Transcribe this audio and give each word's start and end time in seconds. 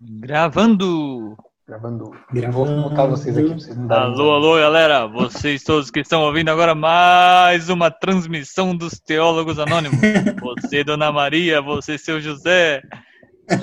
Gravando! 0.00 1.36
Gravando. 1.66 2.12
Vou 2.52 2.66
mutar 2.66 3.06
vocês 3.06 3.36
aqui 3.36 3.48
pra 3.48 3.58
vocês 3.58 3.76
não 3.76 3.86
darem 3.86 4.12
Alô, 4.12 4.34
alô, 4.34 4.56
galera! 4.56 5.06
Vocês 5.06 5.64
todos 5.64 5.90
que 5.90 6.00
estão 6.00 6.22
ouvindo 6.22 6.50
agora 6.50 6.74
mais 6.74 7.70
uma 7.70 7.90
transmissão 7.90 8.76
dos 8.76 9.00
Teólogos 9.00 9.58
Anônimos. 9.58 9.98
Você, 10.40 10.84
Dona 10.84 11.10
Maria, 11.10 11.62
você, 11.62 11.96
seu 11.96 12.20
José. 12.20 12.82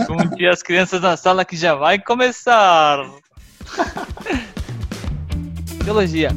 Junte 0.08 0.46
as 0.48 0.64
crianças 0.64 1.02
na 1.02 1.16
sala 1.16 1.46
que 1.46 1.56
já 1.56 1.76
vai 1.76 2.00
começar. 2.00 3.06
Teologia. 5.86 6.30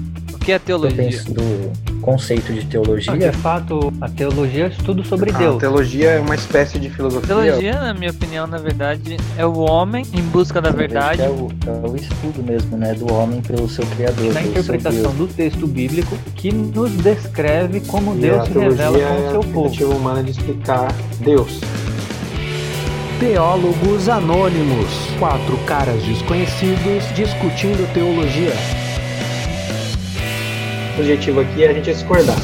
O 0.46 0.48
que 0.48 0.52
é 0.52 0.54
Eu 0.54 0.60
teologia? 0.60 0.96
penso 0.96 1.32
do 1.34 1.72
conceito 2.00 2.52
de 2.52 2.60
De 2.60 2.66
teologia. 2.66 3.32
fato, 3.32 3.92
a 4.00 4.08
teologia 4.08 4.66
é 4.66 4.68
estudo 4.68 5.04
sobre 5.04 5.32
A 5.32 5.36
Deus. 5.38 5.58
teologia 5.58 6.10
é 6.10 6.20
uma 6.20 6.36
espécie 6.36 6.78
de 6.78 6.88
filosofia. 6.88 7.26
Teologia, 7.26 7.80
na 7.80 7.92
minha 7.92 8.12
opinião, 8.12 8.46
na 8.46 8.58
verdade, 8.58 9.16
é 9.36 9.44
o 9.44 9.58
homem 9.58 10.06
em 10.14 10.22
busca 10.22 10.62
da 10.62 10.70
verdade. 10.70 11.20
É 11.20 11.28
o, 11.28 11.48
é 11.66 11.88
o 11.88 11.96
estudo 11.96 12.44
mesmo, 12.44 12.76
né? 12.76 12.94
Do 12.94 13.12
homem 13.12 13.42
pelo 13.42 13.68
seu 13.68 13.84
criador. 13.86 14.32
Na 14.32 14.40
interpretação 14.40 15.12
do 15.16 15.26
texto 15.26 15.66
bíblico 15.66 16.16
que 16.36 16.52
nos 16.54 16.92
descreve 16.92 17.80
como 17.80 18.14
E 18.14 18.18
Deus 18.20 18.42
a 18.42 18.44
se 18.46 18.52
revela 18.56 18.98
com 19.00 19.04
é 19.04 19.08
o 19.10 19.26
a 19.26 19.30
seu 19.32 19.40
povo. 19.40 19.62
tentativa 19.70 19.94
humana 19.96 20.22
de 20.22 20.30
explicar 20.30 20.92
Deus. 21.18 21.58
Teólogos 23.18 24.08
Anônimos. 24.08 24.86
Quatro 25.18 25.56
caras 25.66 26.00
desconhecidos 26.04 27.02
discutindo 27.16 27.92
teologia. 27.92 28.52
Objetivo 30.98 31.40
aqui 31.40 31.62
é 31.62 31.68
a 31.68 31.72
gente 31.74 31.92
discordar. 31.92 32.38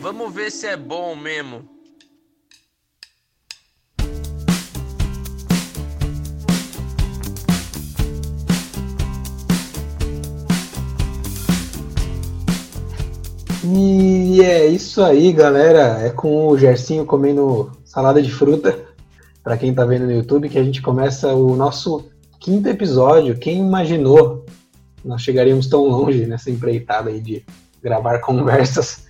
Vamos 0.00 0.32
ver 0.32 0.50
se 0.50 0.66
é 0.66 0.74
bom 0.74 1.14
mesmo. 1.14 1.68
E 13.62 14.40
é 14.40 14.66
isso 14.66 15.02
aí, 15.02 15.30
galera. 15.30 16.00
É 16.00 16.08
com 16.08 16.48
o 16.48 16.56
Gercinho 16.56 17.04
comendo 17.04 17.70
salada 17.84 18.22
de 18.22 18.32
fruta, 18.32 18.78
para 19.44 19.58
quem 19.58 19.74
tá 19.74 19.84
vendo 19.84 20.06
no 20.06 20.12
YouTube, 20.12 20.48
que 20.48 20.58
a 20.58 20.64
gente 20.64 20.80
começa 20.80 21.34
o 21.34 21.54
nosso 21.54 22.08
quinto 22.40 22.66
episódio. 22.66 23.36
Quem 23.36 23.58
imaginou 23.58 24.46
nós 25.04 25.22
chegaríamos 25.22 25.66
tão 25.66 25.84
longe 25.84 26.26
nessa 26.26 26.50
empreitada 26.50 27.10
aí 27.10 27.20
de 27.20 27.44
gravar 27.82 28.18
conversas 28.20 29.06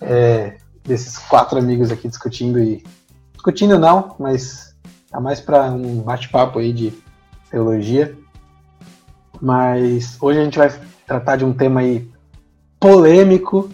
é, 0.00 0.56
desses 0.84 1.18
quatro 1.18 1.58
amigos 1.58 1.90
aqui 1.90 2.08
discutindo 2.08 2.58
e 2.58 2.84
discutindo 3.32 3.78
não, 3.78 4.14
mas 4.18 4.74
tá 5.10 5.20
mais 5.20 5.40
para 5.40 5.70
um 5.70 6.02
bate-papo 6.02 6.58
aí 6.58 6.72
de 6.72 6.92
teologia. 7.50 8.16
Mas 9.40 10.16
hoje 10.20 10.40
a 10.40 10.44
gente 10.44 10.58
vai 10.58 10.72
tratar 11.06 11.36
de 11.36 11.44
um 11.44 11.52
tema 11.52 11.80
aí 11.80 12.08
polêmico, 12.78 13.68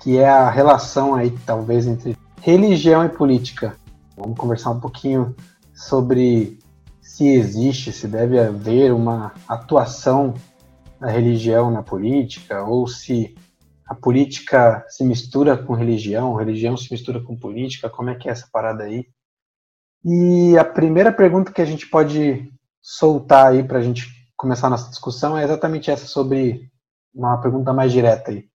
que 0.00 0.18
é 0.18 0.28
a 0.28 0.48
relação 0.48 1.14
aí, 1.14 1.30
talvez, 1.44 1.86
entre 1.86 2.16
religião 2.40 3.04
e 3.04 3.08
política. 3.08 3.76
Vamos 4.16 4.38
conversar 4.38 4.70
um 4.70 4.80
pouquinho 4.80 5.34
sobre 5.74 6.58
se 7.00 7.26
existe, 7.26 7.92
se 7.92 8.06
deve 8.06 8.38
haver 8.38 8.92
uma 8.92 9.32
atuação 9.48 10.34
da 11.04 11.10
religião 11.10 11.70
na 11.70 11.82
política, 11.82 12.62
ou 12.64 12.86
se 12.86 13.34
a 13.86 13.94
política 13.94 14.84
se 14.88 15.04
mistura 15.04 15.56
com 15.56 15.74
religião, 15.74 16.36
a 16.36 16.40
religião 16.40 16.76
se 16.76 16.90
mistura 16.90 17.20
com 17.20 17.36
política, 17.36 17.90
como 17.90 18.10
é 18.10 18.14
que 18.14 18.28
é 18.28 18.32
essa 18.32 18.48
parada 18.50 18.84
aí? 18.84 19.06
E 20.04 20.56
a 20.56 20.64
primeira 20.64 21.12
pergunta 21.12 21.52
que 21.52 21.60
a 21.60 21.64
gente 21.64 21.86
pode 21.88 22.50
soltar 22.80 23.52
aí 23.52 23.62
para 23.62 23.78
a 23.78 23.82
gente 23.82 24.06
começar 24.36 24.66
a 24.68 24.70
nossa 24.70 24.90
discussão 24.90 25.36
é 25.36 25.44
exatamente 25.44 25.90
essa 25.90 26.06
sobre 26.06 26.70
uma 27.14 27.40
pergunta 27.40 27.72
mais 27.72 27.92
direta 27.92 28.30
aí 28.30 28.48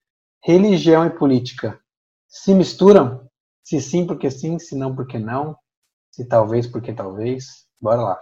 religião 0.44 1.06
e 1.06 1.10
política 1.10 1.80
se 2.28 2.54
misturam? 2.54 3.28
Se 3.64 3.80
sim, 3.82 4.06
porque 4.06 4.32
sim, 4.32 4.58
se 4.58 4.76
não, 4.76 4.96
porque 4.96 5.20
não, 5.20 5.56
se 6.12 6.26
talvez, 6.26 6.66
porque 6.66 6.94
talvez. 6.94 7.68
Bora 7.80 8.02
lá. 8.02 8.20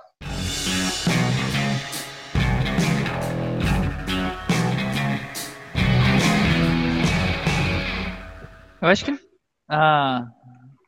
Eu 8.88 8.92
acho 8.92 9.03
que 9.03 9.20
a, 9.70 10.25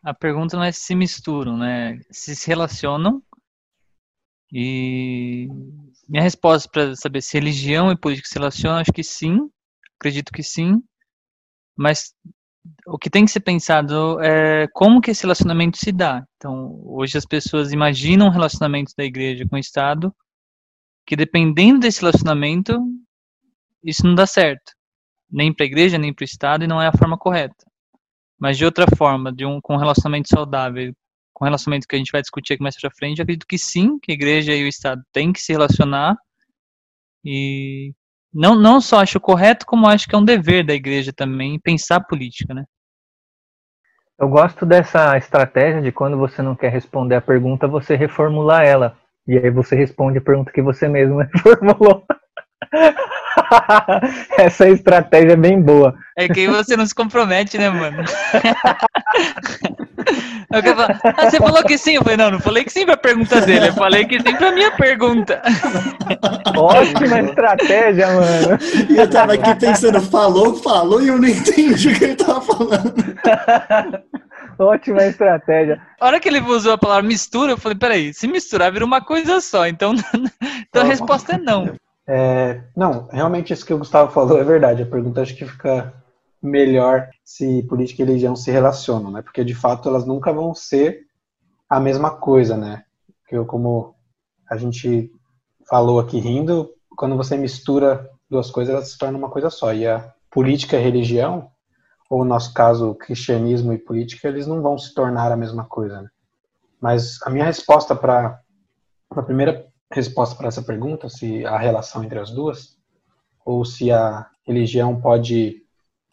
a 0.04 0.14
pergunta 0.14 0.56
não 0.56 0.64
é 0.64 0.72
se 0.72 0.96
misturam, 0.96 1.58
né? 1.58 2.00
Se 2.10 2.34
se 2.34 2.48
relacionam. 2.48 3.22
E 4.54 5.50
minha 6.08 6.24
resposta 6.24 6.70
para 6.72 6.96
saber 6.96 7.22
se 7.22 7.38
religião 7.38 7.92
e 7.92 7.98
política 7.98 8.30
se 8.30 8.36
relacionam, 8.36 8.80
acho 8.80 8.94
que 8.94 9.04
sim. 9.04 9.50
Acredito 10.00 10.32
que 10.32 10.42
sim. 10.42 10.82
Mas 11.76 12.14
o 12.88 12.98
que 12.98 13.10
tem 13.10 13.26
que 13.26 13.32
ser 13.32 13.42
pensado 13.42 14.18
é 14.22 14.66
como 14.72 15.02
que 15.02 15.12
esse 15.12 15.24
relacionamento 15.24 15.78
se 15.78 15.92
dá. 15.92 16.26
Então, 16.38 16.81
hoje 16.86 17.18
as 17.18 17.26
pessoas 17.26 17.74
imaginam 17.74 18.28
um 18.28 18.31
relacionamento 18.31 18.94
da 18.98 19.04
igreja 19.04 19.46
com 19.46 19.58
o 19.58 19.60
Estado 19.60 20.16
que 21.06 21.18
dependendo 21.18 21.80
desse 21.80 22.00
relacionamento, 22.00 22.80
isso 23.84 24.06
não 24.06 24.16
dá 24.16 24.26
certo. 24.26 24.72
Nem 25.30 25.54
para 25.54 25.66
a 25.66 25.68
igreja, 25.68 25.98
nem 25.98 26.14
para 26.14 26.24
o 26.24 26.26
Estado, 26.26 26.64
e 26.64 26.68
não 26.68 26.81
é 26.81 26.88
a 26.88 26.98
forma 26.98 27.18
correta. 27.18 27.69
Mas 28.40 28.58
de 28.58 28.66
outra 28.66 28.86
forma, 28.96 29.34
de 29.34 29.46
um 29.46 29.60
com 29.62 29.76
um 29.76 29.80
relacionamento 29.80 30.30
saudável, 30.30 30.94
com 31.34 31.46
um 31.46 31.48
relacionamento 31.48 31.88
que 31.88 31.96
a 31.96 32.00
gente 32.00 32.12
vai 32.12 32.22
discutir 32.22 32.54
aqui 32.54 32.64
mais 32.64 32.80
para 32.80 32.92
frente, 32.92 33.22
acredito 33.22 33.46
que 33.48 33.58
sim, 33.58 34.00
que 34.00 34.12
a 34.12 34.16
igreja 34.16 34.54
e 34.54 34.64
o 34.64 34.68
Estado 34.68 35.02
têm 35.12 35.34
que 35.34 35.42
se 35.42 35.52
relacionar. 35.52 36.16
E 37.24 37.94
não, 38.34 38.56
não 38.56 38.80
só 38.80 39.02
acho 39.02 39.20
correto, 39.20 39.66
como 39.66 39.88
acho 39.88 40.08
que 40.08 40.16
é 40.16 40.18
um 40.18 40.24
dever 40.24 40.66
da 40.66 40.74
igreja 40.74 41.12
também 41.12 41.60
pensar 41.60 42.00
política, 42.02 42.54
né? 42.54 42.64
Eu 44.20 44.28
gosto 44.28 44.66
dessa 44.66 45.18
estratégia 45.18 45.82
de 45.82 45.94
quando 45.94 46.18
você 46.18 46.42
não 46.42 46.56
quer 46.56 46.70
responder 46.70 47.16
a 47.16 47.22
pergunta, 47.22 47.68
você 47.68 47.96
reformular 47.96 48.66
ela. 48.66 48.98
E 49.26 49.38
aí 49.38 49.50
você 49.50 49.76
responde 49.76 50.18
a 50.18 50.22
pergunta 50.22 50.52
que 50.52 50.62
você 50.62 50.88
mesmo 50.88 51.20
reformulou. 51.34 52.06
Essa 54.38 54.70
estratégia 54.70 55.34
é 55.34 55.36
bem 55.36 55.62
boa. 55.62 55.96
É 56.18 56.28
que 56.28 56.42
aí 56.42 56.48
você 56.48 56.76
não 56.76 56.86
se 56.86 56.94
compromete, 56.96 57.58
né, 57.58 57.70
mano? 57.70 58.04
Falar, 60.52 61.00
ah, 61.04 61.30
você 61.30 61.38
falou 61.38 61.64
que 61.64 61.78
sim? 61.78 61.96
Eu 61.96 62.02
falei, 62.02 62.18
não, 62.18 62.32
não 62.32 62.40
falei 62.40 62.64
que 62.64 62.72
sim 62.72 62.86
pra 62.86 62.98
pergunta 62.98 63.40
dele, 63.42 63.68
eu 63.68 63.74
falei 63.74 64.06
que 64.06 64.20
sim 64.20 64.36
pra 64.36 64.52
minha 64.52 64.72
pergunta. 64.72 65.42
Ótima 66.58 67.20
estratégia, 67.22 68.08
mano. 68.08 68.58
E 68.90 68.98
eu 68.98 69.10
tava 69.10 69.34
aqui 69.34 69.54
pensando, 69.56 70.02
falou, 70.02 70.56
falou, 70.56 71.02
e 71.02 71.10
eu 71.10 71.20
não 71.20 71.28
entendi 71.28 71.90
o 71.90 71.96
que 71.96 72.04
ele 72.04 72.16
tava 72.16 72.42
falando. 72.42 72.94
Ótima 74.58 75.06
estratégia. 75.06 75.80
A 76.00 76.06
hora 76.08 76.20
que 76.20 76.28
ele 76.28 76.42
usou 76.42 76.74
a 76.74 76.78
palavra 76.78 77.08
mistura, 77.08 77.52
eu 77.52 77.58
falei, 77.58 77.78
peraí, 77.78 78.14
se 78.14 78.28
misturar 78.28 78.72
vira 78.72 78.84
uma 78.84 79.02
coisa 79.02 79.40
só, 79.40 79.68
então, 79.68 79.94
então 80.68 80.82
a 80.82 80.86
resposta 80.86 81.34
é 81.34 81.38
não. 81.38 81.76
É, 82.12 82.64
não, 82.75 83.06
realmente 83.12 83.53
isso 83.53 83.64
que 83.64 83.74
o 83.74 83.78
Gustavo 83.78 84.12
falou 84.12 84.40
é 84.40 84.44
verdade. 84.44 84.81
A 84.81 84.86
pergunta 84.88 85.22
acho 85.22 85.36
que 85.36 85.46
fica 85.46 85.94
melhor 86.42 87.08
se 87.24 87.62
política 87.64 88.02
e 88.02 88.06
religião 88.06 88.36
se 88.36 88.50
relacionam, 88.50 89.12
né? 89.12 89.22
Porque 89.22 89.44
de 89.46 89.53
fato 89.53 89.88
elas 89.88 90.08
nunca 90.08 90.34
vão 90.34 90.56
ser 90.56 91.06
a 91.69 91.80
mesma 91.80 92.09
coisa, 92.09 92.58
né? 92.58 92.84
Porque 93.22 93.46
como 93.46 93.94
a 94.50 94.58
gente 94.58 95.12
falou 95.69 96.00
aqui 96.00 96.18
rindo, 96.19 96.72
quando 96.98 97.16
você 97.16 97.38
mistura 97.38 98.09
duas 98.28 98.50
coisas, 98.50 98.74
elas 98.74 98.90
se 98.90 98.98
tornam 98.98 99.19
uma 99.19 99.30
coisa 99.30 99.52
só. 99.52 99.72
E 99.72 99.86
a 99.86 100.12
política 100.31 100.78
e 100.78 100.80
a 100.80 100.84
religião, 100.84 101.52
ou 102.09 102.24
no 102.24 102.30
nosso 102.30 102.52
caso, 102.56 102.96
cristianismo 102.96 103.72
e 103.72 103.78
política, 103.78 104.28
eles 104.28 104.48
não 104.48 104.64
vão 104.64 104.80
se 104.80 104.96
tornar 104.96 105.31
a 105.31 105.38
mesma 105.38 105.64
coisa. 105.64 106.02
Né? 106.02 106.09
Mas 106.81 107.22
a 107.22 107.30
minha 107.30 107.46
resposta 107.46 107.96
para 107.96 108.42
a 109.12 109.22
primeira 109.22 109.69
resposta 109.91 110.36
para 110.36 110.47
essa 110.47 110.62
pergunta, 110.62 111.09
se 111.09 111.45
há 111.45 111.57
relação 111.57 112.03
entre 112.03 112.19
as 112.19 112.31
duas, 112.31 112.77
ou 113.44 113.65
se 113.65 113.91
a 113.91 114.27
religião 114.45 115.00
pode, 115.00 115.63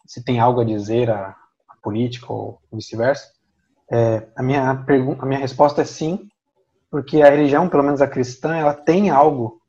se 0.05 0.23
tem 0.23 0.39
algo 0.39 0.61
a 0.61 0.65
dizer 0.65 1.09
a 1.09 1.35
política 1.81 2.31
ou 2.31 2.59
vice-versa, 2.71 3.31
é, 3.89 4.27
a, 4.35 4.43
minha 4.43 4.75
pergunta, 4.85 5.23
a 5.23 5.25
minha 5.25 5.39
resposta 5.39 5.81
é 5.81 5.85
sim, 5.85 6.27
porque 6.91 7.21
a 7.21 7.29
religião, 7.29 7.69
pelo 7.69 7.83
menos 7.83 8.01
a 8.01 8.07
cristã, 8.07 8.55
ela 8.55 8.73
tem 8.73 9.09
algo 9.09 9.61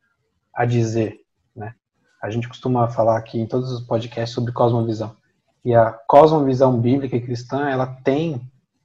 a 0.53 0.65
dizer, 0.65 1.21
né? 1.55 1.75
A 2.21 2.31
gente 2.31 2.49
costuma 2.49 2.89
falar 2.89 3.17
aqui 3.17 3.39
em 3.39 3.47
todos 3.47 3.71
os 3.71 3.81
podcasts 3.83 4.35
sobre 4.35 4.53
cosmovisão. 4.53 5.17
E 5.65 5.75
a 5.75 5.93
cosmovisão 5.93 6.81
bíblica 6.81 7.17
e 7.17 7.21
cristã, 7.21 7.69
ela 7.69 7.87
tem 8.03 8.41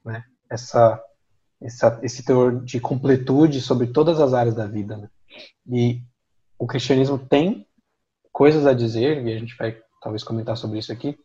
né, 0.05 0.23
essa, 0.49 1.01
essa, 1.63 1.99
esse 2.03 2.23
teor 2.23 2.63
de 2.63 2.79
completude 2.79 3.61
sobre 3.61 3.87
todas 3.87 4.19
as 4.19 4.33
áreas 4.33 4.55
da 4.55 4.67
vida. 4.67 4.97
Né? 4.97 5.09
E 5.71 6.01
o 6.59 6.67
cristianismo 6.67 7.17
tem 7.17 7.65
coisas 8.31 8.65
a 8.65 8.73
dizer, 8.73 9.25
e 9.25 9.33
a 9.33 9.39
gente 9.39 9.55
vai 9.57 9.77
talvez 10.01 10.23
comentar 10.23 10.57
sobre 10.57 10.79
isso 10.79 10.91
aqui, 10.91 11.17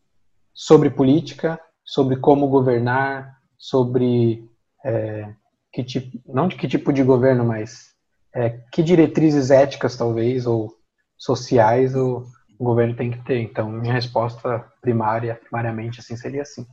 sobre 0.54 0.90
política, 0.90 1.60
sobre 1.84 2.16
como 2.16 2.48
governar, 2.48 3.38
sobre 3.56 4.48
é, 4.84 5.32
que 5.72 5.82
tipo, 5.82 6.20
não 6.32 6.48
de 6.48 6.56
que 6.56 6.68
tipo 6.68 6.92
de 6.92 7.02
governo, 7.02 7.44
mas 7.44 7.94
é, 8.34 8.50
que 8.72 8.82
diretrizes 8.82 9.50
éticas, 9.50 9.96
talvez, 9.96 10.46
ou 10.46 10.72
sociais 11.16 11.94
o, 11.96 12.24
governo 12.58 12.96
tem 12.96 13.10
que 13.10 13.24
ter. 13.24 13.40
Então, 13.40 13.70
minha 13.70 13.92
resposta 13.92 14.64
primária, 14.80 15.36
primariamente, 15.36 16.00
assim, 16.00 16.16
seria 16.16 16.42
assim. 16.42 16.66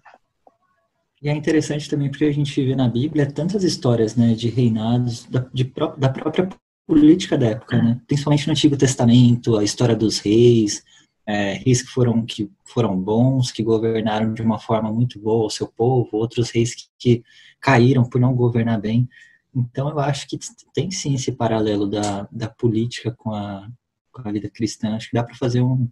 E 1.21 1.29
é 1.29 1.35
interessante 1.35 1.89
também 1.89 2.09
porque 2.09 2.25
a 2.25 2.31
gente 2.31 2.63
vê 2.63 2.75
na 2.75 2.87
Bíblia 2.87 3.31
tantas 3.31 3.63
histórias, 3.63 4.15
né, 4.15 4.33
de 4.33 4.49
reinados, 4.49 5.25
da, 5.25 5.47
de, 5.53 5.63
da 5.97 6.09
própria 6.09 6.49
política 6.85 7.37
da 7.37 7.47
época, 7.47 7.81
né? 7.81 7.99
Principalmente 8.05 8.45
no 8.47 8.51
Antigo 8.51 8.77
Testamento, 8.77 9.57
a 9.57 9.63
história 9.63 9.95
dos 9.95 10.19
reis, 10.19 10.83
é, 11.25 11.53
reis 11.53 11.81
que 11.81 11.89
foram, 11.89 12.23
que 12.25 12.51
foram 12.63 12.99
bons, 12.99 13.51
que 13.51 13.63
governaram 13.63 14.33
de 14.33 14.41
uma 14.41 14.59
forma 14.59 14.91
muito 14.91 15.19
boa 15.19 15.47
o 15.47 15.49
seu 15.49 15.67
povo, 15.67 16.09
outros 16.13 16.51
reis 16.51 16.75
que, 16.75 16.83
que 16.99 17.23
caíram 17.59 18.03
por 18.03 18.21
não 18.21 18.35
governar 18.35 18.79
bem. 18.79 19.09
Então, 19.55 19.89
eu 19.89 19.99
acho 19.99 20.27
que 20.27 20.37
tem 20.73 20.91
sim 20.91 21.15
esse 21.15 21.31
paralelo 21.31 21.87
da, 21.87 22.27
da 22.31 22.49
política 22.49 23.11
com 23.11 23.33
a, 23.33 23.67
com 24.11 24.27
a 24.27 24.31
vida 24.31 24.49
cristã. 24.49 24.95
Acho 24.95 25.09
que 25.09 25.15
dá 25.15 25.23
para 25.23 25.33
fazer 25.35 25.61
um, 25.61 25.89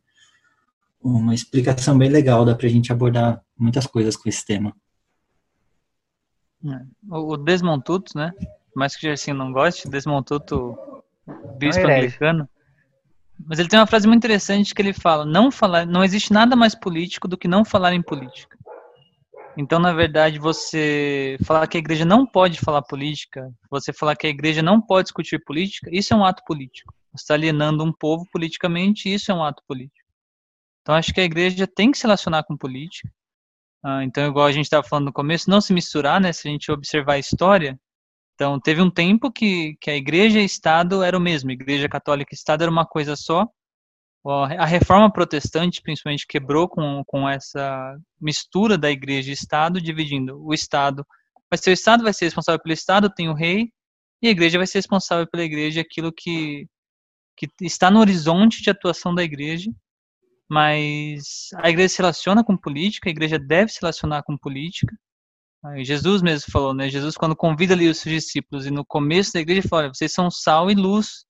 uma 1.01 1.33
explicação 1.33 1.97
bem 1.97 2.09
legal, 2.09 2.45
dá 2.45 2.53
para 2.53 2.67
a 2.67 2.69
gente 2.69 2.91
abordar 2.91 3.41
muitas 3.57 3.87
coisas 3.87 4.15
com 4.15 4.29
esse 4.29 4.45
tema. 4.45 4.75
É. 6.65 6.85
O 7.09 7.37
Desmond 7.37 7.83
Tutu, 7.83 8.17
né? 8.17 8.33
Mais 8.75 8.95
que 8.95 9.05
o 9.05 9.09
Gersinho 9.09 9.37
não 9.37 9.51
goste, 9.51 9.89
Desmond 9.89 10.25
Tutu, 10.25 10.77
bispo 11.57 11.85
é 11.85 11.97
anglicano. 11.97 12.49
Mas 13.45 13.59
ele 13.59 13.67
tem 13.67 13.79
uma 13.79 13.87
frase 13.87 14.07
muito 14.07 14.23
interessante 14.23 14.73
que 14.73 14.81
ele 14.81 14.93
fala: 14.93 15.25
não 15.25 15.51
falar, 15.51 15.85
não 15.85 16.03
existe 16.03 16.31
nada 16.31 16.55
mais 16.55 16.75
político 16.75 17.27
do 17.27 17.37
que 17.37 17.47
não 17.47 17.65
falar 17.65 17.93
em 17.93 18.01
política. 18.01 18.57
Então, 19.55 19.79
na 19.79 19.93
verdade, 19.93 20.39
você 20.39 21.37
falar 21.45 21.67
que 21.67 21.77
a 21.77 21.79
igreja 21.79 22.05
não 22.05 22.25
pode 22.25 22.59
falar 22.59 22.81
política, 22.81 23.53
você 23.69 23.93
falar 23.93 24.15
que 24.15 24.25
a 24.25 24.29
igreja 24.29 24.63
não 24.63 24.81
pode 24.81 25.05
discutir 25.05 25.43
política, 25.43 25.89
isso 25.91 26.13
é 26.13 26.17
um 26.17 26.25
ato 26.25 26.43
político. 26.45 26.91
Você 27.13 27.23
está 27.23 27.33
alienando 27.35 27.83
um 27.83 27.93
povo 27.93 28.25
politicamente, 28.31 29.13
isso 29.13 29.31
é 29.31 29.35
um 29.35 29.43
ato 29.43 29.61
político. 29.67 30.09
Então, 30.81 30.95
acho 30.95 31.13
que 31.13 31.21
a 31.21 31.23
igreja 31.23 31.67
tem 31.67 31.91
que 31.91 31.97
se 31.97 32.03
relacionar 32.03 32.43
com 32.43 32.57
política. 32.57 33.09
Ah, 33.83 34.03
então, 34.03 34.25
igual 34.27 34.45
a 34.45 34.51
gente 34.51 34.65
estava 34.65 34.87
falando 34.87 35.05
no 35.07 35.13
começo, 35.13 35.49
não 35.49 35.61
se 35.61 35.73
misturar, 35.73 36.21
né? 36.21 36.31
Se 36.33 36.47
a 36.47 36.51
gente 36.51 36.71
observar 36.71 37.13
a 37.13 37.19
história, 37.19 37.79
então 38.35 38.59
teve 38.59 38.81
um 38.81 38.89
tempo 38.89 39.31
que, 39.31 39.75
que 39.81 39.91
a 39.91 39.95
igreja 39.95 40.39
e 40.39 40.45
Estado 40.45 41.03
era 41.03 41.17
o 41.17 41.21
mesmo, 41.21 41.51
igreja 41.51 41.89
católica 41.89 42.33
e 42.33 42.35
Estado 42.35 42.63
era 42.63 42.71
uma 42.71 42.85
coisa 42.85 43.15
só, 43.15 43.47
a 44.25 44.65
reforma 44.65 45.11
protestante, 45.11 45.81
principalmente, 45.81 46.25
quebrou 46.25 46.69
com, 46.69 47.03
com 47.05 47.27
essa 47.27 47.97
mistura 48.21 48.77
da 48.77 48.89
igreja 48.89 49.29
e 49.29 49.33
Estado, 49.33 49.81
dividindo 49.81 50.41
o 50.41 50.53
Estado. 50.53 51.05
Vai 51.51 51.57
ser 51.57 51.71
o 51.71 51.73
Estado, 51.73 52.03
vai 52.03 52.13
ser 52.13 52.25
responsável 52.25 52.61
pelo 52.61 52.73
Estado, 52.73 53.13
tem 53.13 53.29
o 53.29 53.33
rei, 53.33 53.69
e 54.21 54.27
a 54.27 54.31
igreja 54.31 54.57
vai 54.57 54.65
ser 54.65 54.77
responsável 54.77 55.27
pela 55.29 55.43
igreja, 55.43 55.81
aquilo 55.81 56.11
que, 56.13 56.65
que 57.35 57.47
está 57.61 57.91
no 57.91 57.99
horizonte 57.99 58.61
de 58.61 58.69
atuação 58.69 59.13
da 59.13 59.23
igreja. 59.23 59.69
Mas 60.53 61.49
a 61.55 61.67
igreja 61.67 61.89
se 61.89 61.97
relaciona 61.97 62.43
com 62.43 62.55
política, 62.55 63.09
a 63.09 63.11
igreja 63.11 63.39
deve 63.39 63.71
se 63.71 63.81
relacionar 63.81 64.21
com 64.21 64.37
política. 64.37 64.95
Jesus 65.77 66.21
mesmo 66.21 66.51
falou, 66.51 66.75
né? 66.75 66.89
Jesus, 66.89 67.17
quando 67.17 67.35
convida 67.35 67.73
ali 67.73 67.87
os 67.87 67.97
seus 67.97 68.13
discípulos, 68.13 68.67
e 68.67 68.69
no 68.69 68.85
começo 68.85 69.33
da 69.33 69.39
igreja, 69.39 69.67
fala: 69.67 69.91
vocês 69.91 70.13
são 70.13 70.29
sal 70.29 70.69
e 70.69 70.75
luz 70.75 71.25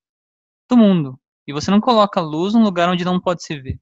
do 0.68 0.76
mundo. 0.76 1.18
E 1.46 1.54
você 1.54 1.70
não 1.70 1.80
coloca 1.80 2.20
luz 2.20 2.52
num 2.52 2.62
lugar 2.62 2.86
onde 2.90 3.02
não 3.02 3.18
pode 3.18 3.42
se 3.42 3.58
ver. 3.58 3.78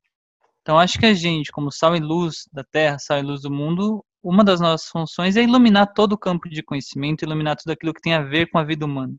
Então 0.60 0.78
acho 0.78 0.96
que 0.96 1.06
a 1.06 1.14
gente, 1.14 1.50
como 1.50 1.72
sal 1.72 1.96
e 1.96 1.98
luz 1.98 2.44
da 2.52 2.62
terra, 2.62 3.00
sal 3.00 3.18
e 3.18 3.22
luz 3.22 3.42
do 3.42 3.50
mundo, 3.50 4.04
uma 4.22 4.44
das 4.44 4.60
nossas 4.60 4.88
funções 4.90 5.36
é 5.36 5.42
iluminar 5.42 5.92
todo 5.92 6.12
o 6.12 6.18
campo 6.18 6.48
de 6.48 6.62
conhecimento, 6.62 7.24
iluminar 7.24 7.56
tudo 7.56 7.72
aquilo 7.72 7.92
que 7.92 8.00
tem 8.00 8.14
a 8.14 8.22
ver 8.22 8.48
com 8.48 8.58
a 8.58 8.64
vida 8.64 8.86
humana. 8.86 9.16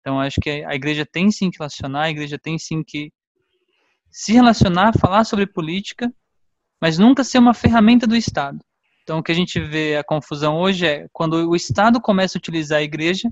Então 0.00 0.20
acho 0.20 0.40
que 0.40 0.64
a 0.64 0.74
igreja 0.76 1.04
tem 1.04 1.32
sim 1.32 1.50
que 1.50 1.58
relacionar, 1.58 2.02
a 2.02 2.10
igreja 2.10 2.38
tem 2.38 2.56
sim 2.60 2.84
que 2.86 3.10
se 4.16 4.32
relacionar, 4.32 4.98
falar 4.98 5.24
sobre 5.24 5.46
política, 5.46 6.10
mas 6.80 6.96
nunca 6.96 7.22
ser 7.22 7.36
uma 7.36 7.52
ferramenta 7.52 8.06
do 8.06 8.16
Estado. 8.16 8.58
Então 9.02 9.18
o 9.18 9.22
que 9.22 9.30
a 9.30 9.34
gente 9.34 9.60
vê 9.60 9.94
a 9.94 10.02
confusão 10.02 10.56
hoje 10.56 10.86
é 10.86 11.06
quando 11.12 11.34
o 11.34 11.54
Estado 11.54 12.00
começa 12.00 12.38
a 12.38 12.40
utilizar 12.40 12.78
a 12.78 12.82
igreja 12.82 13.30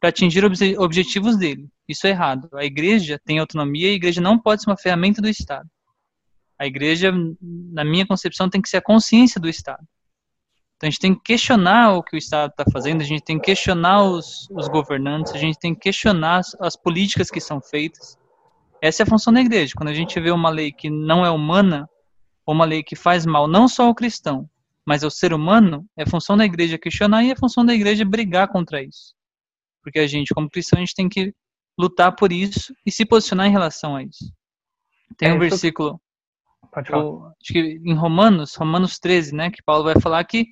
para 0.00 0.08
atingir 0.08 0.42
os 0.42 0.58
objetivos 0.78 1.36
dele. 1.36 1.68
Isso 1.86 2.06
é 2.06 2.10
errado. 2.10 2.48
A 2.54 2.64
igreja 2.64 3.20
tem 3.22 3.38
autonomia 3.38 3.88
e 3.88 3.92
a 3.92 3.96
igreja 3.96 4.22
não 4.22 4.38
pode 4.38 4.62
ser 4.62 4.70
uma 4.70 4.78
ferramenta 4.78 5.20
do 5.20 5.28
Estado. 5.28 5.68
A 6.58 6.66
igreja, 6.66 7.12
na 7.42 7.84
minha 7.84 8.06
concepção, 8.06 8.48
tem 8.48 8.62
que 8.62 8.70
ser 8.70 8.78
a 8.78 8.82
consciência 8.82 9.38
do 9.38 9.48
Estado. 9.48 9.86
Então 10.76 10.88
a 10.88 10.90
gente 10.90 11.00
tem 11.00 11.14
que 11.14 11.20
questionar 11.20 11.98
o 11.98 12.02
que 12.02 12.16
o 12.16 12.18
Estado 12.18 12.50
está 12.50 12.64
fazendo, 12.72 13.02
a 13.02 13.04
gente 13.04 13.22
tem 13.22 13.38
que 13.38 13.44
questionar 13.44 14.02
os, 14.02 14.48
os, 14.50 14.68
governantes, 14.68 15.34
a 15.34 15.38
gente 15.38 15.58
tem 15.58 15.74
que 15.74 15.82
questionar 15.82 16.38
as, 16.38 16.56
as 16.58 16.76
políticas 16.76 17.30
que 17.30 17.42
são 17.42 17.60
feitas. 17.60 18.16
Essa 18.84 19.02
é 19.02 19.04
a 19.04 19.06
função 19.06 19.32
da 19.32 19.40
igreja. 19.40 19.72
Quando 19.74 19.88
a 19.88 19.94
gente 19.94 20.20
vê 20.20 20.30
uma 20.30 20.50
lei 20.50 20.70
que 20.70 20.90
não 20.90 21.24
é 21.24 21.30
humana, 21.30 21.88
ou 22.44 22.54
uma 22.54 22.66
lei 22.66 22.82
que 22.82 22.94
faz 22.94 23.24
mal 23.24 23.48
não 23.48 23.66
só 23.66 23.86
ao 23.86 23.94
cristão, 23.94 24.46
mas 24.84 25.02
ao 25.02 25.10
ser 25.10 25.32
humano, 25.32 25.88
é 25.96 26.04
função 26.04 26.36
da 26.36 26.44
igreja 26.44 26.76
questionar 26.76 27.24
e 27.24 27.30
é 27.30 27.34
função 27.34 27.64
da 27.64 27.74
igreja 27.74 28.04
brigar 28.04 28.46
contra 28.48 28.82
isso. 28.82 29.14
Porque 29.82 29.98
a 29.98 30.06
gente, 30.06 30.34
como 30.34 30.50
cristão, 30.50 30.76
a 30.76 30.80
gente 30.80 30.94
tem 30.94 31.08
que 31.08 31.34
lutar 31.78 32.14
por 32.14 32.30
isso 32.30 32.74
e 32.84 32.92
se 32.92 33.06
posicionar 33.06 33.46
em 33.46 33.50
relação 33.50 33.96
a 33.96 34.02
isso. 34.02 34.30
Tem 35.16 35.30
é, 35.30 35.32
um 35.32 35.38
versículo. 35.38 35.98
O, 36.92 37.26
acho 37.40 37.54
que 37.54 37.80
em 37.82 37.94
Romanos, 37.94 38.54
Romanos 38.54 38.98
13, 38.98 39.34
né, 39.34 39.50
que 39.50 39.62
Paulo 39.62 39.84
vai 39.84 39.98
falar 39.98 40.22
que 40.24 40.44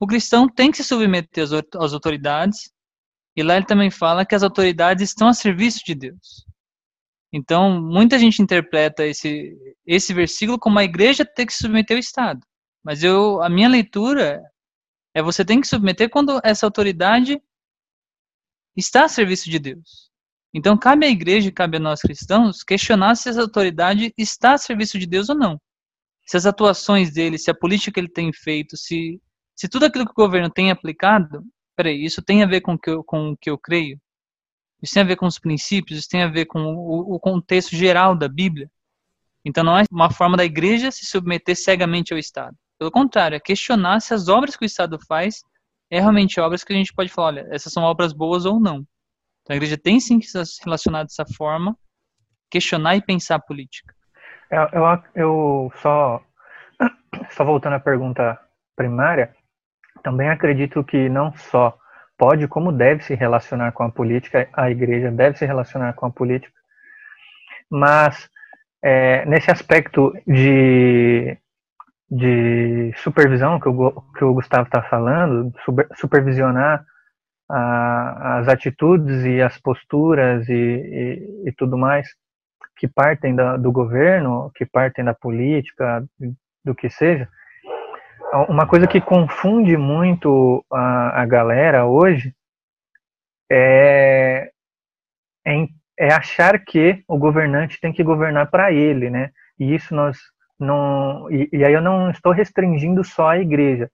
o 0.00 0.08
cristão 0.08 0.48
tem 0.48 0.72
que 0.72 0.78
se 0.78 0.82
submeter 0.82 1.44
às, 1.44 1.52
às 1.52 1.92
autoridades, 1.92 2.72
e 3.36 3.44
lá 3.44 3.54
ele 3.54 3.66
também 3.66 3.92
fala 3.92 4.26
que 4.26 4.34
as 4.34 4.42
autoridades 4.42 5.08
estão 5.08 5.28
a 5.28 5.32
serviço 5.32 5.84
de 5.86 5.94
Deus. 5.94 6.50
Então, 7.32 7.80
muita 7.80 8.18
gente 8.18 8.42
interpreta 8.42 9.06
esse, 9.06 9.56
esse 9.86 10.12
versículo 10.12 10.58
como 10.58 10.78
a 10.78 10.84
igreja 10.84 11.24
ter 11.24 11.46
que 11.46 11.52
submeter 11.54 11.96
ao 11.96 12.00
Estado. 12.00 12.40
Mas 12.82 13.04
eu, 13.04 13.42
a 13.42 13.48
minha 13.48 13.68
leitura 13.68 14.42
é 15.14 15.22
você 15.22 15.44
tem 15.44 15.60
que 15.60 15.68
submeter 15.68 16.08
quando 16.10 16.40
essa 16.42 16.66
autoridade 16.66 17.40
está 18.76 19.04
a 19.04 19.08
serviço 19.08 19.50
de 19.50 19.58
Deus. 19.58 20.10
Então, 20.52 20.76
cabe 20.76 21.06
à 21.06 21.08
igreja, 21.08 21.52
cabe 21.52 21.76
a 21.76 21.80
nós 21.80 22.00
cristãos, 22.00 22.64
questionar 22.64 23.14
se 23.14 23.28
essa 23.28 23.40
autoridade 23.40 24.12
está 24.18 24.54
a 24.54 24.58
serviço 24.58 24.98
de 24.98 25.06
Deus 25.06 25.28
ou 25.28 25.36
não. 25.36 25.60
Se 26.26 26.36
as 26.36 26.46
atuações 26.46 27.12
dele, 27.12 27.38
se 27.38 27.50
a 27.50 27.54
política 27.54 27.92
que 27.92 28.00
ele 28.00 28.08
tem 28.08 28.32
feito, 28.32 28.76
se, 28.76 29.20
se 29.54 29.68
tudo 29.68 29.84
aquilo 29.84 30.04
que 30.04 30.12
o 30.12 30.24
governo 30.24 30.50
tem 30.50 30.70
aplicado, 30.70 31.44
peraí, 31.76 32.04
isso 32.04 32.22
tem 32.22 32.42
a 32.42 32.46
ver 32.46 32.60
com, 32.62 32.76
que 32.78 32.90
eu, 32.90 33.04
com 33.04 33.30
o 33.30 33.36
que 33.36 33.50
eu 33.50 33.58
creio? 33.58 34.00
Isso 34.82 34.94
tem 34.94 35.02
a 35.02 35.06
ver 35.06 35.16
com 35.16 35.26
os 35.26 35.38
princípios? 35.38 36.00
Isso 36.00 36.08
tem 36.08 36.22
a 36.22 36.28
ver 36.28 36.46
com 36.46 36.60
o, 36.62 37.18
contexto 37.18 37.76
geral 37.76 38.14
da 38.14 38.28
Bíblia? 38.28 38.70
Então, 39.44 39.64
não 39.64 39.78
é 39.78 39.84
uma 39.90 40.10
forma 40.10 40.36
da 40.36 40.44
igreja 40.44 40.90
se 40.90 41.06
submeter 41.06 41.56
cegamente 41.56 42.12
ao 42.12 42.18
Estado. 42.18 42.56
Pelo 42.78 42.90
contrário, 42.90 43.36
é 43.36 43.40
questionar 43.40 44.00
se 44.00 44.14
as 44.14 44.28
obras 44.28 44.56
que 44.56 44.64
o 44.64 44.66
Estado 44.66 44.98
faz 45.06 45.42
é 45.90 46.00
realmente 46.00 46.40
obras 46.40 46.64
que 46.64 46.72
a 46.72 46.76
gente 46.76 46.94
pode 46.94 47.10
falar, 47.10 47.28
olha, 47.28 47.48
essas 47.50 47.72
são 47.72 47.82
obras 47.82 48.12
boas 48.12 48.44
ou 48.46 48.60
não. 48.60 48.86
Então 49.42 49.54
a 49.54 49.56
igreja 49.56 49.76
tem 49.76 49.98
sim 49.98 50.18
que 50.18 50.26
se 50.26 50.64
relacionar 50.64 51.02
dessa 51.02 51.24
forma, 51.36 51.76
questionar 52.50 52.96
e 52.96 53.02
pensar 53.02 53.36
a 53.36 53.40
política. 53.40 53.94
Eu, 54.50 54.62
eu, 54.72 55.02
eu 55.14 55.72
só, 55.76 56.22
só 57.30 57.44
voltando 57.44 57.74
à 57.74 57.80
pergunta 57.80 58.38
primária, 58.76 59.34
também 60.02 60.28
acredito 60.28 60.82
que 60.84 61.08
não 61.08 61.32
só 61.36 61.76
pode, 62.20 62.46
como 62.46 62.70
deve 62.70 63.02
se 63.02 63.14
relacionar 63.14 63.72
com 63.72 63.82
a 63.82 63.90
política, 63.90 64.46
a 64.52 64.70
igreja 64.70 65.10
deve 65.10 65.38
se 65.38 65.46
relacionar 65.46 65.94
com 65.94 66.04
a 66.04 66.10
política, 66.10 66.52
mas 67.70 68.28
é, 68.82 69.24
nesse 69.24 69.50
aspecto 69.50 70.12
de, 70.26 71.34
de 72.10 72.92
supervisão 72.96 73.58
que 73.58 73.70
o, 73.70 74.02
que 74.18 74.22
o 74.22 74.34
Gustavo 74.34 74.64
está 74.64 74.82
falando, 74.82 75.50
super, 75.64 75.88
supervisionar 75.96 76.84
a, 77.48 78.40
as 78.40 78.48
atitudes 78.48 79.24
e 79.24 79.40
as 79.40 79.56
posturas 79.58 80.46
e, 80.46 80.52
e, 80.52 81.48
e 81.48 81.52
tudo 81.52 81.78
mais 81.78 82.06
que 82.76 82.86
partem 82.86 83.34
da, 83.34 83.56
do 83.56 83.72
governo, 83.72 84.50
que 84.54 84.66
partem 84.66 85.06
da 85.06 85.14
política, 85.14 86.04
do 86.62 86.74
que 86.74 86.90
seja, 86.90 87.26
uma 88.48 88.66
coisa 88.66 88.86
que 88.86 89.00
confunde 89.00 89.76
muito 89.76 90.64
a, 90.72 91.22
a 91.22 91.26
galera 91.26 91.86
hoje 91.86 92.34
é, 93.50 94.50
é, 95.44 95.68
é, 95.98 96.12
achar 96.12 96.58
que 96.64 97.02
o 97.08 97.18
governante 97.18 97.80
tem 97.80 97.92
que 97.92 98.04
governar 98.04 98.50
para 98.50 98.72
ele, 98.72 99.10
né? 99.10 99.30
E 99.58 99.74
isso 99.74 99.94
nós 99.94 100.18
não. 100.58 101.30
E, 101.30 101.48
e, 101.52 101.64
aí 101.64 101.72
eu 101.72 101.82
não 101.82 102.10
estou 102.10 102.32
restringindo 102.32 103.02
só 103.02 103.30
a 103.30 103.38
igreja. 103.38 103.90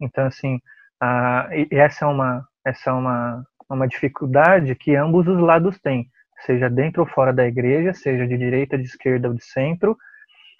Então, 0.00 0.26
assim, 0.26 0.60
a, 1.00 1.48
essa 1.70 2.04
é 2.04 2.08
uma, 2.08 2.46
essa 2.64 2.90
é 2.90 2.92
uma, 2.92 3.44
uma 3.68 3.88
dificuldade 3.88 4.74
que 4.76 4.94
ambos 4.94 5.26
os 5.26 5.40
lados 5.40 5.78
têm, 5.80 6.08
seja 6.46 6.70
dentro 6.70 7.02
ou 7.02 7.08
fora 7.08 7.32
da 7.32 7.46
igreja, 7.46 7.92
seja 7.92 8.26
de 8.26 8.38
direita, 8.38 8.78
de 8.78 8.84
esquerda 8.84 9.28
ou 9.28 9.34
de 9.34 9.44
centro, 9.44 9.96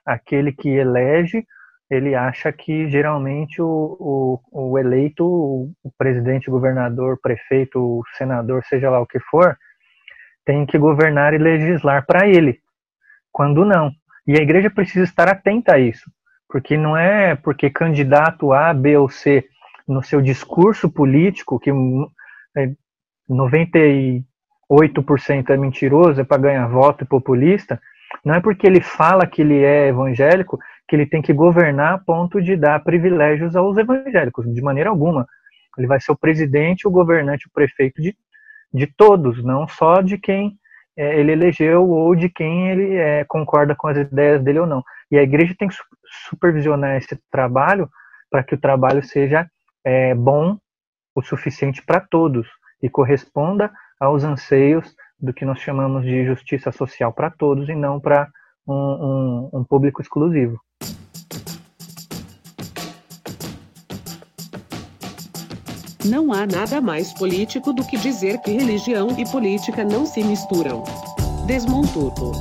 aquele 0.04 0.52
que 0.52 0.68
elege 0.68 1.46
ele 1.90 2.14
acha 2.14 2.52
que 2.52 2.88
geralmente 2.88 3.60
o, 3.60 4.40
o, 4.52 4.70
o 4.70 4.78
eleito, 4.78 5.26
o, 5.26 5.92
presidente, 5.98 6.48
governador, 6.48 7.18
prefeito, 7.20 8.02
senador, 8.16 8.62
seja 8.64 8.88
lá 8.88 9.00
o 9.00 9.06
que 9.06 9.18
for, 9.18 9.58
tem 10.44 10.64
que 10.64 10.78
governar 10.78 11.34
e 11.34 11.38
legislar 11.38 12.06
para 12.06 12.28
ele, 12.28 12.60
quando 13.32 13.64
não. 13.64 13.90
E 14.26 14.38
a 14.38 14.42
igreja 14.42 14.70
precisa 14.70 15.04
estar 15.04 15.28
atenta 15.28 15.74
a 15.74 15.80
isso, 15.80 16.08
porque 16.48 16.76
não 16.76 16.96
é 16.96 17.34
porque 17.34 17.68
candidato 17.68 18.52
A, 18.52 18.72
B 18.72 18.96
ou 18.96 19.08
C, 19.08 19.44
no 19.86 20.02
seu 20.02 20.20
discurso 20.20 20.88
político, 20.88 21.58
que 21.58 21.72
98% 23.28 25.50
é 25.50 25.56
mentiroso, 25.56 26.20
é 26.20 26.24
para 26.24 26.42
ganhar 26.42 26.68
voto 26.68 27.02
e 27.02 27.06
populista, 27.06 27.80
não 28.24 28.34
é 28.34 28.40
porque 28.40 28.66
ele 28.66 28.80
fala 28.80 29.26
que 29.26 29.42
ele 29.42 29.62
é 29.64 29.88
evangélico 29.88 30.58
que 30.90 30.96
ele 30.96 31.06
tem 31.06 31.22
que 31.22 31.32
governar 31.32 31.94
a 31.94 31.98
ponto 31.98 32.42
de 32.42 32.56
dar 32.56 32.82
privilégios 32.82 33.54
aos 33.54 33.76
evangélicos, 33.76 34.52
de 34.52 34.60
maneira 34.60 34.90
alguma. 34.90 35.24
Ele 35.78 35.86
vai 35.86 36.00
ser 36.00 36.10
o 36.10 36.16
presidente, 36.16 36.88
o 36.88 36.90
governante, 36.90 37.46
o 37.46 37.50
prefeito 37.52 38.02
de, 38.02 38.12
de 38.74 38.88
todos, 38.88 39.40
não 39.44 39.68
só 39.68 40.02
de 40.02 40.18
quem 40.18 40.58
é, 40.96 41.20
ele 41.20 41.30
elegeu 41.30 41.88
ou 41.88 42.16
de 42.16 42.28
quem 42.28 42.70
ele 42.70 42.96
é, 42.96 43.24
concorda 43.24 43.72
com 43.72 43.86
as 43.86 43.98
ideias 43.98 44.42
dele 44.42 44.58
ou 44.58 44.66
não. 44.66 44.82
E 45.12 45.16
a 45.16 45.22
igreja 45.22 45.54
tem 45.56 45.68
que 45.68 45.76
supervisionar 46.28 46.96
esse 46.96 47.16
trabalho 47.30 47.88
para 48.28 48.42
que 48.42 48.56
o 48.56 48.60
trabalho 48.60 49.00
seja 49.04 49.48
é, 49.84 50.12
bom 50.12 50.58
o 51.14 51.22
suficiente 51.22 51.80
para 51.86 52.00
todos 52.00 52.48
e 52.82 52.90
corresponda 52.90 53.70
aos 54.00 54.24
anseios 54.24 54.92
do 55.20 55.32
que 55.32 55.44
nós 55.44 55.60
chamamos 55.60 56.04
de 56.04 56.24
justiça 56.24 56.72
social 56.72 57.12
para 57.12 57.30
todos 57.30 57.68
e 57.68 57.76
não 57.76 58.00
para 58.00 58.28
um, 58.66 58.74
um, 58.74 59.60
um 59.60 59.64
público 59.64 60.02
exclusivo. 60.02 60.60
Não 66.04 66.32
há 66.32 66.46
nada 66.46 66.80
mais 66.80 67.12
político 67.12 67.74
do 67.74 67.84
que 67.84 67.98
dizer 67.98 68.38
que 68.40 68.50
religião 68.50 69.14
e 69.18 69.30
política 69.30 69.84
não 69.84 70.06
se 70.06 70.24
misturam. 70.24 70.82
Desmontuto. 71.46 72.32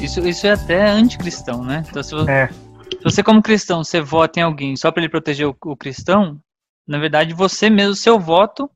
Isso, 0.00 0.26
isso 0.26 0.46
é 0.46 0.52
até 0.52 0.88
anticristão, 0.88 1.62
né? 1.62 1.84
Então, 1.88 2.02
se 2.02 2.14
você, 2.14 2.30
É, 2.30 2.48
se 2.48 3.04
você, 3.04 3.22
como 3.22 3.40
cristão, 3.40 3.84
você 3.84 4.00
vota 4.00 4.40
em 4.40 4.42
alguém 4.42 4.74
só 4.74 4.90
para 4.90 5.02
ele 5.02 5.10
proteger 5.10 5.46
o, 5.46 5.56
o 5.66 5.76
cristão, 5.76 6.40
na 6.86 6.98
verdade, 6.98 7.32
você 7.32 7.70
mesmo, 7.70 7.94
seu 7.94 8.18
voto, 8.18 8.68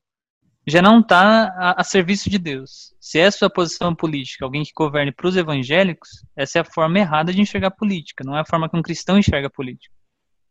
já 0.65 0.81
não 0.81 1.01
está 1.01 1.53
a, 1.57 1.81
a 1.81 1.83
serviço 1.83 2.29
de 2.29 2.37
Deus. 2.37 2.93
Se 3.01 3.19
é 3.19 3.25
a 3.25 3.31
sua 3.31 3.49
posição 3.49 3.93
política, 3.93 4.45
alguém 4.45 4.63
que 4.63 4.71
governe 4.73 5.11
para 5.11 5.27
os 5.27 5.35
evangélicos, 5.35 6.09
essa 6.37 6.59
é 6.59 6.61
a 6.61 6.65
forma 6.65 6.99
errada 6.99 7.33
de 7.33 7.41
enxergar 7.41 7.71
política, 7.71 8.23
não 8.23 8.37
é 8.37 8.39
a 8.39 8.45
forma 8.45 8.69
que 8.69 8.77
um 8.77 8.81
cristão 8.81 9.17
enxerga 9.17 9.49
política. 9.49 9.93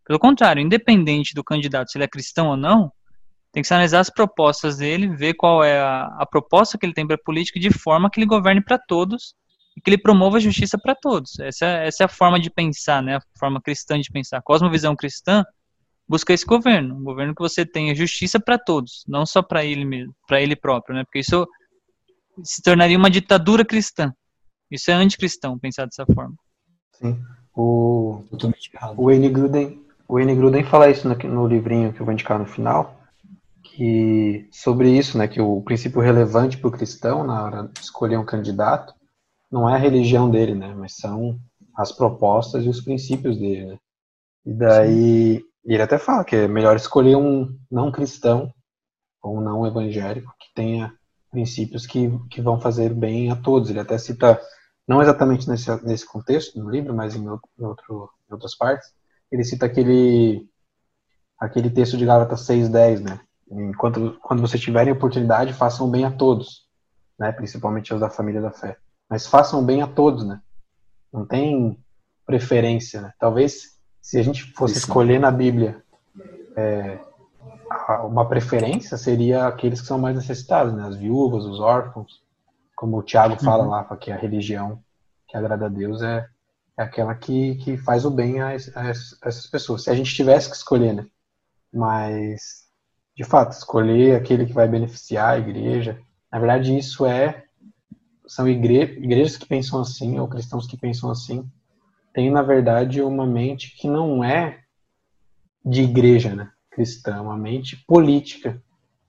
Pelo 0.05 0.19
contrário, 0.19 0.61
independente 0.63 1.35
do 1.35 1.45
candidato, 1.45 1.91
se 1.91 1.99
ele 1.99 2.05
é 2.05 2.09
cristão 2.09 2.49
ou 2.49 2.57
não, 2.57 2.91
tem 3.53 3.63
que 3.63 3.69
se 3.69 3.75
analisar 3.75 4.01
as 4.01 4.11
propostas 4.11 4.79
dele, 4.79 5.15
ver 5.15 5.35
qual 5.35 5.63
é 5.63 5.79
a, 5.79 6.07
a 6.19 6.27
proposta 6.27 6.79
que 6.79 6.87
ele 6.87 6.95
tem 6.95 7.07
para 7.07 7.17
a 7.17 7.23
política 7.25 7.61
de 7.61 7.71
forma 7.71 8.11
que 8.11 8.19
ele 8.19 8.27
governe 8.27 8.63
para 8.65 8.79
todos 8.79 9.35
e 9.77 9.81
que 9.81 9.91
ele 9.91 9.99
promova 9.99 10.39
a 10.39 10.41
justiça 10.41 10.79
para 10.79 10.95
todos. 10.95 11.39
Essa, 11.39 11.67
é- 11.67 11.87
essa 11.87 12.05
é 12.05 12.07
a 12.07 12.09
forma 12.09 12.41
de 12.41 12.51
pensar, 12.51 13.03
né? 13.03 13.17
A 13.17 13.21
forma 13.39 13.61
cristã 13.61 14.01
de 14.01 14.11
pensar. 14.11 14.39
A 14.39 14.43
cosmovisão 14.43 14.97
cristã 14.97 15.45
busca 16.09 16.33
esse 16.33 16.45
governo, 16.45 16.97
um 16.97 17.05
governo 17.05 17.35
que 17.35 17.43
você 17.43 17.65
tenha 17.65 17.95
justiça 17.95 18.41
para 18.41 18.59
todos, 18.59 19.05
não 19.07 19.25
só 19.25 19.43
para 19.43 19.65
ele 19.65 19.85
mesmo, 19.85 20.15
para 20.27 20.41
ele 20.43 20.57
próprio, 20.57 20.95
né? 20.97 21.05
Porque 21.05 21.21
isso 21.21 21.47
se 22.43 22.63
tornaria 22.63 22.97
uma 22.99 23.11
ditadura 23.11 23.65
cristã. 23.65 24.13
Isso 24.71 24.91
é 24.91 24.95
anticristão 24.95 25.59
pensar 25.59 25.85
dessa 25.85 26.07
forma. 26.07 26.35
Sim. 26.93 27.23
O, 27.55 28.25
Totalmente 28.31 28.71
errado. 28.75 28.99
o 28.99 29.05
Wayne 29.05 29.29
Gruden, 29.29 29.82
o 30.13 30.17
Wayne 30.17 30.35
Gruden 30.35 30.63
fala 30.63 30.91
isso 30.91 31.09
no, 31.09 31.15
no 31.15 31.47
livrinho 31.47 31.91
que 31.91 32.01
eu 32.03 32.05
vou 32.05 32.13
indicar 32.13 32.39
no 32.39 32.45
final, 32.45 33.01
que 33.63 34.47
sobre 34.53 34.91
isso, 34.91 35.17
né, 35.17 35.27
que 35.27 35.41
o 35.41 35.63
princípio 35.63 36.03
relevante 36.03 36.59
para 36.59 36.69
o 36.69 36.73
cristão 36.73 37.25
na 37.25 37.43
hora 37.43 37.63
de 37.69 37.81
escolher 37.81 38.19
um 38.19 38.25
candidato 38.25 38.93
não 39.51 39.67
é 39.71 39.75
a 39.75 39.79
religião 39.79 40.31
dele, 40.31 40.55
né, 40.55 40.75
mas 40.77 40.97
são 40.97 41.39
as 41.75 41.93
propostas 41.93 42.63
e 42.63 42.69
os 42.69 42.83
princípios 42.83 43.39
dele, 43.39 43.65
né. 43.65 43.79
E 44.45 44.53
daí 44.53 45.43
ele 45.65 45.83
até 45.83 45.97
fala 45.97 46.25
que 46.25 46.37
é 46.37 46.47
melhor 46.47 46.77
escolher 46.77 47.17
um 47.17 47.49
não 47.71 47.91
cristão 47.91 48.53
ou 49.23 49.39
um 49.39 49.41
não 49.41 49.67
evangélico 49.67 50.35
que 50.39 50.49
tenha 50.55 50.93
princípios 51.31 51.87
que, 51.87 52.11
que 52.29 52.43
vão 52.43 52.61
fazer 52.61 52.93
bem 52.93 53.31
a 53.31 53.37
todos. 53.37 53.71
Ele 53.71 53.81
até 53.81 53.97
cita, 53.97 54.39
não 54.87 55.01
exatamente 55.01 55.49
nesse, 55.49 55.71
nesse 55.85 56.07
contexto 56.07 56.59
no 56.59 56.69
livro, 56.69 56.95
mas 56.95 57.17
em 57.17 57.27
outro- 57.29 58.11
em 58.29 58.35
outras 58.35 58.55
partes, 58.57 58.93
ele 59.33 59.45
cita 59.45 59.65
aquele, 59.67 60.47
aquele 61.41 61.71
texto 61.71 61.97
de 61.97 62.05
Gálatas 62.05 62.47
6,10, 62.47 63.01
né? 63.01 63.21
Enquanto, 63.51 64.19
quando 64.23 64.41
vocês 64.41 64.63
tiverem 64.63 64.93
oportunidade, 64.93 65.55
façam 65.55 65.91
bem 65.91 66.05
a 66.05 66.11
todos, 66.11 66.67
né? 67.19 67.33
Principalmente 67.33 67.93
aos 67.93 68.01
da 68.01 68.11
família 68.11 68.43
da 68.43 68.51
fé. 68.51 68.77
Mas 69.09 69.27
façam 69.27 69.65
bem 69.65 69.83
a 69.83 69.87
todos, 69.87 70.25
né? 70.25 70.41
Não 71.13 71.27
tem 71.27 71.79
preferência, 72.27 73.01
né? 73.01 73.13
Talvez 73.19 73.79
se 74.01 74.19
a 74.19 74.23
gente 74.23 74.53
fosse 74.53 74.75
Isso. 74.75 74.87
escolher 74.87 75.19
na 75.19 75.31
Bíblia 75.31 75.83
é, 76.57 76.99
uma 78.05 78.29
preferência, 78.29 78.97
seria 78.97 79.47
aqueles 79.47 79.81
que 79.81 79.87
são 79.87 79.99
mais 79.99 80.15
necessitados, 80.15 80.75
né? 80.75 80.87
As 80.87 80.97
viúvas, 80.97 81.45
os 81.45 81.61
órfãos. 81.61 82.21
Como 82.77 82.99
o 82.99 83.03
Tiago 83.03 83.37
fala 83.43 83.65
lá, 83.65 83.97
que 83.97 84.11
a 84.11 84.17
religião 84.17 84.83
que 85.29 85.37
agrada 85.37 85.67
a 85.67 85.69
Deus 85.69 86.03
é, 86.03 86.29
é 86.79 86.83
aquela 86.83 87.15
que, 87.15 87.57
que 87.57 87.77
faz 87.77 88.05
o 88.05 88.11
bem 88.11 88.41
a, 88.41 88.49
a 88.49 88.55
es- 88.55 88.75
a 88.77 88.89
essas 89.29 89.47
pessoas. 89.47 89.85
Se 89.85 89.91
a 89.91 89.95
gente 89.95 90.15
tivesse 90.15 90.51
que 90.51 90.57
escolher, 90.57 90.95
né? 90.95 91.07
Mas, 91.73 92.65
de 93.17 93.25
fato, 93.25 93.53
escolher 93.53 94.17
aquele 94.17 94.47
que 94.47 94.53
vai 94.53 94.69
beneficiar 94.69 95.35
a 95.35 95.39
igreja. 95.39 96.01
Na 96.33 96.39
verdade, 96.39 96.77
isso 96.77 97.07
é. 97.07 97.45
São 98.27 98.49
igre, 98.49 98.83
igrejas 98.99 99.37
que 99.37 99.47
pensam 99.47 99.81
assim, 99.81 100.19
ou 100.19 100.29
cristãos 100.29 100.67
que 100.67 100.77
pensam 100.77 101.11
assim, 101.11 101.45
têm, 102.15 102.31
na 102.31 102.43
verdade, 102.43 103.03
uma 103.03 103.27
mente 103.27 103.77
que 103.77 103.89
não 103.89 104.25
é 104.25 104.61
de 105.65 105.83
igreja, 105.83 106.35
né? 106.35 106.51
Cristã, 106.71 107.21
uma 107.21 107.37
mente 107.37 107.77
política. 107.87 108.61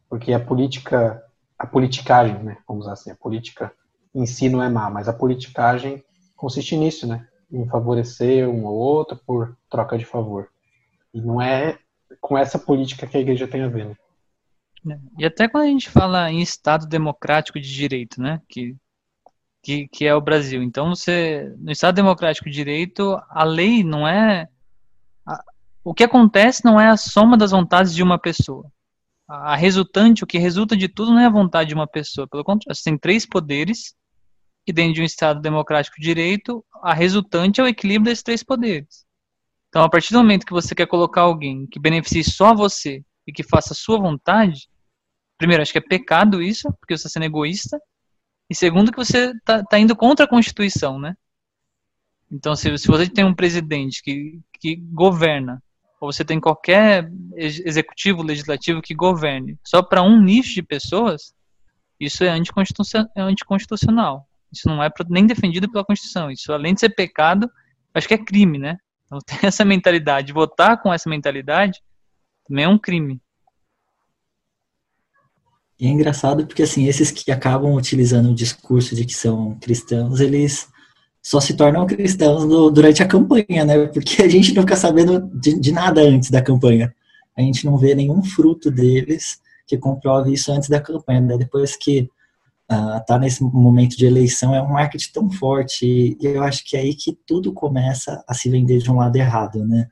Porque 0.10 0.34
a 0.34 0.40
política, 0.40 1.22
a 1.60 1.68
politicagem, 1.68 2.44
né? 2.44 2.58
Vamos 2.68 2.86
usar 2.86 2.94
assim, 2.94 3.12
a 3.12 3.16
política 3.16 3.74
em 4.16 4.26
si 4.26 4.50
não 4.50 4.64
é 4.64 4.70
má, 4.70 4.90
mas 4.90 5.08
a 5.10 5.14
politicagem 5.14 6.04
consiste 6.36 6.78
nisso, 6.78 7.08
né? 7.08 7.28
Em 7.54 7.68
favorecer 7.68 8.50
um 8.50 8.66
ou 8.66 8.74
outro 8.76 9.16
por 9.26 9.56
troca 9.70 9.98
de 9.98 10.06
favor. 10.06 10.50
E 11.14 11.22
não 11.22 11.40
é 11.42 11.78
com 12.20 12.38
essa 12.38 12.58
política 12.58 13.06
que 13.08 13.16
a 13.16 13.20
igreja 13.20 13.48
tem 13.48 13.62
a 13.62 13.68
ver, 13.68 13.86
né? 14.84 15.00
E 15.18 15.26
até 15.26 15.48
quando 15.48 15.64
a 15.64 15.68
gente 15.68 15.90
fala 15.90 16.30
em 16.32 16.42
Estado 16.42 16.86
democrático 16.88 17.60
de 17.60 17.74
direito, 17.74 18.22
né? 18.22 18.42
Que, 18.50 18.76
que, 19.62 19.88
que 19.88 20.06
é 20.06 20.14
o 20.14 20.20
Brasil. 20.22 20.62
Então, 20.62 20.90
você, 20.90 21.54
no 21.58 21.72
Estado 21.72 21.96
democrático 21.96 22.50
de 22.50 22.56
direito, 22.56 23.18
a 23.30 23.44
lei 23.44 23.84
não 23.84 24.08
é. 24.08 24.50
a- 25.26 25.44
o 25.84 25.94
que 25.94 26.04
acontece 26.04 26.66
não 26.66 26.80
é 26.80 26.90
a 26.90 26.98
soma 26.98 27.38
das 27.38 27.52
vontades 27.52 27.94
de 27.94 28.04
uma 28.04 28.18
pessoa. 28.20 28.66
A, 29.28 29.54
a 29.54 29.56
resultante, 29.56 30.24
o 30.24 30.28
que 30.28 30.38
resulta 30.38 30.76
de 30.76 30.88
tudo 30.90 31.12
não 31.12 31.20
é 31.20 31.26
a 31.28 31.30
vontade 31.30 31.70
de 31.70 31.76
uma 31.76 31.88
pessoa. 31.88 32.28
Pelo 32.28 32.44
contrário, 32.44 32.76
você 32.76 32.84
tem 32.84 32.98
três 32.98 33.26
poderes, 33.26 33.96
e 34.66 34.72
dentro 34.74 34.94
de 34.94 35.02
um 35.02 35.06
Estado 35.06 35.42
democrático 35.42 35.98
de 35.98 36.04
direito, 36.04 36.66
a 36.82 36.94
resultante 36.94 37.60
é 37.60 37.64
o 37.64 37.68
equilíbrio 37.68 38.12
desses 38.12 38.24
três 38.24 38.44
poderes. 38.44 39.06
Então, 39.70 39.84
a 39.84 39.90
partir 39.90 40.14
do 40.14 40.20
momento 40.20 40.46
que 40.46 40.54
você 40.54 40.76
quer 40.76 40.88
colocar 40.88 41.22
alguém 41.22 41.66
que 41.66 41.80
beneficie 41.80 42.24
só 42.24 42.54
você 42.54 43.04
e 43.26 43.34
que 43.34 43.44
faça 43.44 43.74
a 43.74 43.76
sua 43.76 43.98
vontade, 43.98 44.70
primeiro, 45.38 45.64
acho 45.64 45.72
que 45.72 45.80
é 45.80 45.82
pecado 45.82 46.42
isso, 46.42 46.72
porque 46.80 46.96
você 46.96 47.08
está 47.08 47.10
sendo 47.10 47.26
egoísta. 47.26 47.80
E 48.50 48.56
segundo, 48.56 48.92
que 48.92 48.98
você 48.98 49.32
está 49.32 49.64
tá 49.64 49.80
indo 49.80 49.96
contra 49.96 50.26
a 50.26 50.30
Constituição, 50.30 51.00
né? 51.00 51.16
Então, 52.32 52.56
se, 52.56 52.78
se 52.78 52.88
você 52.88 53.10
tem 53.10 53.26
um 53.26 53.34
presidente 53.34 54.02
que, 54.02 54.40
que 54.60 54.76
governa, 54.76 55.62
ou 56.00 56.12
você 56.12 56.24
tem 56.26 56.40
qualquer 56.40 57.10
ex- 57.36 57.60
executivo, 57.60 58.22
legislativo 58.22 58.82
que 58.82 58.94
governe 58.94 59.58
só 59.64 59.82
para 59.82 60.04
um 60.04 60.22
nicho 60.22 60.54
de 60.54 60.62
pessoas, 60.62 61.34
isso 62.00 62.24
é 62.24 62.30
anticonstitucional. 62.30 64.28
Isso 64.54 64.68
não 64.68 64.84
é 64.84 64.90
nem 65.10 65.26
defendido 65.26 65.70
pela 65.72 65.84
Constituição. 65.84 66.30
Isso, 66.32 66.54
além 66.54 66.74
de 66.74 66.80
ser 66.82 66.90
pecado, 66.90 67.50
acho 67.94 68.08
que 68.08 68.14
é 68.14 68.18
crime, 68.18 68.58
né? 68.60 68.78
Então, 69.06 69.20
ter 69.26 69.46
essa 69.46 69.66
mentalidade, 69.66 70.32
votar 70.32 70.82
com 70.82 70.94
essa 70.94 71.10
mentalidade, 71.10 71.82
também 72.48 72.66
é 72.66 72.70
um 72.70 72.78
crime. 72.78 73.20
E 75.80 75.88
é 75.88 75.90
engraçado 75.90 76.46
porque, 76.46 76.64
assim, 76.64 76.88
esses 76.88 77.12
que 77.12 77.32
acabam 77.32 77.74
utilizando 77.74 78.30
o 78.30 78.36
discurso 78.36 78.96
de 78.96 79.06
que 79.06 79.14
são 79.14 79.58
cristãos, 79.60 80.20
eles 80.22 80.68
só 81.22 81.40
se 81.40 81.56
tornam 81.56 81.86
cristãos 81.88 82.46
no- 82.46 82.70
durante 82.70 83.02
a 83.02 83.08
campanha, 83.08 83.66
né? 83.66 83.88
Porque 83.88 84.22
a 84.22 84.28
gente 84.30 84.54
não 84.54 84.62
fica 84.64 84.76
sabendo 84.76 85.22
de, 85.34 85.60
de 85.60 85.72
nada 85.72 86.02
antes 86.02 86.30
da 86.30 86.42
campanha. 86.42 86.94
A 87.36 87.42
gente 87.42 87.66
não 87.66 87.78
vê 87.78 87.96
nenhum 87.96 88.22
fruto 88.24 88.70
deles 88.70 89.42
que 89.68 89.78
comprove 89.78 90.34
isso 90.34 90.52
antes 90.52 90.70
da 90.70 90.80
campanha. 90.80 91.22
né? 91.22 91.38
Depois 91.38 91.76
que 91.76 92.10
uh, 92.72 93.04
tá 93.06 93.18
nesse 93.18 93.44
momento 93.44 93.98
de 93.98 94.06
eleição 94.06 94.54
é 94.54 94.62
um 94.62 94.74
marketing 94.74 95.12
tão 95.12 95.30
forte 95.30 95.86
e 95.86 96.18
eu 96.22 96.44
acho 96.44 96.64
que 96.66 96.78
é 96.78 96.82
aí 96.82 96.96
que 96.96 97.18
tudo 97.26 97.54
começa 97.54 98.24
a 98.28 98.34
se 98.34 98.50
vender 98.50 98.80
de 98.80 98.92
um 98.92 98.98
lado 98.98 99.16
errado, 99.16 99.66
né? 99.66 99.88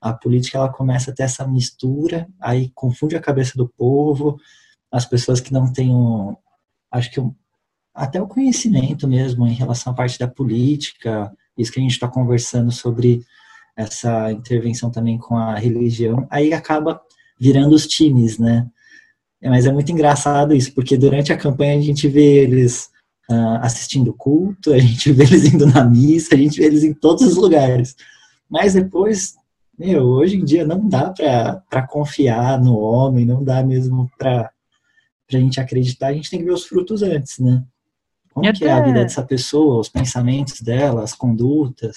A 0.00 0.12
política 0.12 0.58
ela 0.58 0.72
começa 0.72 1.10
a 1.10 1.14
ter 1.14 1.22
essa 1.22 1.46
mistura, 1.46 2.26
aí 2.40 2.70
confunde 2.74 3.16
a 3.16 3.20
cabeça 3.20 3.52
do 3.56 3.68
povo, 3.68 4.36
as 4.90 5.06
pessoas 5.06 5.40
que 5.40 5.52
não 5.52 5.72
têm 5.72 5.94
um, 5.94 6.36
acho 6.90 7.10
que 7.10 7.20
um, 7.20 7.34
até 7.94 8.20
o 8.20 8.26
conhecimento 8.26 9.06
mesmo 9.06 9.46
em 9.46 9.54
relação 9.54 9.92
à 9.92 9.96
parte 9.96 10.18
da 10.18 10.26
política, 10.26 11.32
isso 11.56 11.70
que 11.70 11.78
a 11.78 11.82
gente 11.82 11.92
está 11.92 12.08
conversando 12.08 12.72
sobre 12.72 13.20
essa 13.76 14.30
intervenção 14.32 14.90
também 14.90 15.18
com 15.18 15.36
a 15.36 15.54
religião, 15.54 16.26
aí 16.30 16.52
acaba 16.52 17.00
virando 17.38 17.74
os 17.74 17.86
times, 17.86 18.38
né? 18.38 18.68
Mas 19.42 19.66
é 19.66 19.72
muito 19.72 19.90
engraçado 19.90 20.54
isso, 20.54 20.72
porque 20.72 20.96
durante 20.96 21.32
a 21.32 21.36
campanha 21.36 21.76
a 21.76 21.82
gente 21.82 22.06
vê 22.06 22.42
eles 22.42 22.90
uh, 23.30 23.58
assistindo 23.60 24.14
culto, 24.14 24.72
a 24.72 24.78
gente 24.78 25.12
vê 25.12 25.24
eles 25.24 25.52
indo 25.52 25.66
na 25.66 25.84
missa, 25.84 26.34
a 26.34 26.38
gente 26.38 26.60
vê 26.60 26.66
eles 26.66 26.84
em 26.84 26.94
todos 26.94 27.22
os 27.22 27.36
lugares. 27.36 27.96
Mas 28.48 28.74
depois, 28.74 29.34
meu, 29.78 30.04
hoje 30.04 30.36
em 30.36 30.44
dia 30.44 30.64
não 30.64 30.88
dá 30.88 31.10
para 31.10 31.86
confiar 31.88 32.60
no 32.60 32.78
homem, 32.78 33.24
não 33.24 33.42
dá 33.42 33.62
mesmo 33.62 34.10
para 34.16 34.50
a 35.32 35.36
gente 35.36 35.60
acreditar, 35.60 36.08
a 36.08 36.12
gente 36.12 36.30
tem 36.30 36.38
que 36.38 36.44
ver 36.44 36.52
os 36.52 36.66
frutos 36.66 37.02
antes, 37.02 37.38
né? 37.38 37.64
Como 38.32 38.50
que 38.52 38.64
é 38.64 38.72
a 38.72 38.80
vida 38.80 39.02
dessa 39.02 39.22
pessoa, 39.22 39.80
os 39.80 39.88
pensamentos 39.88 40.60
dela, 40.60 41.02
as 41.02 41.14
condutas. 41.14 41.96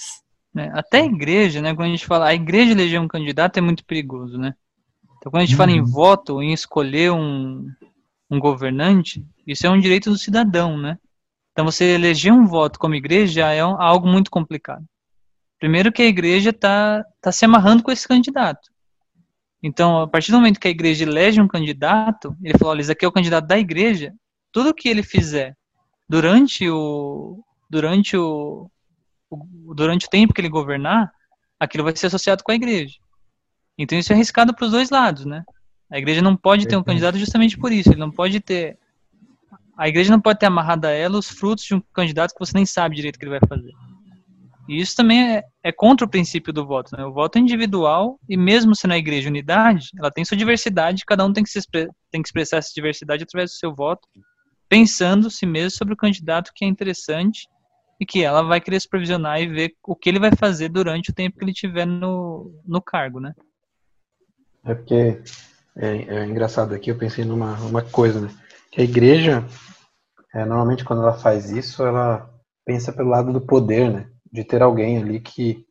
É, 0.54 0.70
até 0.72 1.00
a 1.00 1.06
igreja, 1.06 1.62
né? 1.62 1.74
Quando 1.74 1.88
a 1.88 1.90
gente 1.90 2.06
fala, 2.06 2.26
a 2.26 2.34
igreja 2.34 2.72
eleger 2.72 3.00
um 3.00 3.08
candidato 3.08 3.58
é 3.58 3.60
muito 3.60 3.84
perigoso, 3.84 4.38
né? 4.38 4.54
Então, 5.16 5.30
quando 5.30 5.42
a 5.42 5.44
gente 5.44 5.54
uhum. 5.54 5.58
fala 5.58 5.72
em 5.72 5.80
uhum. 5.80 5.86
voto, 5.86 6.42
em 6.42 6.52
escolher 6.52 7.12
um, 7.12 7.70
um 8.30 8.38
governante, 8.38 9.24
isso 9.46 9.66
é 9.66 9.70
um 9.70 9.78
direito 9.78 10.10
do 10.10 10.18
cidadão, 10.18 10.76
né? 10.76 10.98
Então, 11.52 11.64
você 11.64 11.94
eleger 11.94 12.32
um 12.32 12.46
voto 12.46 12.78
como 12.78 12.94
igreja 12.94 13.50
é 13.50 13.64
um, 13.64 13.80
algo 13.80 14.06
muito 14.06 14.30
complicado. 14.30 14.84
Primeiro 15.58 15.90
que 15.90 16.02
a 16.02 16.06
igreja 16.06 16.50
está 16.50 17.04
tá 17.20 17.32
se 17.32 17.44
amarrando 17.44 17.82
com 17.82 17.90
esse 17.90 18.06
candidato. 18.06 18.70
Então, 19.62 20.02
a 20.02 20.06
partir 20.06 20.30
do 20.30 20.36
momento 20.36 20.60
que 20.60 20.68
a 20.68 20.70
igreja 20.70 21.04
elege 21.04 21.40
um 21.40 21.48
candidato, 21.48 22.36
ele 22.42 22.58
falou, 22.58 22.72
olha, 22.72 22.82
esse 22.82 22.92
aqui 22.92 23.04
é 23.04 23.08
o 23.08 23.12
candidato 23.12 23.46
da 23.46 23.58
igreja, 23.58 24.12
tudo 24.52 24.74
que 24.74 24.88
ele 24.88 25.02
fizer 25.02 25.56
durante 26.08 26.68
o 26.68 27.42
durante 27.68 28.16
o, 28.16 28.70
durante 29.74 30.06
o 30.06 30.10
tempo 30.10 30.32
que 30.32 30.40
ele 30.40 30.48
governar, 30.48 31.10
aquilo 31.58 31.84
vai 31.84 31.96
ser 31.96 32.06
associado 32.06 32.44
com 32.44 32.52
a 32.52 32.54
igreja. 32.54 32.96
Então 33.78 33.98
isso 33.98 34.12
é 34.12 34.14
arriscado 34.14 34.54
para 34.54 34.64
os 34.64 34.70
dois 34.70 34.90
lados, 34.90 35.24
né? 35.24 35.44
A 35.90 35.98
igreja 35.98 36.22
não 36.22 36.36
pode 36.36 36.66
ter 36.66 36.76
um 36.76 36.82
candidato 36.82 37.18
justamente 37.18 37.56
por 37.58 37.72
isso. 37.72 37.90
Ele 37.90 38.00
não 38.00 38.10
pode 38.10 38.40
ter. 38.40 38.78
A 39.76 39.88
igreja 39.88 40.10
não 40.10 40.20
pode 40.20 40.38
ter 40.38 40.46
amarrado 40.46 40.86
a 40.86 40.90
ela 40.90 41.18
os 41.18 41.28
frutos 41.28 41.64
de 41.64 41.74
um 41.74 41.82
candidato 41.92 42.32
que 42.32 42.38
você 42.38 42.52
nem 42.54 42.66
sabe 42.66 42.96
direito 42.96 43.16
o 43.16 43.18
que 43.18 43.24
ele 43.24 43.38
vai 43.38 43.48
fazer. 43.48 43.72
E 44.68 44.80
isso 44.80 44.96
também 44.96 45.36
é, 45.36 45.44
é 45.62 45.70
contra 45.70 46.04
o 46.04 46.10
princípio 46.10 46.52
do 46.52 46.66
voto. 46.66 46.96
Né? 46.96 47.04
O 47.04 47.12
voto 47.12 47.36
é 47.36 47.40
individual 47.40 48.18
e 48.28 48.36
mesmo 48.36 48.74
sendo 48.74 48.94
a 48.94 48.98
igreja 48.98 49.28
unidade, 49.28 49.90
ela 49.96 50.10
tem 50.10 50.24
sua 50.24 50.36
diversidade. 50.36 51.04
Cada 51.06 51.24
um 51.24 51.32
tem 51.32 51.44
que, 51.44 51.50
se, 51.50 51.60
tem 51.70 52.22
que 52.22 52.28
expressar 52.28 52.56
essa 52.56 52.72
diversidade 52.74 53.22
através 53.22 53.52
do 53.52 53.56
seu 53.56 53.72
voto, 53.72 54.08
pensando 54.68 55.30
si 55.30 55.46
mesmo 55.46 55.70
sobre 55.70 55.94
o 55.94 55.96
candidato 55.96 56.50
que 56.54 56.64
é 56.64 56.68
interessante 56.68 57.46
e 58.00 58.04
que 58.04 58.22
ela 58.24 58.42
vai 58.42 58.60
querer 58.60 58.80
se 58.80 58.88
provisionar 58.88 59.40
e 59.40 59.46
ver 59.46 59.74
o 59.84 59.94
que 59.94 60.08
ele 60.08 60.18
vai 60.18 60.32
fazer 60.34 60.68
durante 60.68 61.10
o 61.10 61.14
tempo 61.14 61.38
que 61.38 61.44
ele 61.44 61.52
tiver 61.52 61.86
no, 61.86 62.50
no 62.66 62.82
cargo, 62.82 63.20
né? 63.20 63.32
É 64.66 64.74
porque 64.74 65.22
é, 65.76 65.86
é 65.86 66.24
engraçado 66.24 66.74
aqui, 66.74 66.90
eu 66.90 66.98
pensei 66.98 67.24
numa 67.24 67.54
uma 67.60 67.82
coisa, 67.82 68.20
né? 68.20 68.28
Que 68.72 68.80
a 68.80 68.84
igreja, 68.84 69.44
é, 70.34 70.44
normalmente 70.44 70.84
quando 70.84 71.02
ela 71.02 71.14
faz 71.14 71.50
isso, 71.50 71.84
ela 71.84 72.28
pensa 72.64 72.92
pelo 72.92 73.10
lado 73.10 73.32
do 73.32 73.40
poder, 73.40 73.92
né? 73.92 74.10
De 74.30 74.42
ter 74.42 74.62
alguém 74.62 74.98
ali 74.98 75.20
que, 75.20 75.64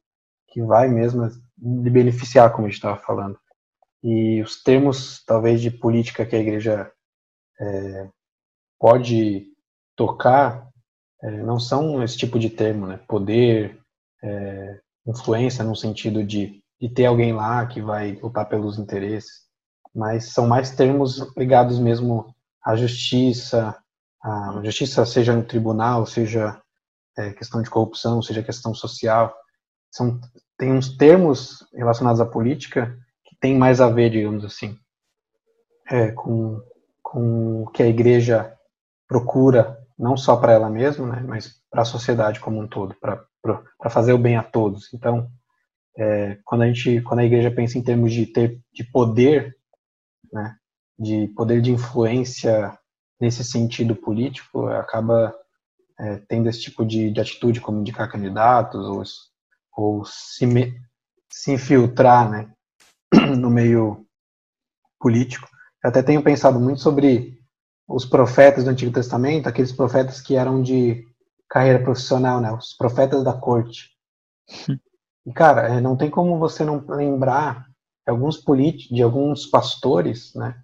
que 0.47 0.61
vai 0.61 0.87
mesmo 0.87 1.29
lhe 1.61 1.89
beneficiar, 1.89 2.51
como 2.51 2.65
a 2.65 2.69
gente 2.69 2.77
estava 2.77 2.97
falando. 2.97 3.37
E 4.01 4.41
os 4.41 4.63
termos, 4.63 5.21
talvez, 5.25 5.61
de 5.61 5.69
política 5.69 6.25
que 6.25 6.35
a 6.35 6.39
igreja 6.39 6.89
é, 7.59 8.09
pode 8.79 9.47
tocar 9.95 10.69
é, 11.21 11.31
não 11.43 11.59
são 11.59 12.01
esse 12.01 12.17
tipo 12.17 12.39
de 12.39 12.49
termo, 12.49 12.87
né? 12.87 12.99
Poder, 13.07 13.77
é, 14.23 14.79
influência 15.07 15.63
no 15.63 15.75
sentido 15.75 16.23
de, 16.23 16.63
de 16.79 16.89
ter 16.89 17.05
alguém 17.05 17.33
lá 17.33 17.65
que 17.65 17.81
vai 17.81 18.13
lutar 18.21 18.47
pelos 18.47 18.77
interesses, 18.77 19.45
mas 19.93 20.33
são 20.33 20.47
mais 20.47 20.71
termos 20.71 21.19
ligados 21.37 21.79
mesmo 21.79 22.35
à 22.63 22.75
justiça, 22.75 23.77
à 24.21 24.61
justiça 24.63 25.05
seja 25.05 25.33
no 25.33 25.43
tribunal, 25.43 26.05
seja 26.05 26.61
é, 27.17 27.31
questão 27.31 27.61
de 27.61 27.69
corrupção, 27.69 28.21
seja 28.21 28.43
questão 28.43 28.73
social. 28.73 29.33
São, 29.89 30.19
tem 30.57 30.73
uns 30.73 30.97
termos 30.97 31.65
relacionados 31.73 32.19
à 32.19 32.25
política 32.25 32.97
que 33.23 33.35
tem 33.39 33.57
mais 33.57 33.79
a 33.79 33.89
ver, 33.89 34.09
digamos 34.09 34.43
assim, 34.43 34.77
é, 35.89 36.11
com, 36.11 36.61
com 37.01 37.63
o 37.63 37.67
que 37.67 37.81
a 37.81 37.87
igreja 37.87 38.53
procura 39.07 39.79
não 39.97 40.17
só 40.17 40.35
para 40.35 40.51
ela 40.51 40.69
mesma, 40.69 41.07
né, 41.07 41.23
mas 41.25 41.61
para 41.69 41.83
a 41.83 41.85
sociedade 41.85 42.39
como 42.39 42.59
um 42.59 42.67
todo, 42.67 42.95
para 42.95 43.89
fazer 43.89 44.11
o 44.11 44.17
bem 44.17 44.35
a 44.35 44.43
todos. 44.43 44.93
Então, 44.93 45.29
é, 45.97 46.37
quando 46.43 46.63
a 46.63 46.67
gente, 46.67 47.01
quando 47.01 47.19
a 47.19 47.25
igreja 47.25 47.49
pensa 47.51 47.77
em 47.77 47.83
termos 47.83 48.13
de 48.13 48.25
ter 48.25 48.59
de 48.73 48.83
poder, 48.83 49.55
né, 50.31 50.55
de 50.99 51.27
poder 51.35 51.61
de 51.61 51.71
influência 51.71 52.77
nesse 53.19 53.43
sentido 53.43 53.95
político, 53.95 54.67
acaba 54.67 55.33
é, 55.99 56.17
tendo 56.27 56.49
esse 56.49 56.61
tipo 56.61 56.85
de, 56.85 57.11
de, 57.11 57.21
atitude, 57.21 57.61
como 57.61 57.79
indicar 57.79 58.11
candidatos 58.11 58.85
ou, 58.85 59.03
ou 59.77 60.05
se, 60.05 60.45
me, 60.45 60.73
se 61.31 61.53
infiltrar, 61.53 62.29
né, 62.29 62.51
no 63.37 63.49
meio 63.49 64.05
político. 64.99 65.47
Eu 65.83 65.89
até 65.89 66.03
tenho 66.03 66.21
pensado 66.21 66.59
muito 66.59 66.81
sobre 66.81 67.39
os 67.87 68.05
profetas 68.05 68.63
do 68.63 68.69
Antigo 68.69 68.91
Testamento, 68.91 69.47
aqueles 69.47 69.71
profetas 69.71 70.19
que 70.19 70.35
eram 70.35 70.61
de 70.61 71.05
carreira 71.47 71.81
profissional, 71.81 72.41
né? 72.41 72.51
Os 72.51 72.73
profetas 72.73 73.23
da 73.23 73.33
corte. 73.33 73.91
E, 75.25 75.33
cara, 75.33 75.67
é, 75.67 75.81
não 75.81 75.97
tem 75.97 76.09
como 76.09 76.37
você 76.37 76.63
não 76.63 76.83
lembrar 76.87 77.67
de 78.05 78.11
alguns 78.11 78.37
políticos, 78.37 78.95
de 78.95 79.01
alguns 79.01 79.47
pastores, 79.47 80.33
né? 80.35 80.61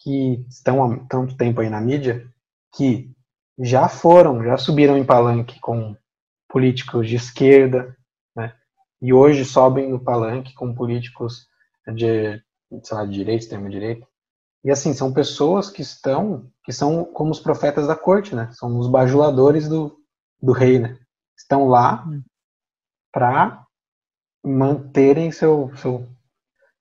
Que 0.00 0.44
estão 0.48 0.84
há 0.84 0.98
tanto 1.08 1.36
tempo 1.36 1.60
aí 1.60 1.70
na 1.70 1.80
mídia, 1.80 2.26
que 2.74 3.10
já 3.58 3.88
foram, 3.88 4.42
já 4.42 4.56
subiram 4.56 4.96
em 4.96 5.04
palanque 5.04 5.60
com 5.60 5.96
políticos 6.48 7.08
de 7.08 7.16
esquerda, 7.16 7.96
né? 8.34 8.54
E 9.00 9.12
hoje 9.12 9.44
sobem 9.44 9.88
no 9.90 10.00
palanque 10.00 10.54
com 10.54 10.74
políticos 10.74 11.46
de, 11.94 12.42
sei 12.82 12.96
lá, 12.96 13.04
de 13.04 13.12
direita, 13.12 13.44
extrema 13.44 13.70
direita. 13.70 14.06
E 14.64 14.70
assim, 14.70 14.92
são 14.92 15.12
pessoas 15.12 15.70
que 15.70 15.82
estão, 15.82 16.50
que 16.64 16.72
são 16.72 17.04
como 17.04 17.30
os 17.30 17.40
profetas 17.40 17.86
da 17.86 17.96
corte, 17.96 18.34
né? 18.34 18.50
São 18.52 18.78
os 18.78 18.88
bajuladores 18.88 19.68
do, 19.68 19.96
do 20.40 20.52
rei, 20.52 20.78
né? 20.78 20.98
Estão 21.36 21.68
lá 21.68 22.04
hum. 22.06 22.22
para 23.12 23.66
manterem 24.44 25.30
seu, 25.30 25.70
seu, 25.76 26.08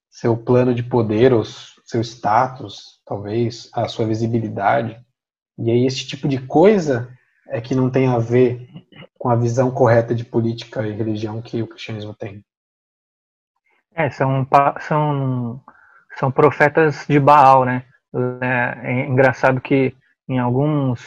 seu 0.09 0.37
plano 0.37 0.73
de 0.73 0.83
poder, 0.83 1.33
ou 1.33 1.43
seu 1.43 2.01
status, 2.01 3.01
talvez, 3.05 3.69
a 3.73 3.87
sua 3.87 4.05
visibilidade. 4.05 4.99
E 5.57 5.69
aí 5.69 5.85
esse 5.85 6.07
tipo 6.07 6.27
de 6.27 6.39
coisa 6.45 7.11
é 7.49 7.59
que 7.61 7.75
não 7.75 7.89
tem 7.89 8.07
a 8.07 8.17
ver 8.17 8.67
com 9.17 9.29
a 9.29 9.35
visão 9.35 9.69
correta 9.71 10.15
de 10.15 10.25
política 10.25 10.87
e 10.87 10.93
religião 10.93 11.41
que 11.41 11.61
o 11.61 11.67
cristianismo 11.67 12.13
tem. 12.13 12.43
É, 13.93 14.09
são, 14.09 14.47
são 14.79 15.61
são 16.17 16.31
profetas 16.31 17.05
de 17.07 17.19
Baal, 17.19 17.65
né? 17.65 17.85
É, 18.41 18.79
é 18.83 19.07
engraçado 19.07 19.61
que 19.61 19.95
em 20.27 20.39
alguns 20.39 21.01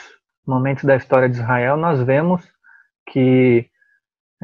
momentos 0.47 0.85
da 0.85 0.97
história 0.97 1.29
de 1.29 1.37
Israel 1.37 1.77
nós 1.77 2.03
vemos 2.03 2.43
que 3.07 3.69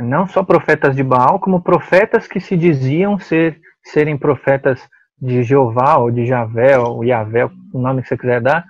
não 0.01 0.27
só 0.27 0.43
profetas 0.43 0.97
de 0.97 1.03
Baal, 1.03 1.39
como 1.39 1.63
profetas 1.63 2.27
que 2.27 2.41
se 2.41 2.57
diziam 2.57 3.19
ser 3.19 3.61
serem 3.83 4.17
profetas 4.17 4.89
de 5.21 5.43
Jeová 5.43 5.97
ou 5.97 6.11
de 6.11 6.27
Javé 6.27 6.79
ou 6.79 7.05
Yahvé, 7.05 7.47
o 7.73 7.79
nome 7.79 8.03
que 8.03 8.09
você 8.09 8.17
quiser 8.17 8.41
dar, 8.41 8.65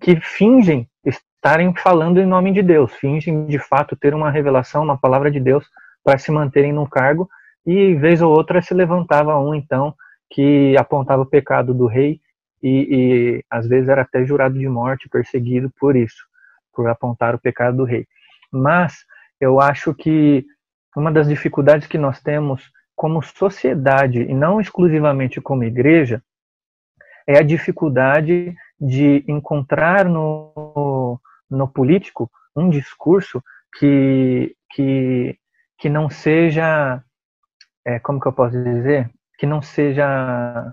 que 0.00 0.16
fingem 0.20 0.88
estarem 1.04 1.74
falando 1.74 2.18
em 2.18 2.26
nome 2.26 2.52
de 2.52 2.62
Deus, 2.62 2.92
fingem 2.94 3.46
de 3.46 3.58
fato 3.58 3.96
ter 3.96 4.14
uma 4.14 4.30
revelação, 4.30 4.84
uma 4.84 4.98
palavra 4.98 5.30
de 5.30 5.40
Deus 5.40 5.64
para 6.04 6.18
se 6.18 6.30
manterem 6.30 6.72
no 6.72 6.88
cargo 6.88 7.28
e 7.66 7.94
vez 7.94 8.20
ou 8.20 8.30
outra 8.30 8.60
se 8.60 8.74
levantava 8.74 9.38
um 9.38 9.54
então 9.54 9.94
que 10.30 10.76
apontava 10.76 11.22
o 11.22 11.26
pecado 11.26 11.72
do 11.72 11.86
rei 11.86 12.20
e, 12.62 12.68
e, 12.68 13.44
às 13.50 13.66
vezes 13.66 13.88
era 13.88 14.02
até 14.02 14.24
jurado 14.24 14.58
de 14.58 14.68
morte, 14.68 15.08
perseguido 15.08 15.70
por 15.80 15.96
isso, 15.96 16.24
por 16.72 16.88
apontar 16.88 17.34
o 17.34 17.38
pecado 17.38 17.78
do 17.78 17.84
rei. 17.84 18.06
Mas 18.52 19.04
eu 19.42 19.60
acho 19.60 19.92
que 19.92 20.46
uma 20.96 21.10
das 21.10 21.26
dificuldades 21.26 21.88
que 21.88 21.98
nós 21.98 22.20
temos 22.20 22.70
como 22.94 23.20
sociedade 23.20 24.20
e 24.20 24.32
não 24.32 24.60
exclusivamente 24.60 25.40
como 25.40 25.64
igreja 25.64 26.22
é 27.26 27.38
a 27.38 27.42
dificuldade 27.42 28.54
de 28.80 29.24
encontrar 29.26 30.04
no, 30.04 31.20
no 31.50 31.66
político 31.66 32.30
um 32.54 32.70
discurso 32.70 33.42
que, 33.76 34.54
que, 34.70 35.36
que 35.76 35.88
não 35.88 36.08
seja, 36.08 37.02
é, 37.84 37.98
como 37.98 38.20
que 38.20 38.28
eu 38.28 38.32
posso 38.32 38.62
dizer, 38.62 39.10
que 39.38 39.46
não 39.46 39.60
seja 39.60 40.72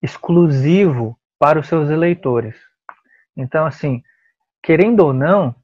exclusivo 0.00 1.18
para 1.38 1.60
os 1.60 1.68
seus 1.68 1.90
eleitores. 1.90 2.56
Então, 3.36 3.66
assim, 3.66 4.02
querendo 4.62 5.00
ou 5.00 5.12
não, 5.12 5.54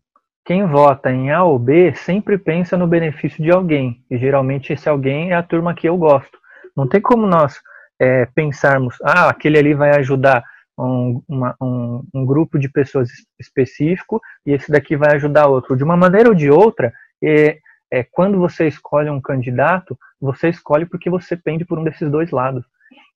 quem 0.49 0.65
vota 0.67 1.13
em 1.13 1.31
A 1.31 1.45
ou 1.45 1.59
B 1.59 1.95
sempre 1.95 2.39
pensa 2.39 2.75
no 2.75 2.87
benefício 2.87 3.45
de 3.45 3.51
alguém, 3.51 4.03
e 4.11 4.17
geralmente 4.17 4.73
esse 4.73 4.89
alguém 4.89 5.31
é 5.31 5.35
a 5.35 5.43
turma 5.43 5.75
que 5.75 5.87
eu 5.87 5.95
gosto. 5.99 6.39
Não 6.75 6.89
tem 6.89 7.03
como 7.03 7.27
nós 7.27 7.61
é, 8.01 8.25
pensarmos, 8.35 8.97
ah, 9.03 9.29
aquele 9.29 9.59
ali 9.59 9.75
vai 9.75 9.91
ajudar 9.99 10.43
um, 10.79 11.23
uma, 11.29 11.55
um, 11.61 12.03
um, 12.15 12.25
grupo 12.25 12.59
de 12.59 12.67
pessoas 12.67 13.11
específico 13.39 14.23
e 14.47 14.53
esse 14.55 14.73
daqui 14.73 14.97
vai 14.97 15.17
ajudar 15.17 15.49
outro. 15.49 15.77
De 15.77 15.85
uma 15.85 15.99
maneira 15.99 16.31
ou 16.31 16.35
de 16.35 16.51
outra, 16.51 16.95
é, 17.23 17.59
é, 17.93 18.03
quando 18.03 18.39
você 18.39 18.67
escolhe 18.67 19.11
um 19.11 19.21
candidato, 19.21 19.99
você 20.19 20.49
escolhe 20.49 20.87
porque 20.87 21.11
você 21.11 21.37
pende 21.37 21.67
por 21.67 21.79
um 21.79 21.85
desses 21.85 22.11
dois 22.11 22.31
lados. 22.31 22.65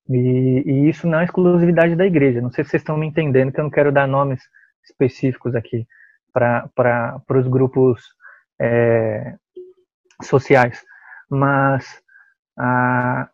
E, 0.06 0.64
e 0.66 0.86
isso 0.90 1.08
não 1.08 1.20
é 1.20 1.24
exclusividade 1.24 1.96
da 1.96 2.04
igreja. 2.04 2.42
Não 2.42 2.52
sei 2.52 2.62
se 2.62 2.72
vocês 2.72 2.82
estão 2.82 2.98
me 2.98 3.06
entendendo, 3.06 3.50
que 3.50 3.58
eu 3.58 3.64
não 3.64 3.70
quero 3.70 3.90
dar 3.90 4.06
nomes 4.06 4.42
específicos 4.84 5.54
aqui 5.54 5.86
para 6.32 7.20
os 7.30 7.46
grupos 7.46 8.02
é, 8.60 9.34
sociais. 10.22 10.82
Mas, 11.28 12.02
a, 12.58 13.28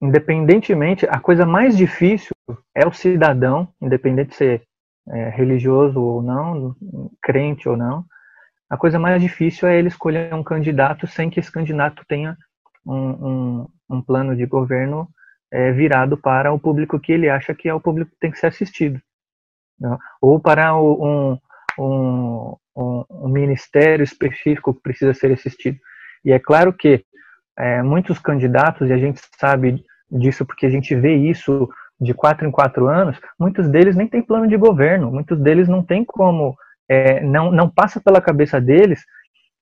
independentemente, 0.00 1.06
a 1.06 1.18
coisa 1.20 1.44
mais 1.44 1.76
difícil 1.76 2.34
é 2.74 2.86
o 2.86 2.92
cidadão, 2.92 3.68
independente 3.80 4.30
de 4.30 4.36
ser 4.36 4.62
é, 5.08 5.28
religioso 5.30 6.00
ou 6.00 6.22
não, 6.22 6.74
crente 7.22 7.68
ou 7.68 7.76
não, 7.76 8.04
a 8.68 8.76
coisa 8.76 8.98
mais 8.98 9.20
difícil 9.20 9.68
é 9.68 9.76
ele 9.76 9.88
escolher 9.88 10.32
um 10.32 10.44
candidato 10.44 11.06
sem 11.06 11.28
que 11.28 11.40
esse 11.40 11.50
candidato 11.50 12.04
tenha 12.06 12.36
um, 12.86 12.94
um, 12.94 13.68
um 13.90 14.02
plano 14.02 14.36
de 14.36 14.46
governo 14.46 15.08
é, 15.50 15.72
virado 15.72 16.16
para 16.16 16.52
o 16.52 16.58
público 16.58 17.00
que 17.00 17.12
ele 17.12 17.28
acha 17.28 17.52
que 17.52 17.68
é 17.68 17.74
o 17.74 17.80
público 17.80 18.12
que 18.12 18.20
tem 18.20 18.30
que 18.30 18.38
ser 18.38 18.46
assistido. 18.46 19.00
Né? 19.78 19.98
Ou 20.20 20.38
para 20.38 20.76
o, 20.76 21.04
um, 21.04 21.38
um, 21.78 22.56
ministério 23.28 24.02
específico 24.02 24.74
que 24.74 24.82
precisa 24.82 25.14
ser 25.14 25.32
assistido. 25.32 25.78
E 26.24 26.32
é 26.32 26.38
claro 26.38 26.72
que 26.72 27.04
é, 27.58 27.82
muitos 27.82 28.18
candidatos, 28.18 28.88
e 28.88 28.92
a 28.92 28.98
gente 28.98 29.20
sabe 29.38 29.84
disso 30.10 30.44
porque 30.44 30.66
a 30.66 30.70
gente 30.70 30.94
vê 30.94 31.14
isso 31.14 31.68
de 32.00 32.14
quatro 32.14 32.46
em 32.46 32.50
quatro 32.50 32.88
anos, 32.88 33.18
muitos 33.38 33.68
deles 33.68 33.94
nem 33.94 34.08
têm 34.08 34.22
plano 34.22 34.48
de 34.48 34.56
governo, 34.56 35.10
muitos 35.10 35.38
deles 35.38 35.68
não 35.68 35.82
têm 35.82 36.04
como, 36.04 36.56
é, 36.88 37.20
não, 37.20 37.52
não 37.52 37.68
passa 37.68 38.00
pela 38.00 38.20
cabeça 38.20 38.60
deles 38.60 39.04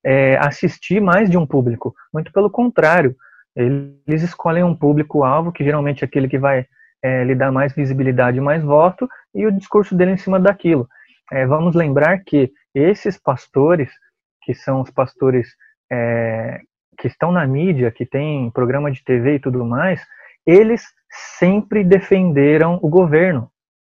é, 0.05 0.37
assistir 0.39 1.01
mais 1.01 1.29
de 1.29 1.37
um 1.37 1.45
público, 1.45 1.95
muito 2.13 2.33
pelo 2.33 2.49
contrário, 2.49 3.17
eles 3.57 4.23
escolhem 4.23 4.63
um 4.63 4.75
público-alvo, 4.75 5.51
que 5.51 5.65
geralmente 5.65 6.05
é 6.05 6.07
aquele 6.07 6.29
que 6.29 6.39
vai 6.39 6.65
é, 7.03 7.25
lhe 7.25 7.35
dar 7.35 7.51
mais 7.51 7.73
visibilidade, 7.73 8.41
mais 8.41 8.63
voto, 8.63 9.09
e 9.35 9.45
o 9.45 9.53
discurso 9.53 9.97
dele 9.97 10.13
em 10.13 10.17
cima 10.17 10.39
daquilo. 10.39 10.89
É, 11.31 11.47
vamos 11.47 11.75
lembrar 11.75 12.19
que 12.25 12.51
esses 12.75 13.19
pastores, 13.19 13.91
que 14.43 14.55
são 14.55 14.81
os 14.81 14.91
pastores 14.91 15.49
é, 15.91 16.61
que 16.99 17.07
estão 17.07 17.31
na 17.31 17.47
mídia, 17.47 17.91
que 17.91 18.07
tem 18.07 18.51
programa 18.51 18.91
de 18.91 19.03
TV 19.05 19.35
e 19.35 19.41
tudo 19.41 19.65
mais, 19.65 20.05
eles 20.47 20.83
sempre 21.39 21.85
defenderam 21.85 22.79
o 22.83 22.89
governo. 22.89 23.51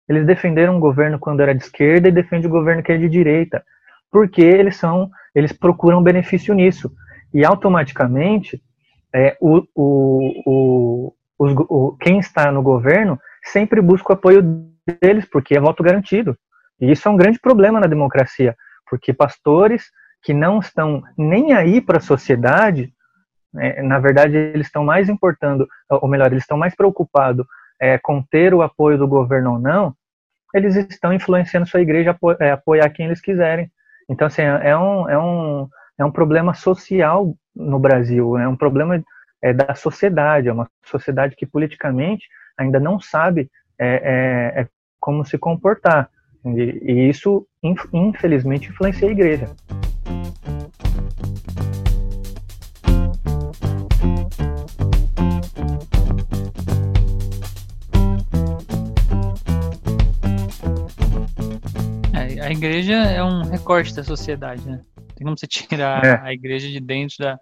Eles 0.08 0.26
defenderam 0.26 0.78
o 0.78 0.80
governo 0.80 1.18
quando 1.18 1.42
era 1.42 1.56
de 1.56 1.64
esquerda 1.64 2.08
e 2.10 2.12
defendem 2.12 2.48
o 2.48 2.52
governo 2.52 2.84
que 2.84 2.92
é 2.92 2.98
de 2.98 3.10
direita, 3.10 3.64
porque 4.12 4.42
eles 4.42 4.76
são, 4.76 5.10
eles 5.34 5.52
procuram 5.52 6.04
benefício 6.04 6.54
nisso. 6.54 6.92
E 7.34 7.44
automaticamente, 7.44 8.62
é, 9.14 9.36
o, 9.40 9.64
o, 9.74 11.14
o, 11.40 11.46
o, 11.70 11.98
quem 11.98 12.20
está 12.20 12.52
no 12.52 12.62
governo 12.62 13.20
sempre 13.44 13.82
busca 13.82 14.14
o 14.14 14.16
apoio 14.16 14.42
deles, 15.02 15.26
porque 15.26 15.56
é 15.56 15.60
voto 15.60 15.82
garantido. 15.82 16.38
E 16.84 16.92
isso 16.92 17.08
é 17.08 17.12
um 17.12 17.16
grande 17.16 17.40
problema 17.40 17.80
na 17.80 17.88
democracia, 17.88 18.58
porque 18.90 19.14
pastores 19.14 19.86
que 20.22 20.34
não 20.34 20.60
estão 20.60 21.02
nem 21.18 21.54
aí 21.54 21.80
para 21.80 21.98
a 21.98 22.02
sociedade, 22.02 22.94
é, 23.58 23.82
na 23.82 24.00
verdade, 24.00 24.36
eles 24.36 24.68
estão 24.68 24.84
mais 24.84 25.08
importando, 25.08 25.66
ou 25.90 26.10
melhor, 26.10 26.28
eles 26.28 26.44
estão 26.44 26.58
mais 26.58 26.76
preocupados 26.76 27.46
é, 27.80 27.98
com 27.98 28.22
ter 28.22 28.54
o 28.54 28.62
apoio 28.62 28.98
do 28.98 29.08
governo 29.08 29.54
ou 29.54 29.60
não, 29.60 29.96
eles 30.54 30.76
estão 30.76 31.14
influenciando 31.14 31.68
sua 31.68 31.82
igreja 31.82 32.12
a 32.12 32.44
é, 32.44 32.52
apoiar 32.52 32.90
quem 32.90 33.06
eles 33.06 33.22
quiserem. 33.22 33.72
Então, 34.10 34.28
assim, 34.28 34.42
é, 34.42 34.70
é 34.70 34.78
um, 34.78 35.10
é 35.10 35.18
um, 35.18 35.70
é 35.98 36.04
um 36.04 36.12
problema 36.12 36.54
social 36.54 37.34
no 37.56 37.80
Brasil, 37.80 38.38
é 38.38 38.46
um 38.46 38.58
problema 38.58 39.02
é, 39.42 39.54
da 39.54 39.74
sociedade, 39.74 40.50
é 40.50 40.54
uma 40.54 40.70
sociedade 40.84 41.36
que 41.38 41.46
politicamente 41.46 42.28
ainda 42.58 42.78
não 42.78 43.00
sabe 43.00 43.50
é, 43.80 44.62
é, 44.62 44.68
como 45.00 45.26
se 45.26 45.38
comportar. 45.38 46.10
E, 46.46 47.10
isso, 47.10 47.48
infelizmente, 47.94 48.70
influencia 48.70 49.08
a 49.08 49.12
igreja. 49.12 49.56
a 62.44 62.52
igreja 62.52 62.94
é 62.94 63.24
um 63.24 63.44
recorte 63.44 63.96
da 63.96 64.04
sociedade, 64.04 64.68
né? 64.68 64.82
Tem 65.16 65.24
como 65.26 65.38
você 65.38 65.48
tirar 65.48 66.04
é. 66.04 66.20
a 66.22 66.34
igreja 66.34 66.68
de 66.68 66.80
dentro 66.80 67.16
da, 67.20 67.40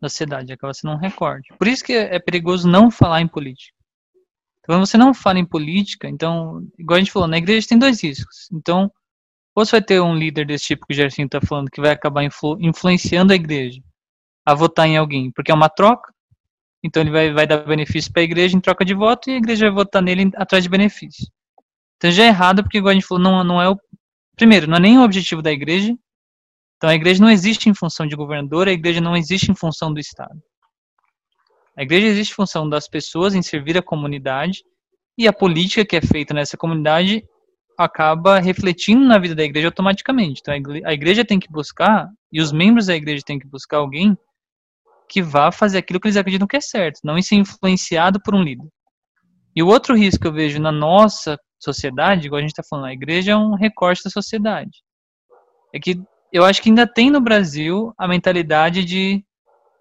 da 0.00 0.08
sociedade, 0.08 0.52
acaba 0.52 0.72
sendo 0.72 0.94
um 0.94 0.98
recorte. 0.98 1.52
Por 1.58 1.66
isso 1.66 1.84
que 1.84 1.92
é 1.92 2.18
perigoso 2.18 2.68
não 2.68 2.90
falar 2.90 3.20
em 3.20 3.26
política. 3.26 3.77
Quando 4.68 4.86
você 4.86 4.98
não 4.98 5.14
fala 5.14 5.38
em 5.38 5.46
política, 5.46 6.08
então, 6.08 6.62
igual 6.78 6.96
a 6.96 7.00
gente 7.00 7.10
falou, 7.10 7.26
na 7.26 7.38
igreja 7.38 7.68
tem 7.68 7.78
dois 7.78 8.02
riscos. 8.02 8.48
Então, 8.52 8.92
ou 9.54 9.64
você 9.64 9.72
vai 9.72 9.82
ter 9.82 10.00
um 10.00 10.14
líder 10.14 10.46
desse 10.46 10.66
tipo 10.66 10.86
que 10.86 10.92
o 10.92 10.96
Gersinho 10.96 11.24
está 11.24 11.40
falando, 11.40 11.70
que 11.70 11.80
vai 11.80 11.90
acabar 11.90 12.22
influ, 12.22 12.58
influenciando 12.60 13.32
a 13.32 13.36
igreja 13.36 13.80
a 14.44 14.54
votar 14.54 14.86
em 14.86 14.96
alguém, 14.96 15.30
porque 15.32 15.50
é 15.50 15.54
uma 15.54 15.70
troca, 15.70 16.12
então 16.82 17.02
ele 17.02 17.10
vai, 17.10 17.32
vai 17.32 17.46
dar 17.46 17.64
benefício 17.64 18.12
para 18.12 18.20
a 18.20 18.24
igreja 18.24 18.56
em 18.56 18.60
troca 18.60 18.84
de 18.84 18.94
voto 18.94 19.30
e 19.30 19.34
a 19.34 19.36
igreja 19.38 19.66
vai 19.66 19.74
votar 19.74 20.02
nele 20.02 20.30
atrás 20.36 20.62
de 20.62 20.70
benefício. 20.70 21.26
Então 21.96 22.10
já 22.10 22.24
é 22.24 22.28
errado, 22.28 22.62
porque 22.62 22.78
igual 22.78 22.90
a 22.90 22.94
gente 22.94 23.06
falou, 23.06 23.24
não, 23.24 23.42
não 23.42 23.62
é 23.62 23.68
o 23.68 23.78
Primeiro, 24.36 24.68
não 24.68 24.76
é 24.76 24.80
nem 24.80 24.98
o 24.98 25.02
objetivo 25.02 25.42
da 25.42 25.50
igreja. 25.50 25.92
Então 26.76 26.88
a 26.88 26.94
igreja 26.94 27.20
não 27.20 27.28
existe 27.28 27.68
em 27.68 27.74
função 27.74 28.06
de 28.06 28.14
governador, 28.14 28.68
a 28.68 28.72
igreja 28.72 29.00
não 29.00 29.16
existe 29.16 29.50
em 29.50 29.54
função 29.54 29.92
do 29.92 29.98
Estado. 29.98 30.40
A 31.78 31.82
igreja 31.82 32.08
existe 32.08 32.32
em 32.32 32.34
função 32.34 32.68
das 32.68 32.88
pessoas 32.88 33.36
em 33.36 33.42
servir 33.42 33.78
a 33.78 33.82
comunidade 33.82 34.64
e 35.16 35.28
a 35.28 35.32
política 35.32 35.84
que 35.84 35.94
é 35.94 36.00
feita 36.00 36.34
nessa 36.34 36.56
comunidade 36.56 37.24
acaba 37.78 38.40
refletindo 38.40 39.04
na 39.04 39.16
vida 39.16 39.36
da 39.36 39.44
igreja 39.44 39.68
automaticamente. 39.68 40.40
Então 40.40 40.52
a 40.84 40.92
igreja 40.92 41.24
tem 41.24 41.38
que 41.38 41.48
buscar, 41.48 42.10
e 42.32 42.40
os 42.40 42.50
membros 42.50 42.86
da 42.86 42.96
igreja 42.96 43.22
têm 43.24 43.38
que 43.38 43.46
buscar 43.46 43.76
alguém 43.76 44.18
que 45.08 45.22
vá 45.22 45.52
fazer 45.52 45.78
aquilo 45.78 46.00
que 46.00 46.08
eles 46.08 46.16
acreditam 46.16 46.48
que 46.48 46.56
é 46.56 46.60
certo, 46.60 46.98
não 47.04 47.22
ser 47.22 47.36
influenciado 47.36 48.20
por 48.20 48.34
um 48.34 48.42
líder. 48.42 48.66
E 49.54 49.62
o 49.62 49.68
outro 49.68 49.94
risco 49.94 50.22
que 50.22 50.26
eu 50.26 50.32
vejo 50.32 50.60
na 50.60 50.72
nossa 50.72 51.38
sociedade, 51.60 52.26
igual 52.26 52.38
a 52.38 52.42
gente 52.42 52.50
está 52.50 52.64
falando, 52.68 52.86
a 52.86 52.92
igreja 52.92 53.32
é 53.32 53.36
um 53.36 53.54
recorte 53.54 54.02
da 54.04 54.10
sociedade. 54.10 54.82
É 55.72 55.78
que 55.78 56.02
eu 56.32 56.44
acho 56.44 56.60
que 56.60 56.70
ainda 56.70 56.86
tem 56.86 57.08
no 57.08 57.20
Brasil 57.20 57.92
a 57.96 58.08
mentalidade 58.08 58.84
de, 58.84 59.24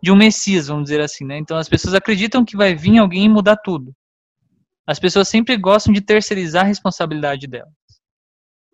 de 0.01 0.11
um 0.11 0.15
Messias, 0.15 0.67
vamos 0.67 0.83
dizer 0.83 1.01
assim, 1.01 1.25
né? 1.25 1.37
Então 1.37 1.57
as 1.57 1.69
pessoas 1.69 1.93
acreditam 1.93 2.45
que 2.45 2.57
vai 2.57 2.75
vir 2.75 2.97
alguém 2.97 3.25
e 3.25 3.29
mudar 3.29 3.57
tudo. 3.57 3.93
As 4.85 4.99
pessoas 4.99 5.27
sempre 5.27 5.57
gostam 5.57 5.93
de 5.93 6.01
terceirizar 6.01 6.63
a 6.63 6.67
responsabilidade 6.67 7.47
delas. 7.47 7.73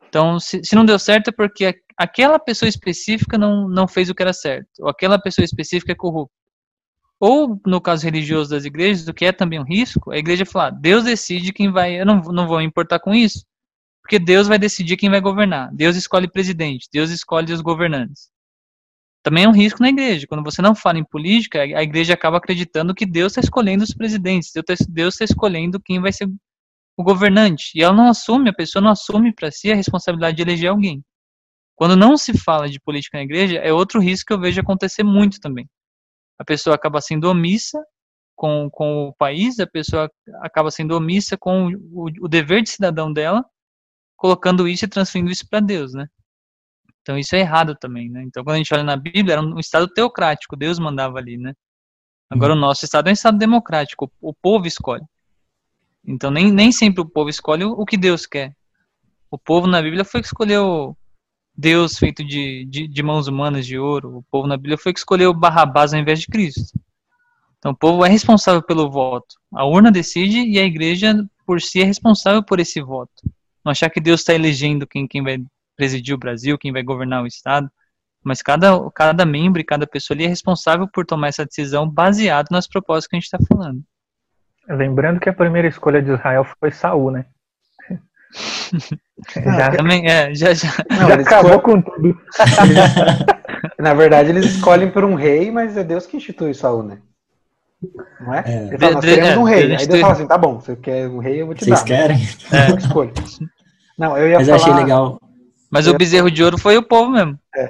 Então, 0.08 0.40
se, 0.40 0.62
se 0.64 0.76
não 0.76 0.86
deu 0.86 1.00
certo 1.00 1.30
é 1.30 1.32
porque 1.32 1.74
aquela 1.98 2.38
pessoa 2.38 2.70
específica 2.70 3.36
não, 3.36 3.68
não 3.68 3.88
fez 3.88 4.10
o 4.10 4.16
que 4.16 4.22
era 4.22 4.34
certo, 4.34 4.68
ou 4.80 4.90
aquela 4.90 5.18
pessoa 5.20 5.44
específica 5.44 5.92
é 5.92 5.96
corrupta. 5.96 6.36
Ou, 7.20 7.60
no 7.66 7.82
caso 7.82 8.04
religioso 8.04 8.52
das 8.52 8.66
igrejas, 8.66 9.08
o 9.08 9.14
que 9.14 9.26
é 9.26 9.32
também 9.32 9.60
um 9.60 9.64
risco, 9.64 10.12
a 10.12 10.18
igreja 10.18 10.46
falar, 10.46 10.72
Deus 10.72 11.06
decide 11.06 11.54
quem 11.54 11.72
vai, 11.72 12.00
eu 12.00 12.06
não, 12.06 12.20
não 12.22 12.48
vou 12.48 12.60
me 12.60 12.66
importar 12.66 13.00
com 13.00 13.14
isso, 13.14 13.44
porque 14.04 14.20
Deus 14.20 14.48
vai 14.48 14.60
decidir 14.60 14.98
quem 14.98 15.10
vai 15.10 15.22
governar. 15.22 15.74
Deus 15.74 15.96
escolhe 15.96 16.30
presidente, 16.30 16.90
Deus 16.92 17.10
escolhe 17.10 17.52
os 17.52 17.62
governantes. 17.62 18.30
Também 19.24 19.46
é 19.46 19.50
um 19.50 19.54
risco 19.54 19.82
na 19.82 19.90
igreja. 19.90 20.28
Quando 20.28 20.44
você 20.44 20.62
não 20.62 20.76
fala 20.76 21.00
em 21.00 21.04
política, 21.04 21.62
a 21.62 21.82
igreja 21.82 22.14
acaba 22.14 22.38
acreditando 22.38 22.94
que 22.94 23.06
Deus 23.06 23.32
está 23.32 23.42
escolhendo 23.42 23.84
os 23.84 23.94
presidentes, 23.94 24.52
Deus 24.90 25.14
está 25.14 25.24
escolhendo 25.24 25.80
quem 25.80 26.02
vai 26.02 26.12
ser 26.12 26.30
o 26.98 27.04
governante. 27.04 27.72
E 27.74 27.82
ela 27.82 27.94
não 27.94 28.10
assume, 28.10 28.50
a 28.50 28.54
pessoa 28.54 28.82
não 28.84 28.92
assume 28.92 29.34
para 29.34 29.50
si 29.50 29.72
a 29.72 29.76
responsabilidade 29.76 30.38
de 30.38 30.44
eleger 30.44 30.70
alguém. 30.70 31.04
Quando 31.76 31.96
não 31.96 32.18
se 32.18 32.38
fala 32.38 32.70
de 32.70 32.80
política 32.80 33.18
na 33.18 33.24
igreja, 33.24 33.58
é 33.58 33.72
outro 33.74 34.00
risco 34.00 34.28
que 34.28 34.34
eu 34.34 34.40
vejo 34.40 34.62
acontecer 34.62 35.04
muito 35.04 35.40
também 35.40 35.68
a 36.38 36.46
pessoa 36.46 36.76
acaba 36.76 37.02
sendo 37.02 37.30
omissa 37.30 37.84
com, 38.36 38.70
com 38.70 39.08
o 39.08 39.14
país, 39.14 39.60
a 39.60 39.68
pessoa 39.68 40.12
acaba 40.42 40.72
sendo 40.72 40.96
omissa 40.96 41.38
com 41.38 41.68
o, 41.68 42.10
o 42.22 42.28
dever 42.28 42.62
de 42.62 42.70
cidadão 42.70 43.12
dela, 43.12 43.46
colocando 44.18 44.68
isso 44.68 44.86
e 44.86 44.88
transferindo 44.88 45.32
isso 45.32 45.48
para 45.48 45.60
Deus, 45.60 45.94
né? 45.94 46.08
Então 47.04 47.18
isso 47.18 47.36
é 47.36 47.40
errado 47.40 47.76
também, 47.76 48.10
né? 48.10 48.24
Então 48.24 48.44
quando 48.44 48.56
a 48.56 48.58
gente 48.58 48.74
olha 48.74 48.84
na 48.84 48.96
Bíblia, 48.96 49.34
era 49.34 49.42
um 49.42 49.60
estado 49.60 49.88
teocrático, 49.90 50.56
Deus 50.56 50.80
mandava 50.80 51.20
ali, 51.20 51.38
né? 51.38 51.54
Agora 52.30 52.54
o 52.54 52.56
nosso 52.56 52.86
estado 52.86 53.08
é 53.08 53.12
um 53.12 53.14
estado 53.14 53.38
democrático, 53.38 54.12
o, 54.22 54.30
o 54.30 54.34
povo 54.34 54.66
escolhe. 54.66 55.04
Então 56.06 56.32
nem, 56.32 56.52
nem 56.52 56.72
sempre 56.72 57.02
o 57.02 57.06
povo 57.06 57.30
escolhe 57.30 57.66
o, 57.66 57.72
o 57.72 57.86
que 57.86 57.98
Deus 57.98 58.26
quer. 58.26 58.56
O 59.30 59.38
povo 59.38 59.68
na 59.68 59.82
Bíblia 59.82 60.06
foi 60.06 60.22
que 60.22 60.28
escolheu 60.28 60.98
Deus 61.56 61.98
feito 61.98 62.24
de, 62.24 62.66
de, 62.66 62.88
de 62.88 63.04
mãos 63.04 63.28
humanas 63.28 63.66
de 63.66 63.78
ouro. 63.78 64.18
O 64.18 64.24
povo 64.24 64.48
na 64.48 64.56
Bíblia 64.56 64.78
foi 64.78 64.94
que 64.94 65.00
escolheu 65.00 65.34
Barrabás 65.34 65.94
ao 65.94 66.00
invés 66.00 66.22
de 66.22 66.28
Cristo. 66.28 66.80
Então 67.60 67.74
o 67.74 67.78
povo 67.78 68.06
é 68.06 68.10
responsável 68.10 68.62
pelo 68.64 68.90
voto. 68.90 69.36
A 69.54 69.66
urna 69.66 69.92
decide 69.92 70.40
e 70.40 70.58
a 70.58 70.64
igreja 70.64 71.16
por 71.46 71.62
si 71.62 71.82
é 71.82 71.84
responsável 71.84 72.42
por 72.44 72.60
esse 72.60 72.82
voto. 72.82 73.14
Não 73.64 73.72
achar 73.72 73.90
que 73.90 74.00
Deus 74.00 74.22
está 74.22 74.34
elegendo 74.34 74.88
quem, 74.88 75.08
quem 75.08 75.22
vai 75.22 75.38
presidir 75.76 76.14
o 76.16 76.18
Brasil, 76.18 76.58
quem 76.58 76.72
vai 76.72 76.84
governar 76.84 77.24
o 77.24 77.28
Estado. 77.28 77.70
Mas 78.24 78.42
cada, 78.42 78.90
cada 78.92 79.26
membro 79.26 79.60
e 79.60 79.66
cada 79.66 79.86
pessoa 79.86 80.16
ali 80.16 80.26
é 80.26 80.30
responsável 80.30 80.88
por 80.92 81.06
tomar 81.06 81.28
essa 81.28 81.46
decisão 81.46 81.90
baseado 81.90 82.48
nas 82.52 82.68
propostas 82.68 83.08
que 83.08 83.16
a 83.16 83.20
gente 83.20 83.26
está 83.26 83.38
falando. 83.48 83.82
Lembrando 84.70 85.20
que 85.20 85.28
a 85.28 85.34
primeira 85.34 85.68
escolha 85.68 86.02
de 86.02 86.12
Israel 86.12 86.46
foi 86.60 86.72
Saul, 86.72 87.12
né? 87.12 87.26
já, 89.36 89.72
também, 89.72 90.10
é, 90.10 90.34
já, 90.34 90.54
já. 90.54 90.70
Não, 90.90 91.08
já 91.08 91.14
eles 91.14 91.28
acabou 91.28 91.56
escolhem- 91.56 91.82
com 91.84 91.92
tudo. 91.92 92.22
Na 93.78 93.94
verdade, 93.94 94.30
eles 94.30 94.46
escolhem 94.46 94.90
por 94.90 95.04
um 95.04 95.16
rei, 95.16 95.52
mas 95.52 95.78
é 95.78 95.84
Deus 95.84 96.06
que 96.06 96.18
institui 96.18 96.54
Saul, 96.54 96.84
né? 96.84 97.00
Não 98.20 98.34
é? 98.34 98.44
É. 98.46 98.68
Ele 98.68 98.78
fala, 98.78 98.94
nós 98.94 99.06
queremos 99.06 99.30
é, 99.30 99.38
um 99.38 99.44
rei. 99.44 99.68
Deus 99.68 99.82
Aí 99.82 99.88
Deus 99.88 100.02
fala 100.02 100.14
assim, 100.14 100.28
tá 100.28 100.38
bom, 100.38 100.60
você 100.60 100.76
quer 100.76 101.08
um 101.10 101.20
rei, 101.20 101.42
eu 101.42 101.46
vou 101.46 101.56
te 101.56 101.66
Vocês 101.66 101.80
dar. 101.82 101.86
querem? 101.86 102.18
É. 102.52 102.72
Eu 102.72 102.78
escolho. 102.78 103.14
Não, 104.00 104.18
eu 104.18 104.30
ia 104.30 104.40
Mas 104.40 104.48
eu 104.48 104.58
falar... 104.58 104.72
achei 104.72 104.84
legal. 104.84 105.20
Mas 105.74 105.88
o 105.88 105.98
bezerro 105.98 106.30
de 106.30 106.44
ouro 106.44 106.56
foi 106.56 106.78
o 106.78 106.84
povo 106.84 107.10
mesmo. 107.10 107.40
É 107.56 107.68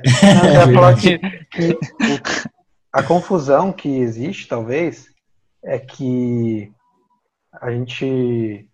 que, 1.00 1.18
que 1.48 1.78
a 2.92 3.02
confusão 3.02 3.72
que 3.72 3.88
existe, 3.88 4.46
talvez, 4.46 5.08
é 5.64 5.80
que 5.80 6.70
a 7.54 7.72
gente 7.72 8.68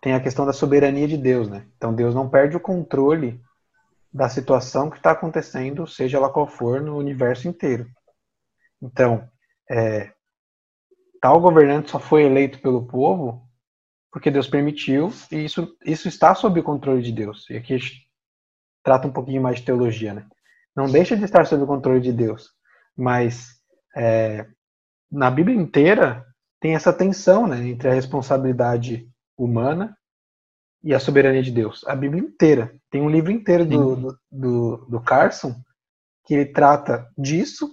tem 0.00 0.14
a 0.14 0.20
questão 0.20 0.46
da 0.46 0.52
soberania 0.52 1.08
de 1.08 1.16
Deus, 1.16 1.48
né? 1.48 1.66
Então 1.76 1.92
Deus 1.92 2.14
não 2.14 2.28
perde 2.28 2.56
o 2.56 2.60
controle 2.60 3.40
da 4.12 4.28
situação 4.28 4.88
que 4.88 4.98
está 4.98 5.10
acontecendo, 5.10 5.84
seja 5.88 6.18
ela 6.18 6.30
qual 6.30 6.46
for, 6.46 6.80
no 6.80 6.96
universo 6.96 7.48
inteiro. 7.48 7.88
Então, 8.80 9.28
é, 9.68 10.12
tal 11.20 11.40
governante 11.40 11.90
só 11.90 11.98
foi 11.98 12.22
eleito 12.22 12.60
pelo 12.60 12.86
povo 12.86 13.44
porque 14.12 14.30
Deus 14.30 14.46
permitiu, 14.46 15.12
e 15.30 15.44
isso, 15.44 15.76
isso 15.84 16.08
está 16.08 16.34
sob 16.34 16.60
o 16.60 16.62
controle 16.62 17.02
de 17.02 17.12
Deus. 17.12 17.50
E 17.50 17.56
aqui 17.56 17.74
trata 18.86 19.08
um 19.08 19.12
pouquinho 19.12 19.42
mais 19.42 19.56
de 19.56 19.64
teologia, 19.64 20.14
né? 20.14 20.24
Não 20.74 20.86
deixa 20.86 21.16
de 21.16 21.24
estar 21.24 21.44
sob 21.44 21.64
o 21.64 21.66
controle 21.66 22.00
de 22.00 22.12
Deus, 22.12 22.52
mas 22.96 23.48
é, 23.96 24.46
na 25.10 25.28
Bíblia 25.28 25.56
inteira 25.56 26.24
tem 26.60 26.76
essa 26.76 26.92
tensão 26.92 27.48
né, 27.48 27.66
entre 27.66 27.88
a 27.88 27.92
responsabilidade 27.92 29.10
humana 29.36 29.98
e 30.84 30.94
a 30.94 31.00
soberania 31.00 31.42
de 31.42 31.50
Deus. 31.50 31.84
A 31.88 31.96
Bíblia 31.96 32.22
inteira. 32.22 32.76
Tem 32.88 33.02
um 33.02 33.10
livro 33.10 33.32
inteiro 33.32 33.64
do, 33.64 33.96
do, 33.96 34.18
do, 34.30 34.76
do 34.86 35.00
Carson 35.00 35.60
que 36.24 36.34
ele 36.34 36.52
trata 36.52 37.10
disso 37.18 37.68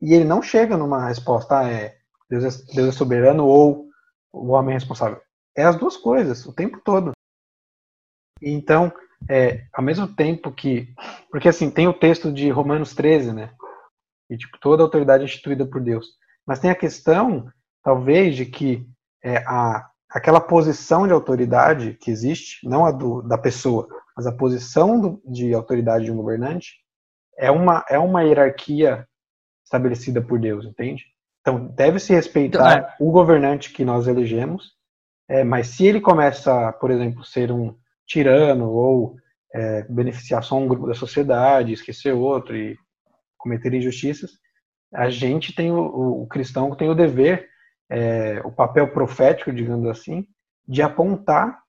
e 0.00 0.14
ele 0.14 0.24
não 0.24 0.40
chega 0.40 0.76
numa 0.76 1.08
resposta, 1.08 1.58
ah, 1.58 1.68
é, 1.68 1.96
Deus 2.30 2.44
é, 2.44 2.74
Deus 2.74 2.88
é 2.90 2.92
soberano 2.92 3.44
ou 3.44 3.88
o 4.32 4.52
homem 4.52 4.76
é 4.76 4.78
responsável. 4.78 5.20
É 5.56 5.64
as 5.64 5.76
duas 5.76 5.96
coisas, 5.96 6.46
o 6.46 6.52
tempo 6.52 6.80
todo. 6.84 7.10
Então, 8.40 8.92
é, 9.28 9.64
ao 9.72 9.82
mesmo 9.82 10.06
tempo 10.06 10.52
que. 10.52 10.88
Porque 11.30 11.48
assim, 11.48 11.70
tem 11.70 11.88
o 11.88 11.92
texto 11.92 12.32
de 12.32 12.50
Romanos 12.50 12.94
13, 12.94 13.32
né? 13.32 13.50
E 14.30 14.36
tipo, 14.36 14.58
toda 14.60 14.82
autoridade 14.82 15.22
é 15.22 15.26
instituída 15.26 15.66
por 15.66 15.80
Deus. 15.80 16.06
Mas 16.46 16.58
tem 16.58 16.70
a 16.70 16.74
questão, 16.74 17.48
talvez, 17.82 18.36
de 18.36 18.46
que 18.46 18.86
é, 19.22 19.38
a, 19.46 19.88
aquela 20.10 20.40
posição 20.40 21.06
de 21.06 21.12
autoridade 21.12 21.94
que 22.00 22.10
existe, 22.10 22.66
não 22.68 22.84
a 22.84 22.92
do, 22.92 23.22
da 23.22 23.38
pessoa, 23.38 23.88
mas 24.16 24.26
a 24.26 24.32
posição 24.32 25.00
do, 25.00 25.22
de 25.24 25.54
autoridade 25.54 26.04
de 26.04 26.12
um 26.12 26.16
governante, 26.16 26.74
é 27.36 27.50
uma, 27.50 27.84
é 27.88 27.98
uma 27.98 28.22
hierarquia 28.22 29.06
estabelecida 29.64 30.22
por 30.22 30.38
Deus, 30.38 30.64
entende? 30.64 31.04
Então, 31.40 31.66
deve-se 31.66 32.12
respeitar 32.12 32.96
o 33.00 33.10
governante 33.10 33.72
que 33.72 33.84
nós 33.84 34.06
elegemos, 34.06 34.72
é, 35.28 35.42
mas 35.42 35.68
se 35.68 35.86
ele 35.86 36.00
começa, 36.00 36.72
por 36.74 36.90
exemplo, 36.90 37.24
ser 37.24 37.50
um 37.50 37.76
tirano 38.06 38.70
ou 38.70 39.16
é, 39.54 39.82
beneficiar 39.84 40.42
só 40.42 40.56
um 40.58 40.66
grupo 40.66 40.86
da 40.86 40.94
sociedade, 40.94 41.72
esquecer 41.72 42.12
outro 42.12 42.56
e 42.56 42.76
cometer 43.38 43.72
injustiças, 43.74 44.32
a 44.92 45.10
gente 45.10 45.54
tem 45.54 45.70
o, 45.70 45.78
o, 45.78 46.22
o 46.22 46.26
cristão 46.26 46.74
tem 46.74 46.88
o 46.88 46.94
dever, 46.94 47.48
é, 47.90 48.40
o 48.44 48.52
papel 48.52 48.92
profético, 48.92 49.52
digamos 49.52 49.88
assim, 49.88 50.26
de 50.66 50.82
apontar 50.82 51.62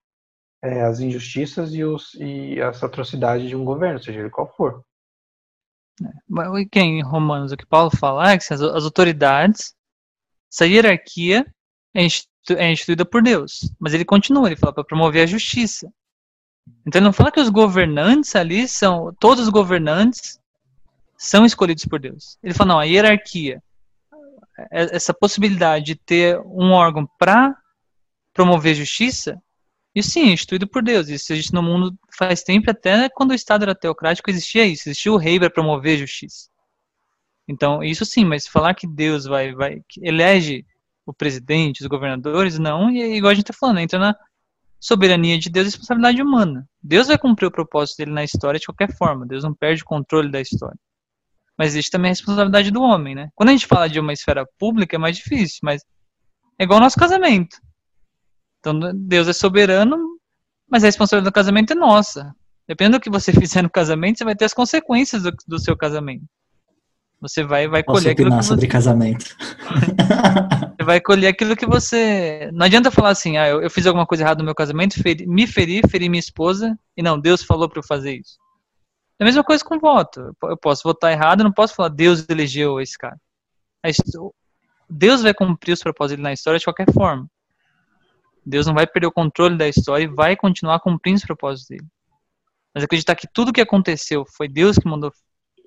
é, 0.63 0.81
as 0.83 0.99
injustiças 0.99 1.73
e, 1.73 1.83
os, 1.83 2.13
e 2.15 2.61
as 2.61 2.83
atrocidades 2.83 3.47
de 3.47 3.55
um 3.55 3.65
governo, 3.65 4.01
seja 4.01 4.19
ele 4.19 4.29
qual 4.29 4.51
for. 4.55 4.83
Mas 6.27 6.47
quem 6.71 6.99
em 6.99 7.03
Romanos, 7.03 7.51
o 7.51 7.57
que 7.57 7.65
Paulo 7.65 7.89
fala 7.89 8.31
é 8.31 8.37
que 8.37 8.53
as, 8.53 8.61
as 8.61 8.83
autoridades, 8.83 9.73
essa 10.51 10.65
hierarquia 10.65 11.45
é, 11.93 12.01
é 12.57 12.71
instituída 12.71 13.05
por 13.05 13.21
Deus. 13.21 13.71
Mas 13.79 13.93
ele 13.93 14.05
continua, 14.05 14.47
ele 14.47 14.57
fala 14.57 14.73
para 14.73 14.83
promover 14.83 15.23
a 15.23 15.27
justiça. 15.27 15.89
Então 16.85 16.99
ele 16.99 17.05
não 17.05 17.13
fala 17.13 17.31
que 17.31 17.39
os 17.39 17.49
governantes 17.49 18.35
ali 18.35 18.67
são, 18.67 19.13
todos 19.19 19.43
os 19.43 19.49
governantes 19.49 20.39
são 21.17 21.45
escolhidos 21.45 21.85
por 21.85 21.99
Deus. 21.99 22.37
Ele 22.43 22.53
fala, 22.53 22.73
não, 22.73 22.79
a 22.79 22.83
hierarquia, 22.83 23.61
essa 24.71 25.13
possibilidade 25.13 25.85
de 25.85 25.95
ter 25.95 26.39
um 26.39 26.71
órgão 26.71 27.07
para 27.19 27.55
promover 28.33 28.75
justiça, 28.75 29.41
isso 29.95 30.11
sim, 30.11 30.29
é 30.29 30.33
instituído 30.33 30.67
por 30.67 30.83
Deus. 30.83 31.07
Isso 31.07 31.31
existe 31.31 31.53
no 31.53 31.63
mundo 31.63 31.97
faz 32.17 32.43
tempo, 32.43 32.69
até 32.69 33.07
quando 33.09 33.31
o 33.31 33.35
Estado 33.35 33.63
era 33.63 33.73
teocrático 33.73 34.29
existia 34.29 34.65
isso, 34.65 34.89
existia 34.89 35.11
o 35.11 35.17
rei 35.17 35.39
para 35.39 35.49
promover 35.49 35.97
justiça. 35.97 36.49
Então, 37.47 37.81
isso 37.83 38.05
sim, 38.05 38.25
mas 38.25 38.47
falar 38.47 38.73
que 38.73 38.87
Deus 38.87 39.25
vai, 39.25 39.53
vai 39.53 39.81
que 39.87 40.05
elege 40.05 40.65
o 41.05 41.13
presidente, 41.13 41.81
os 41.81 41.87
governadores, 41.87 42.59
não, 42.59 42.91
e 42.91 43.15
igual 43.15 43.31
a 43.31 43.33
gente 43.33 43.43
está 43.43 43.53
falando, 43.53 43.79
entra 43.79 43.99
na 43.99 44.15
soberania 44.85 45.39
de 45.39 45.49
Deus 45.49 45.65
e 45.65 45.69
responsabilidade 45.69 46.21
humana. 46.21 46.69
Deus 46.81 47.07
vai 47.07 47.17
cumprir 47.17 47.47
o 47.47 47.51
propósito 47.51 47.97
dele 47.97 48.11
na 48.11 48.23
história 48.23 48.59
de 48.59 48.67
qualquer 48.67 48.95
forma, 48.95 49.25
Deus 49.25 49.43
não 49.43 49.51
perde 49.51 49.81
o 49.81 49.85
controle 49.85 50.29
da 50.29 50.39
história. 50.39 50.77
Mas 51.57 51.69
existe 51.69 51.89
também 51.89 52.09
a 52.09 52.11
responsabilidade 52.11 52.69
do 52.69 52.83
homem, 52.83 53.15
né? 53.15 53.29
Quando 53.33 53.49
a 53.49 53.51
gente 53.51 53.65
fala 53.65 53.89
de 53.89 53.99
uma 53.99 54.13
esfera 54.13 54.45
pública 54.59 54.95
é 54.95 54.99
mais 54.99 55.17
difícil, 55.17 55.59
mas 55.63 55.81
é 56.59 56.65
igual 56.65 56.77
ao 56.77 56.83
nosso 56.83 56.99
casamento. 56.99 57.57
Então 58.59 58.79
Deus 58.93 59.27
é 59.27 59.33
soberano, 59.33 59.97
mas 60.69 60.83
a 60.83 60.87
responsabilidade 60.87 61.31
do 61.31 61.33
casamento 61.33 61.73
é 61.73 61.75
nossa. 61.75 62.31
Dependendo 62.67 62.99
do 62.99 63.01
que 63.01 63.09
você 63.09 63.33
fizer 63.33 63.63
no 63.63 63.69
casamento, 63.71 64.19
você 64.19 64.23
vai 64.23 64.35
ter 64.35 64.45
as 64.45 64.53
consequências 64.53 65.23
do, 65.23 65.31
do 65.47 65.57
seu 65.57 65.75
casamento. 65.75 66.25
Você 67.27 67.43
vai, 67.43 67.67
vai 67.67 67.83
Posso 67.83 68.01
colher 68.01 68.11
aquilo 68.11 68.29
que 68.29 68.43
sobre 68.43 68.65
você, 68.65 68.67
casamento. 68.67 69.25
você 70.77 70.83
vai 70.83 71.01
colher 71.01 71.27
aquilo 71.27 71.55
que 71.55 71.65
você. 71.65 72.51
Não 72.53 72.67
adianta 72.67 72.91
falar 72.91 73.09
assim, 73.09 73.37
ah, 73.37 73.47
eu, 73.47 73.61
eu 73.61 73.69
fiz 73.69 73.87
alguma 73.87 74.05
coisa 74.05 74.23
errada 74.23 74.39
no 74.39 74.45
meu 74.45 74.53
casamento, 74.53 75.01
feri, 75.01 75.25
me 75.25 75.47
feri, 75.47 75.81
feri 75.89 76.07
minha 76.07 76.19
esposa, 76.19 76.77
e 76.95 77.01
não, 77.01 77.19
Deus 77.19 77.43
falou 77.43 77.67
para 77.67 77.79
eu 77.79 77.83
fazer 77.83 78.15
isso. 78.15 78.37
É 79.19 79.23
a 79.23 79.25
mesma 79.25 79.43
coisa 79.43 79.63
com 79.63 79.79
voto. 79.79 80.35
Eu 80.43 80.57
posso 80.57 80.83
votar 80.83 81.11
errado, 81.11 81.39
eu 81.39 81.45
não 81.45 81.51
posso 81.51 81.73
falar 81.73 81.89
Deus 81.89 82.25
elegeu 82.29 82.79
esse 82.79 82.97
cara. 82.97 83.17
Deus 84.87 85.23
vai 85.23 85.33
cumprir 85.33 85.73
os 85.73 85.81
propósitos 85.81 86.21
na 86.21 86.31
história 86.31 86.59
de 86.59 86.65
qualquer 86.65 86.91
forma. 86.93 87.27
Deus 88.45 88.67
não 88.67 88.75
vai 88.75 88.85
perder 88.85 89.07
o 89.07 89.11
controle 89.11 89.57
da 89.57 89.67
história 89.67 90.03
e 90.03 90.07
vai 90.07 90.35
continuar 90.35 90.79
cumprindo 90.79 91.17
os 91.17 91.25
propósitos 91.25 91.67
dele. 91.67 91.87
Mas 92.73 92.83
acreditar 92.83 93.15
que 93.15 93.27
tudo 93.33 93.53
que 93.53 93.61
aconteceu 93.61 94.25
foi 94.37 94.47
Deus 94.47 94.77
que 94.77 94.87
mandou 94.87 95.11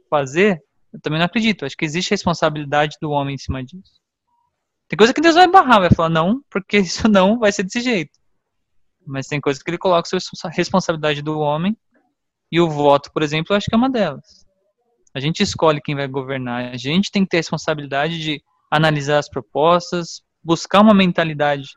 fazer, 0.08 0.62
eu 0.92 1.00
também 1.00 1.18
não 1.18 1.26
acredito. 1.26 1.64
Acho 1.64 1.76
que 1.76 1.84
existe 1.84 2.10
responsabilidade 2.10 2.96
do 3.00 3.10
homem 3.10 3.34
em 3.34 3.38
cima 3.38 3.64
disso. 3.64 4.00
Tem 4.88 4.96
coisa 4.96 5.12
que 5.12 5.20
Deus 5.20 5.34
vai 5.34 5.46
barrar, 5.46 5.80
vai 5.80 5.90
falar 5.90 6.08
não, 6.08 6.42
porque 6.50 6.78
isso 6.78 7.08
não 7.08 7.38
vai 7.38 7.52
ser 7.52 7.62
desse 7.62 7.80
jeito. 7.80 8.18
Mas 9.06 9.26
tem 9.26 9.40
coisa 9.40 9.60
que 9.62 9.70
ele 9.70 9.78
coloca 9.78 10.08
sobre 10.08 10.24
a 10.44 10.48
responsabilidade 10.48 11.22
do 11.22 11.38
homem 11.38 11.76
e 12.50 12.60
o 12.60 12.68
voto, 12.68 13.10
por 13.12 13.22
exemplo, 13.22 13.52
eu 13.52 13.56
acho 13.56 13.66
que 13.66 13.74
é 13.74 13.78
uma 13.78 13.90
delas. 13.90 14.46
A 15.14 15.20
gente 15.20 15.42
escolhe 15.42 15.80
quem 15.80 15.94
vai 15.94 16.06
governar. 16.06 16.72
A 16.72 16.76
gente 16.76 17.10
tem 17.10 17.24
que 17.24 17.30
ter 17.30 17.38
a 17.38 17.40
responsabilidade 17.40 18.18
de 18.18 18.42
analisar 18.70 19.18
as 19.18 19.28
propostas, 19.28 20.22
buscar 20.42 20.80
uma 20.80 20.94
mentalidade 20.94 21.68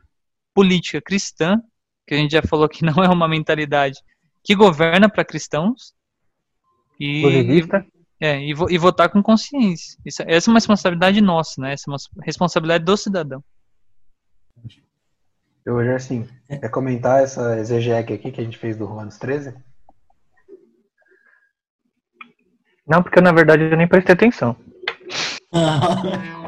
política 0.54 1.00
cristã, 1.00 1.60
que 2.06 2.14
a 2.14 2.18
gente 2.18 2.32
já 2.32 2.42
falou 2.42 2.68
que 2.68 2.84
não 2.84 3.02
é 3.02 3.08
uma 3.08 3.28
mentalidade 3.28 3.98
que 4.44 4.54
governa 4.54 5.08
para 5.08 5.24
cristãos. 5.24 5.94
E, 7.00 7.22
é, 8.22 8.38
e, 8.40 8.50
e, 8.50 8.78
votar 8.78 9.08
com 9.08 9.20
consciência. 9.20 9.98
Isso, 10.06 10.22
essa 10.24 10.48
é 10.48 10.50
uma 10.52 10.58
responsabilidade 10.58 11.20
nossa, 11.20 11.60
né? 11.60 11.72
Essa 11.72 11.84
é 11.88 11.90
uma 11.90 11.98
responsabilidade 12.24 12.84
do 12.84 12.96
cidadão. 12.96 13.42
Eu 15.66 15.84
já 15.84 15.96
assim, 15.96 16.28
é 16.48 16.68
comentar 16.68 17.20
essa 17.20 17.58
exegese 17.58 17.98
aqui 17.98 18.30
que 18.30 18.40
a 18.40 18.44
gente 18.44 18.58
fez 18.58 18.76
do 18.76 18.86
Romanos 18.86 19.18
13? 19.18 19.56
Não, 22.86 23.02
porque 23.02 23.20
na 23.20 23.32
verdade 23.32 23.64
eu 23.64 23.76
nem 23.76 23.88
prestei 23.88 24.14
atenção. 24.14 24.56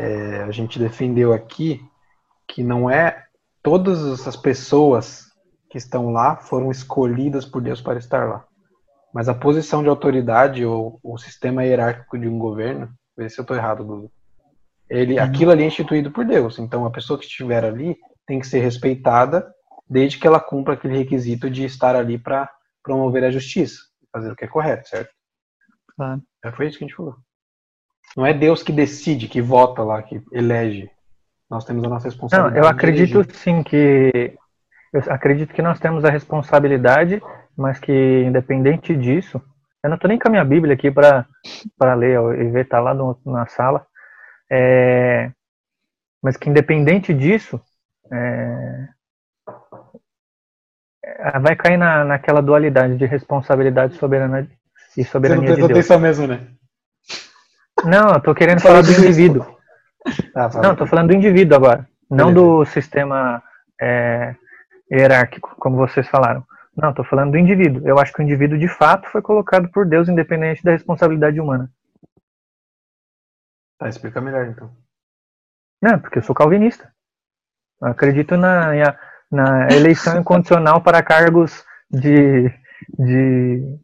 É, 0.00 0.42
a 0.44 0.50
gente 0.52 0.78
defendeu 0.78 1.32
aqui 1.32 1.84
que 2.46 2.62
não 2.62 2.88
é 2.88 3.27
todas 3.68 4.26
as 4.26 4.34
pessoas 4.34 5.26
que 5.68 5.76
estão 5.76 6.10
lá 6.10 6.36
foram 6.36 6.70
escolhidas 6.70 7.44
por 7.44 7.60
Deus 7.60 7.82
para 7.82 7.98
estar 7.98 8.26
lá. 8.26 8.46
Mas 9.12 9.28
a 9.28 9.34
posição 9.34 9.82
de 9.82 9.90
autoridade 9.90 10.64
ou 10.64 10.98
o 11.02 11.18
sistema 11.18 11.62
hierárquico 11.62 12.18
de 12.18 12.26
um 12.26 12.38
governo, 12.38 12.88
vê 13.14 13.28
se 13.28 13.38
eu 13.38 13.42
estou 13.42 13.54
errado, 13.54 13.84
Dudu. 13.84 14.10
Ele, 14.88 15.18
aquilo 15.18 15.50
ali 15.50 15.64
é 15.64 15.66
instituído 15.66 16.10
por 16.10 16.24
Deus. 16.24 16.58
Então 16.58 16.86
a 16.86 16.90
pessoa 16.90 17.18
que 17.18 17.26
estiver 17.26 17.62
ali 17.62 17.94
tem 18.26 18.40
que 18.40 18.46
ser 18.46 18.60
respeitada 18.60 19.46
desde 19.86 20.18
que 20.18 20.26
ela 20.26 20.40
cumpra 20.40 20.72
aquele 20.72 20.96
requisito 20.96 21.50
de 21.50 21.66
estar 21.66 21.94
ali 21.94 22.16
para 22.16 22.50
promover 22.82 23.22
a 23.22 23.30
justiça, 23.30 23.82
fazer 24.10 24.32
o 24.32 24.36
que 24.36 24.46
é 24.46 24.48
correto, 24.48 24.88
certo? 24.88 25.10
Claro. 25.94 26.22
É, 26.42 26.50
foi 26.52 26.68
isso 26.68 26.78
que 26.78 26.84
a 26.84 26.86
gente 26.86 26.96
falou. 26.96 27.16
Não 28.16 28.24
é 28.24 28.32
Deus 28.32 28.62
que 28.62 28.72
decide, 28.72 29.28
que 29.28 29.42
vota 29.42 29.82
lá, 29.82 30.02
que 30.02 30.22
elege. 30.32 30.90
Nós 31.50 31.64
temos 31.64 31.84
a 31.84 31.88
nossa 31.88 32.06
Não, 32.08 32.10
responsabilidade. 32.10 32.58
eu 32.58 32.62
de 32.64 32.68
acredito 32.70 33.34
sim 33.36 33.62
que 33.62 34.36
eu 34.92 35.02
acredito 35.08 35.52
que 35.54 35.62
nós 35.62 35.78
temos 35.80 36.04
a 36.04 36.10
responsabilidade, 36.10 37.22
mas 37.56 37.78
que 37.78 37.92
independente 38.24 38.94
disso, 38.96 39.40
eu 39.82 39.90
não 39.90 39.96
estou 39.96 40.08
nem 40.08 40.18
com 40.18 40.28
a 40.28 40.30
minha 40.30 40.44
Bíblia 40.44 40.74
aqui 40.74 40.90
para 40.90 41.26
para 41.78 41.94
ler 41.94 42.18
e 42.40 42.50
ver 42.50 42.66
tá 42.66 42.80
lá 42.80 42.92
no- 42.94 43.18
na 43.24 43.46
sala, 43.46 43.86
é, 44.50 45.30
mas 46.22 46.36
que 46.36 46.48
independente 46.50 47.14
disso, 47.14 47.60
é, 48.12 48.88
é, 51.04 51.38
vai 51.38 51.56
cair 51.56 51.76
na, 51.76 52.04
naquela 52.04 52.42
dualidade 52.42 52.96
de 52.96 53.06
responsabilidade 53.06 53.94
soberana 53.96 54.40
e 54.40 54.44
Você 54.44 55.04
não 55.04 55.04
soberania 55.12 55.48
de 55.54 55.56
Deus. 55.56 55.70
atenção 55.70 55.98
mesmo, 56.00 56.26
né? 56.26 56.46
Não, 57.84 58.12
eu 58.14 58.20
tô 58.20 58.34
querendo 58.34 58.60
Fala 58.60 58.82
falar 58.82 58.86
do 58.86 59.00
indivíduo. 59.02 59.57
Tá, 60.32 60.50
fala. 60.50 60.62
Não, 60.64 60.72
estou 60.72 60.86
falando 60.86 61.08
do 61.08 61.14
indivíduo 61.14 61.56
agora, 61.56 61.88
não 62.10 62.32
Beleza. 62.32 62.34
do 62.46 62.64
sistema 62.66 63.42
é, 63.80 64.34
hierárquico, 64.90 65.54
como 65.58 65.76
vocês 65.76 66.08
falaram. 66.08 66.44
Não, 66.76 66.90
estou 66.90 67.04
falando 67.04 67.32
do 67.32 67.38
indivíduo. 67.38 67.86
Eu 67.86 67.98
acho 67.98 68.12
que 68.12 68.20
o 68.20 68.22
indivíduo 68.22 68.56
de 68.58 68.68
fato 68.68 69.08
foi 69.10 69.20
colocado 69.20 69.68
por 69.70 69.84
Deus, 69.86 70.08
independente 70.08 70.62
da 70.62 70.70
responsabilidade 70.70 71.40
humana. 71.40 71.70
Tá, 73.78 73.88
explica 73.88 74.20
melhor 74.20 74.46
então. 74.46 74.70
Não, 75.82 75.98
porque 75.98 76.18
eu 76.18 76.22
sou 76.22 76.34
calvinista. 76.34 76.92
Eu 77.80 77.88
acredito 77.88 78.36
na, 78.36 78.72
na 79.30 79.68
eleição 79.70 80.18
incondicional 80.20 80.80
para 80.80 81.02
cargos 81.02 81.64
de, 81.90 82.48
de 82.98 83.78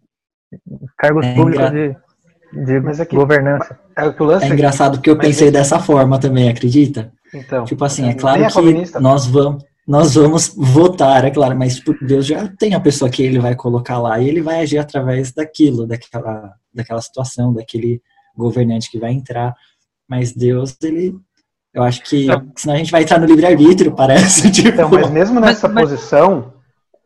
cargos 0.97 1.27
É 1.27 1.35
públicos 1.35 1.67
engra- 1.67 1.95
de, 1.95 1.97
de 2.55 2.81
Mas 2.81 3.01
é 3.01 3.05
que- 3.05 3.17
governança. 3.17 3.79
É 3.97 4.05
o 4.07 4.13
que 4.15 4.23
o 4.23 4.27
lance 4.27 4.45
É 4.45 4.47
é 4.47 4.51
que- 4.51 4.55
engraçado 4.55 4.99
porque 4.99 5.11
eu 5.11 5.17
Mas 5.17 5.27
pensei 5.27 5.51
dessa 5.51 5.79
forma 5.79 6.19
também, 6.19 6.49
acredita? 6.49 7.13
Então, 7.35 7.65
Tipo 7.65 7.85
assim, 7.85 8.03
é 8.05 8.07
nem 8.09 8.17
claro 8.17 8.43
é 8.43 8.49
que 8.49 8.99
nós 9.01 9.27
vamos, 9.27 9.65
nós 9.87 10.15
vamos 10.15 10.55
votar, 10.57 11.25
é 11.25 11.31
claro, 11.31 11.57
mas 11.59 11.77
tipo, 11.77 11.95
Deus 12.05 12.27
já 12.27 12.47
tem 12.59 12.75
a 12.75 12.81
pessoa 12.81 13.11
que 13.11 13.23
ele 13.23 13.39
vai 13.41 13.55
colocar 13.57 13.99
lá 13.99 14.19
e 14.21 14.29
ele 14.29 14.41
vai 14.41 14.61
agir 14.61 14.79
através 14.79 15.33
daquilo, 15.33 15.87
daquela, 15.87 16.53
daquela 16.73 17.01
situação, 17.01 17.53
daquele 17.53 18.01
governante 18.37 18.91
que 18.91 18.99
vai 18.99 19.13
entrar. 19.13 19.55
Mas 20.09 20.33
Deus, 20.33 20.77
ele, 20.83 21.15
eu 21.73 21.83
acho 21.83 22.03
que, 22.05 22.25
Então. 22.27 22.47
senão 22.57 22.75
a 22.75 22.79
gente 22.79 22.93
vai 22.93 23.03
entrar 23.03 23.19
no 23.19 23.27
livre-arbítrio, 23.27 23.93
parece, 23.97 24.51
tipo, 24.51 24.69
Então, 24.69 24.89
mas 24.91 25.11
mesmo 25.11 25.41
Mas- 25.41 25.45
nessa 25.55 25.69
mas- 25.69 25.91
posição 25.91 26.53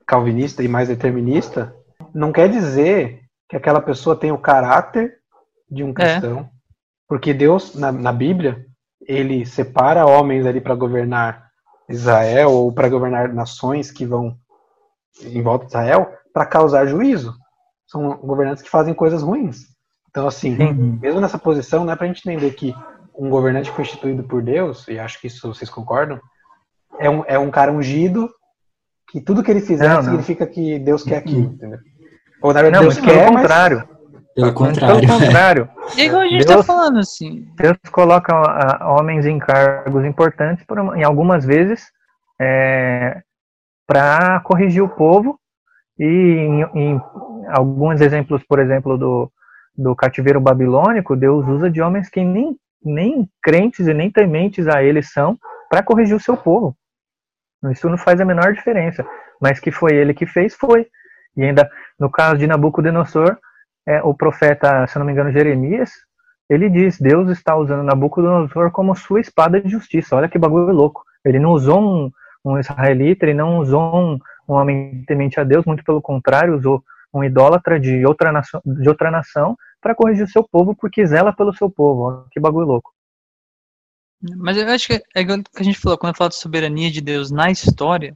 calvinista 0.07 0.63
e 0.63 0.69
mais 0.69 0.89
determinista, 0.89 1.75
não 2.15 2.33
quer 2.33 2.49
dizer 2.49 3.21
que 3.49 3.57
aquela 3.57 3.81
pessoa 3.81 4.17
tem 4.17 4.31
o 4.33 4.39
caráter 4.39 5.18
de 5.71 5.83
É. 5.83 5.85
um 5.85 5.93
cristão. 5.93 6.49
Porque 7.09 7.33
Deus, 7.33 7.75
na, 7.75 7.91
na 7.91 8.13
Bíblia, 8.13 8.67
ele 9.07 9.47
separa 9.47 10.07
homens 10.07 10.45
ali 10.45 10.61
para 10.61 10.75
governar 10.75 11.49
Israel 11.89 12.51
ou 12.53 12.73
para 12.73 12.89
governar 12.89 13.33
nações 13.33 13.91
que 13.91 14.05
vão 14.05 14.37
em 15.23 15.43
volta 15.43 15.65
de 15.65 15.71
Israel 15.71 16.13
para 16.33 16.45
causar 16.45 16.87
juízo. 16.87 17.35
São 17.87 18.19
governantes 18.19 18.63
que 18.63 18.69
fazem 18.69 18.93
coisas 18.93 19.23
ruins. 19.23 19.67
Então, 20.11 20.27
assim, 20.27 20.57
Uhum. 20.59 20.99
mesmo 21.01 21.21
nessa 21.21 21.39
posição, 21.39 21.85
não 21.85 21.93
é 21.93 21.97
para 21.97 22.05
a 22.05 22.09
gente 22.09 22.29
entender 22.29 22.51
que 22.53 22.75
um 23.15 23.31
governante 23.31 23.73
instituído 23.81 24.23
por 24.25 24.43
Deus, 24.43 24.87
e 24.89 24.99
acho 24.99 25.21
que 25.21 25.27
isso 25.27 25.53
vocês 25.53 25.71
concordam, 25.71 26.21
é 26.99 27.09
um, 27.09 27.25
é 27.27 27.39
um 27.39 27.51
cara 27.51 27.73
ungido 27.73 28.29
que 29.11 29.21
tudo 29.21 29.43
que 29.43 29.51
ele 29.51 29.61
fizer 29.61 29.89
Não, 29.89 29.97
não. 29.97 30.03
significa 30.03 30.47
que 30.47 30.79
Deus 30.79 31.03
quer 31.03 31.17
aquilo, 31.17 31.47
Uhum. 31.47 31.53
entendeu? 31.55 31.79
Ou 32.43 32.53
na 32.53 32.63
verdade 32.63 32.85
Não, 32.85 32.91
Deus 32.93 32.97
mas 32.99 33.05
pelo 33.07 33.19
quer, 33.19 33.33
mas 33.33 33.43
contrário. 34.55 35.01
pelo 35.01 35.01
Pelo 35.01 35.09
contrário. 35.09 35.09
contrário. 35.09 35.69
E 35.97 36.01
é 36.03 36.05
igual 36.07 36.23
a 36.23 36.27
gente 36.27 36.47
tá 36.47 36.55
Deus- 36.55 36.67
falando, 36.67 36.99
assim. 36.99 37.47
Deus 37.57 37.77
coloca 37.91 38.33
ah, 38.35 38.93
homens 38.93 39.27
em 39.27 39.39
cargos 39.39 40.05
importantes, 40.05 40.65
por 40.65 40.79
em 40.97 41.05
algumas 41.05 41.45
vezes, 41.45 41.91
para 43.87 44.41
corrigir 44.41 44.83
o 44.83 44.89
povo. 44.89 45.39
E 45.99 46.05
em, 46.05 46.63
em 46.75 47.01
alguns 47.49 48.01
exemplos, 48.01 48.43
por 48.49 48.61
exemplo, 48.61 48.97
do, 48.97 49.33
do 49.77 49.97
cativeiro 49.97 50.41
babilônico, 50.41 51.17
Deus 51.17 51.47
usa 51.49 51.69
de 51.71 51.83
homens 51.83 52.09
que 52.09 52.23
nem, 52.23 52.57
nem 52.85 53.29
crentes 53.43 53.89
e 53.89 53.95
nem 53.95 54.11
tementes 54.11 54.69
a 54.69 54.83
ele 54.83 55.03
são 55.03 55.37
para 55.69 55.83
corrigir 55.83 56.15
o 56.15 56.21
seu 56.21 56.37
povo. 56.37 56.77
Isso 57.71 57.89
não 57.89 57.99
faz 57.99 58.21
a 58.21 58.25
menor 58.25 58.53
diferença. 58.53 59.05
Mas 59.41 59.59
que 59.59 59.73
foi 59.73 59.95
ele 59.95 60.15
que 60.15 60.27
fez, 60.27 60.55
foi. 60.55 60.87
E 61.37 61.43
ainda, 61.43 61.69
no 61.99 62.09
caso 62.11 62.39
de 62.39 62.47
Nabucodonosor, 62.47 63.37
é, 63.89 64.03
o 64.03 64.13
profeta, 64.13 64.87
se 64.87 64.97
eu 64.97 65.01
não 65.01 65.07
me 65.07 65.13
engano, 65.13 65.33
Jeremias, 65.33 65.91
ele 66.47 66.69
diz, 66.69 66.99
Deus 67.01 67.31
está 67.31 67.57
usando 67.57 67.83
Nabucodonosor 67.83 68.71
como 68.71 68.95
sua 68.95 69.19
espada 69.19 69.61
de 69.63 69.71
justiça. 69.71 70.15
Olha 70.15 70.29
que 70.29 70.39
bagulho 70.39 70.75
louco. 70.75 71.03
Ele 71.25 71.39
não 71.39 71.53
usou 71.53 71.81
um, 71.81 72.11
um 72.45 72.59
israelita, 72.59 73.25
ele 73.25 73.33
não 73.33 73.59
usou 73.59 73.97
um, 73.97 74.19
um 74.47 74.55
homem 74.55 75.03
temente 75.07 75.41
a 75.41 75.45
Deus, 75.45 75.65
muito 75.65 75.83
pelo 75.83 76.03
contrário, 76.03 76.55
usou 76.55 76.85
um 77.15 77.25
idólatra 77.25 77.81
de 77.81 78.05
outra 78.05 78.31
nação, 78.31 78.61
de 78.63 78.89
outra 78.89 79.11
nação 79.11 79.57
para 79.81 79.95
corrigir 79.95 80.25
o 80.25 80.31
seu 80.31 80.47
povo, 80.47 80.77
porque 80.77 81.07
zela 81.07 81.33
pelo 81.33 81.55
seu 81.55 81.71
povo. 81.71 82.03
Olha 82.03 82.25
que 82.31 82.39
bagulho 82.39 82.67
louco. 82.67 82.93
Mas 84.37 84.59
eu 84.59 84.69
acho 84.69 84.89
que 84.89 85.03
é 85.15 85.21
igual 85.23 85.39
que 85.39 85.61
a 85.61 85.65
gente 85.65 85.79
falou, 85.79 85.97
quando 85.97 86.17
fala 86.17 86.29
de 86.29 86.37
soberania 86.37 86.91
de 86.91 87.01
Deus 87.01 87.31
na 87.31 87.51
história, 87.51 88.15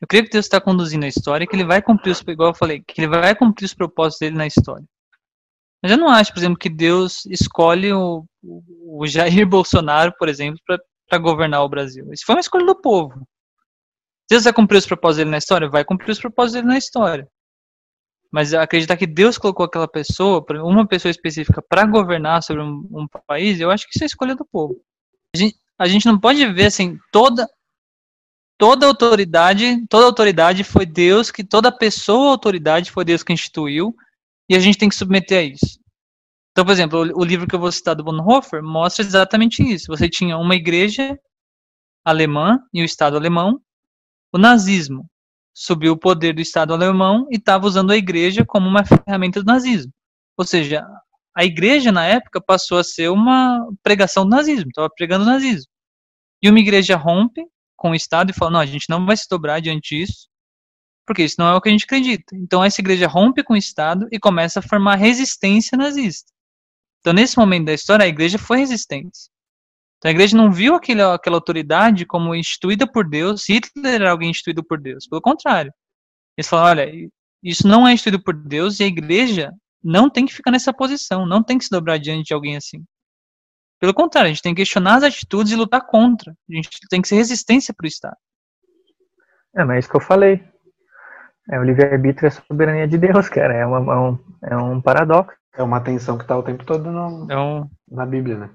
eu 0.00 0.06
creio 0.06 0.24
que 0.24 0.30
Deus 0.30 0.46
está 0.46 0.60
conduzindo 0.60 1.04
a 1.04 1.08
história, 1.08 1.46
que 1.46 1.56
ele 1.56 1.64
vai 1.64 1.82
cumprir 1.82 2.12
os, 2.12 2.20
igual 2.20 2.50
eu 2.50 2.54
falei, 2.54 2.82
que 2.86 3.00
ele 3.00 3.08
vai 3.08 3.34
cumprir 3.34 3.64
os 3.64 3.74
propósitos 3.74 4.20
dele 4.20 4.36
na 4.36 4.46
história. 4.46 4.86
Mas 5.82 5.92
eu 5.92 5.98
não 5.98 6.08
acho, 6.08 6.32
por 6.32 6.38
exemplo, 6.38 6.58
que 6.58 6.68
Deus 6.68 7.26
escolhe 7.26 7.92
o, 7.92 8.24
o 8.42 9.06
Jair 9.06 9.46
Bolsonaro, 9.46 10.12
por 10.18 10.28
exemplo, 10.28 10.60
para 11.08 11.18
governar 11.18 11.62
o 11.62 11.68
Brasil. 11.68 12.12
Isso 12.12 12.24
foi 12.24 12.36
uma 12.36 12.40
escolha 12.40 12.66
do 12.66 12.80
povo. 12.80 13.26
Deus 14.30 14.44
vai 14.44 14.52
cumprir 14.52 14.78
os 14.78 14.86
propósitos 14.86 15.18
dele 15.18 15.30
na 15.30 15.38
história? 15.38 15.68
Vai 15.68 15.84
cumprir 15.84 16.10
os 16.10 16.20
propósitos 16.20 16.54
dele 16.54 16.66
na 16.66 16.78
história. 16.78 17.26
Mas 18.30 18.52
acreditar 18.52 18.96
que 18.96 19.06
Deus 19.06 19.38
colocou 19.38 19.64
aquela 19.64 19.88
pessoa, 19.88 20.44
uma 20.62 20.86
pessoa 20.86 21.10
específica, 21.10 21.62
para 21.66 21.86
governar 21.86 22.42
sobre 22.42 22.62
um, 22.62 22.86
um, 22.90 23.06
país, 23.26 23.58
eu 23.58 23.70
acho 23.70 23.84
que 23.88 23.96
isso 23.96 24.04
é 24.04 24.06
escolha 24.06 24.36
do 24.36 24.44
povo. 24.44 24.76
A 25.34 25.38
gente, 25.38 25.56
a 25.78 25.88
gente 25.88 26.06
não 26.06 26.20
pode 26.20 26.44
ver 26.52 26.66
assim 26.66 26.98
toda 27.10 27.48
toda 28.58 28.86
autoridade, 28.86 29.86
toda 29.88 30.04
autoridade 30.04 30.64
foi 30.64 30.84
Deus 30.84 31.30
que 31.30 31.44
toda 31.44 31.70
pessoa 31.70 32.30
autoridade 32.30 32.90
foi 32.90 33.04
Deus 33.04 33.22
que 33.22 33.32
instituiu 33.32 33.94
e 34.50 34.56
a 34.56 34.58
gente 34.58 34.76
tem 34.76 34.88
que 34.88 34.96
submeter 34.96 35.38
a 35.38 35.42
isso. 35.42 35.78
Então, 36.50 36.64
por 36.64 36.72
exemplo, 36.72 36.98
o, 37.14 37.24
livro 37.24 37.46
que 37.46 37.54
eu 37.54 37.60
vou 37.60 37.70
citar 37.70 37.94
do 37.94 38.02
Bonhoeffer 38.02 38.60
mostra 38.62 39.04
exatamente 39.04 39.62
isso. 39.62 39.86
Você 39.86 40.08
tinha 40.08 40.36
uma 40.36 40.56
igreja 40.56 41.16
alemã 42.04 42.58
e 42.74 42.82
o 42.82 42.84
Estado 42.84 43.16
alemão, 43.16 43.60
o 44.32 44.38
nazismo 44.38 45.08
subiu 45.54 45.92
o 45.92 45.98
poder 45.98 46.34
do 46.34 46.40
Estado 46.40 46.74
alemão 46.74 47.28
e 47.30 47.36
estava 47.36 47.66
usando 47.66 47.92
a 47.92 47.96
igreja 47.96 48.44
como 48.44 48.66
uma 48.66 48.84
ferramenta 48.84 49.40
do 49.40 49.46
nazismo. 49.46 49.92
Ou 50.36 50.44
seja, 50.44 50.84
a 51.36 51.44
igreja 51.44 51.92
na 51.92 52.04
época 52.04 52.40
passou 52.40 52.78
a 52.78 52.84
ser 52.84 53.08
uma 53.08 53.64
pregação 53.82 54.24
do 54.24 54.30
nazismo, 54.30 54.68
estava 54.68 54.90
pregando 54.90 55.24
o 55.24 55.28
nazismo. 55.28 55.70
E 56.42 56.50
uma 56.50 56.58
igreja 56.58 56.96
rompe 56.96 57.44
com 57.78 57.92
o 57.92 57.94
Estado 57.94 58.30
e 58.30 58.34
fala: 58.34 58.50
não, 58.50 58.60
a 58.60 58.66
gente 58.66 58.86
não 58.90 59.06
vai 59.06 59.16
se 59.16 59.26
dobrar 59.30 59.60
diante 59.60 59.96
disso, 59.96 60.28
porque 61.06 61.24
isso 61.24 61.36
não 61.38 61.48
é 61.48 61.54
o 61.54 61.60
que 61.60 61.70
a 61.70 61.72
gente 61.72 61.84
acredita. 61.84 62.36
Então 62.36 62.62
essa 62.62 62.80
igreja 62.82 63.06
rompe 63.06 63.42
com 63.42 63.54
o 63.54 63.56
Estado 63.56 64.06
e 64.12 64.18
começa 64.18 64.58
a 64.58 64.62
formar 64.62 64.96
resistência 64.96 65.78
nazista. 65.78 66.30
Então 67.00 67.14
nesse 67.14 67.38
momento 67.38 67.66
da 67.66 67.72
história, 67.72 68.04
a 68.04 68.08
igreja 68.08 68.36
foi 68.36 68.58
resistente. 68.58 69.30
Então 69.96 70.10
a 70.10 70.12
igreja 70.12 70.36
não 70.36 70.52
viu 70.52 70.74
aquele, 70.74 71.02
aquela 71.02 71.36
autoridade 71.36 72.04
como 72.04 72.34
instituída 72.34 72.86
por 72.90 73.08
Deus, 73.08 73.48
Hitler 73.48 73.94
era 73.94 74.10
alguém 74.10 74.30
instituído 74.30 74.62
por 74.62 74.80
Deus. 74.80 75.06
Pelo 75.08 75.22
contrário. 75.22 75.72
Eles 76.36 76.48
falaram: 76.48 76.82
olha, 76.82 77.08
isso 77.42 77.66
não 77.66 77.86
é 77.86 77.92
instituído 77.92 78.22
por 78.22 78.34
Deus 78.34 78.80
e 78.80 78.84
a 78.84 78.86
igreja 78.86 79.52
não 79.82 80.10
tem 80.10 80.26
que 80.26 80.34
ficar 80.34 80.50
nessa 80.50 80.72
posição, 80.72 81.24
não 81.26 81.42
tem 81.42 81.56
que 81.56 81.64
se 81.64 81.70
dobrar 81.70 81.98
diante 81.98 82.26
de 82.26 82.34
alguém 82.34 82.56
assim. 82.56 82.84
Pelo 83.80 83.94
contrário, 83.94 84.26
a 84.28 84.32
gente 84.32 84.42
tem 84.42 84.54
que 84.54 84.60
questionar 84.62 84.96
as 84.96 85.04
atitudes 85.04 85.52
e 85.52 85.56
lutar 85.56 85.80
contra. 85.86 86.32
A 86.32 86.54
gente 86.54 86.68
tem 86.90 87.00
que 87.00 87.08
ser 87.08 87.14
resistência 87.16 87.72
para 87.74 87.84
o 87.84 87.88
Estado. 87.88 88.16
É, 89.56 89.64
mas 89.64 89.76
é 89.76 89.78
isso 89.80 89.88
que 89.90 89.96
eu 89.96 90.00
falei. 90.00 90.42
É 91.50 91.58
o 91.58 91.64
livre-arbítrio 91.64 92.26
e 92.26 92.28
a 92.28 92.30
soberania 92.30 92.86
de 92.88 92.98
Deus, 92.98 93.28
cara. 93.28 93.54
É, 93.54 93.64
uma- 93.64 93.92
é 93.94 93.96
um, 93.98 94.18
é 94.50 94.56
um 94.56 94.80
paradoxo. 94.80 95.36
É 95.56 95.62
uma 95.62 95.80
tensão 95.80 96.18
que 96.18 96.26
tá 96.26 96.36
o 96.36 96.42
tempo 96.42 96.64
todo 96.64 96.90
no- 96.90 97.26
É 97.30 97.38
um- 97.38 97.68
na 97.90 98.04
Bíblia, 98.06 98.36
né? 98.36 98.50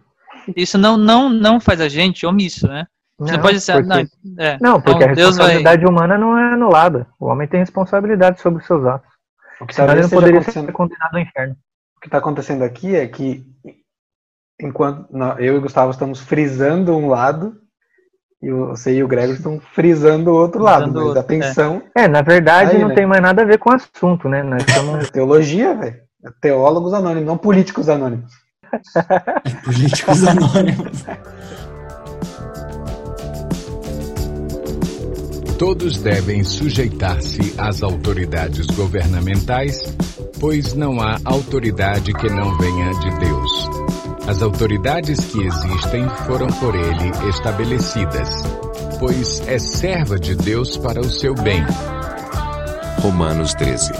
isso 0.55 0.78
não, 0.78 0.97
não, 0.97 1.30
não 1.30 1.59
faz 1.59 1.80
a 1.80 1.88
gente 1.88 2.26
omisso, 2.26 2.67
né? 2.67 2.86
Você 3.17 3.34
não, 3.34 3.41
pode 3.41 3.61
ser. 3.61 3.74
porque- 3.74 3.88
Não, 4.24 4.43
é, 4.43 4.57
Não, 4.61 4.82
porque 4.82 5.03
então 5.03 5.11
a 5.11 5.15
Deus 5.15 5.38
vai. 5.38 5.47
responsabilidade 5.47 5.86
humana 5.86 6.17
não 6.17 6.38
é 6.38 6.53
anulada. 6.53 7.07
O 7.19 7.28
homem 7.28 7.47
tem 7.47 7.59
responsabilidade 7.59 8.41
sobre 8.41 8.59
os 8.61 8.67
seus 8.67 8.86
atos. 8.86 9.09
O 9.61 9.65
que 9.65 9.74
Senão 9.76 9.89
ele 9.93 10.01
talvez 10.01 10.11
não 10.11 10.17
poderia 10.17 10.39
acontecendo, 10.39 10.65
ser 10.65 10.71
condenado 10.74 11.13
ao 11.15 11.19
inferno. 11.21 11.55
o 11.97 11.99
que 12.01 12.09
tá 12.09 12.17
acontecendo 12.17 12.63
aqui 12.63 12.95
é 12.95 13.07
que 13.07 13.45
enquanto 14.64 15.05
eu 15.39 15.55
e 15.55 15.57
o 15.57 15.61
Gustavo 15.61 15.91
estamos 15.91 16.20
frisando 16.20 16.95
um 16.95 17.09
lado 17.09 17.53
e 18.41 18.51
o- 18.51 18.68
você 18.70 18.95
e 18.95 19.03
o 19.03 19.07
Gregor 19.07 19.36
estão 19.36 19.59
frisando 19.74 20.32
o 20.32 20.36
outro 20.36 20.61
lado, 20.61 20.84
Frisando 20.84 20.99
mas 20.99 21.07
outro, 21.07 21.20
a 21.22 21.24
tensão 21.24 21.82
É, 21.95 22.07
na 22.07 22.22
verdade 22.22 22.72
Aí, 22.72 22.82
não 22.82 22.89
né? 22.89 22.95
tem 22.95 23.05
mais 23.05 23.22
nada 23.22 23.41
a 23.41 23.45
ver 23.45 23.57
com 23.57 23.70
o 23.70 23.74
assunto, 23.74 24.28
né? 24.30 24.41
Nós 24.43 24.64
estamos 24.68 25.05
é 25.07 25.11
teologia, 25.11 25.74
velho. 25.76 25.97
É 26.26 26.30
teólogos 26.41 26.93
anônimos, 26.93 27.26
não 27.28 27.38
políticos 27.38 27.89
anônimos. 27.89 28.32
Políticos 29.66 30.26
anônimos. 30.28 31.03
Todos 35.59 35.99
devem 35.99 36.43
sujeitar-se 36.43 37.53
às 37.57 37.84
autoridades 37.84 38.66
governamentais, 38.68 39.95
pois 40.39 40.74
não 40.74 40.99
há 40.99 41.18
autoridade 41.24 42.14
que 42.14 42.28
não 42.30 42.57
venha 42.57 42.91
de 42.99 43.20
Deus. 43.20 43.82
As 44.26 44.41
autoridades 44.41 45.19
que 45.26 45.43
existem 45.43 46.07
foram 46.26 46.47
por 46.47 46.74
ele 46.76 47.11
estabelecidas, 47.30 48.30
pois 48.97 49.45
é 49.49 49.59
serva 49.59 50.17
de 50.17 50.34
Deus 50.34 50.78
para 50.78 51.01
o 51.01 51.09
seu 51.09 51.36
bem. 51.36 51.61
Romanos 53.01 53.53
13, 53.53 53.91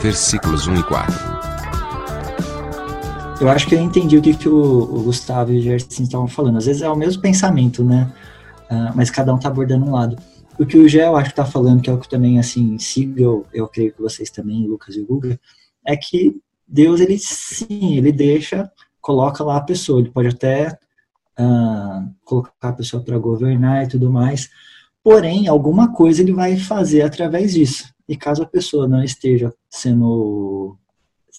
versículos 0.00 0.68
1 0.68 0.76
e 0.76 0.82
4. 0.84 1.14
Eu 3.40 3.48
acho 3.48 3.66
que 3.66 3.74
eu 3.74 3.80
entendi 3.80 4.16
o 4.16 4.22
que, 4.22 4.36
que 4.36 4.48
o, 4.48 4.54
o 4.54 5.02
Gustavo 5.02 5.52
e 5.52 5.58
o 5.58 5.62
Gerson 5.62 6.04
estavam 6.04 6.28
falando. 6.28 6.58
Às 6.58 6.66
vezes 6.66 6.82
é 6.82 6.88
o 6.88 6.94
mesmo 6.94 7.20
pensamento, 7.20 7.84
né? 7.84 8.12
Ah, 8.70 8.92
mas 8.94 9.10
cada 9.10 9.34
um 9.34 9.38
tá 9.38 9.48
abordando 9.48 9.86
um 9.86 9.90
lado. 9.90 10.16
O 10.56 10.64
que 10.64 10.78
o 10.78 10.88
Gé, 10.88 11.04
eu 11.04 11.16
acho 11.16 11.30
que 11.30 11.36
tá 11.36 11.44
falando, 11.44 11.82
que 11.82 11.90
é 11.90 11.92
o 11.92 11.98
que 11.98 12.08
também, 12.08 12.38
assim, 12.38 12.78
siga, 12.78 13.22
eu, 13.22 13.44
eu 13.52 13.66
creio 13.66 13.92
que 13.92 14.00
vocês 14.00 14.30
também, 14.30 14.68
Lucas 14.68 14.94
e 14.94 15.00
o 15.00 15.06
Guga, 15.06 15.38
é 15.84 15.96
que 15.96 16.40
Deus, 16.66 17.00
ele 17.00 17.18
sim, 17.18 17.96
ele 17.96 18.12
deixa, 18.12 18.70
coloca 19.04 19.44
lá 19.44 19.58
a 19.58 19.60
pessoa. 19.60 20.00
Ele 20.00 20.10
pode 20.10 20.28
até 20.28 20.78
ah, 21.36 22.08
colocar 22.24 22.70
a 22.70 22.72
pessoa 22.72 23.04
para 23.04 23.18
governar 23.18 23.84
e 23.84 23.88
tudo 23.88 24.10
mais. 24.10 24.48
Porém, 25.02 25.46
alguma 25.46 25.92
coisa 25.92 26.22
ele 26.22 26.32
vai 26.32 26.56
fazer 26.56 27.02
através 27.02 27.52
disso. 27.52 27.92
E 28.08 28.16
caso 28.16 28.42
a 28.42 28.46
pessoa 28.46 28.88
não 28.88 29.04
esteja 29.04 29.52
sendo 29.68 30.78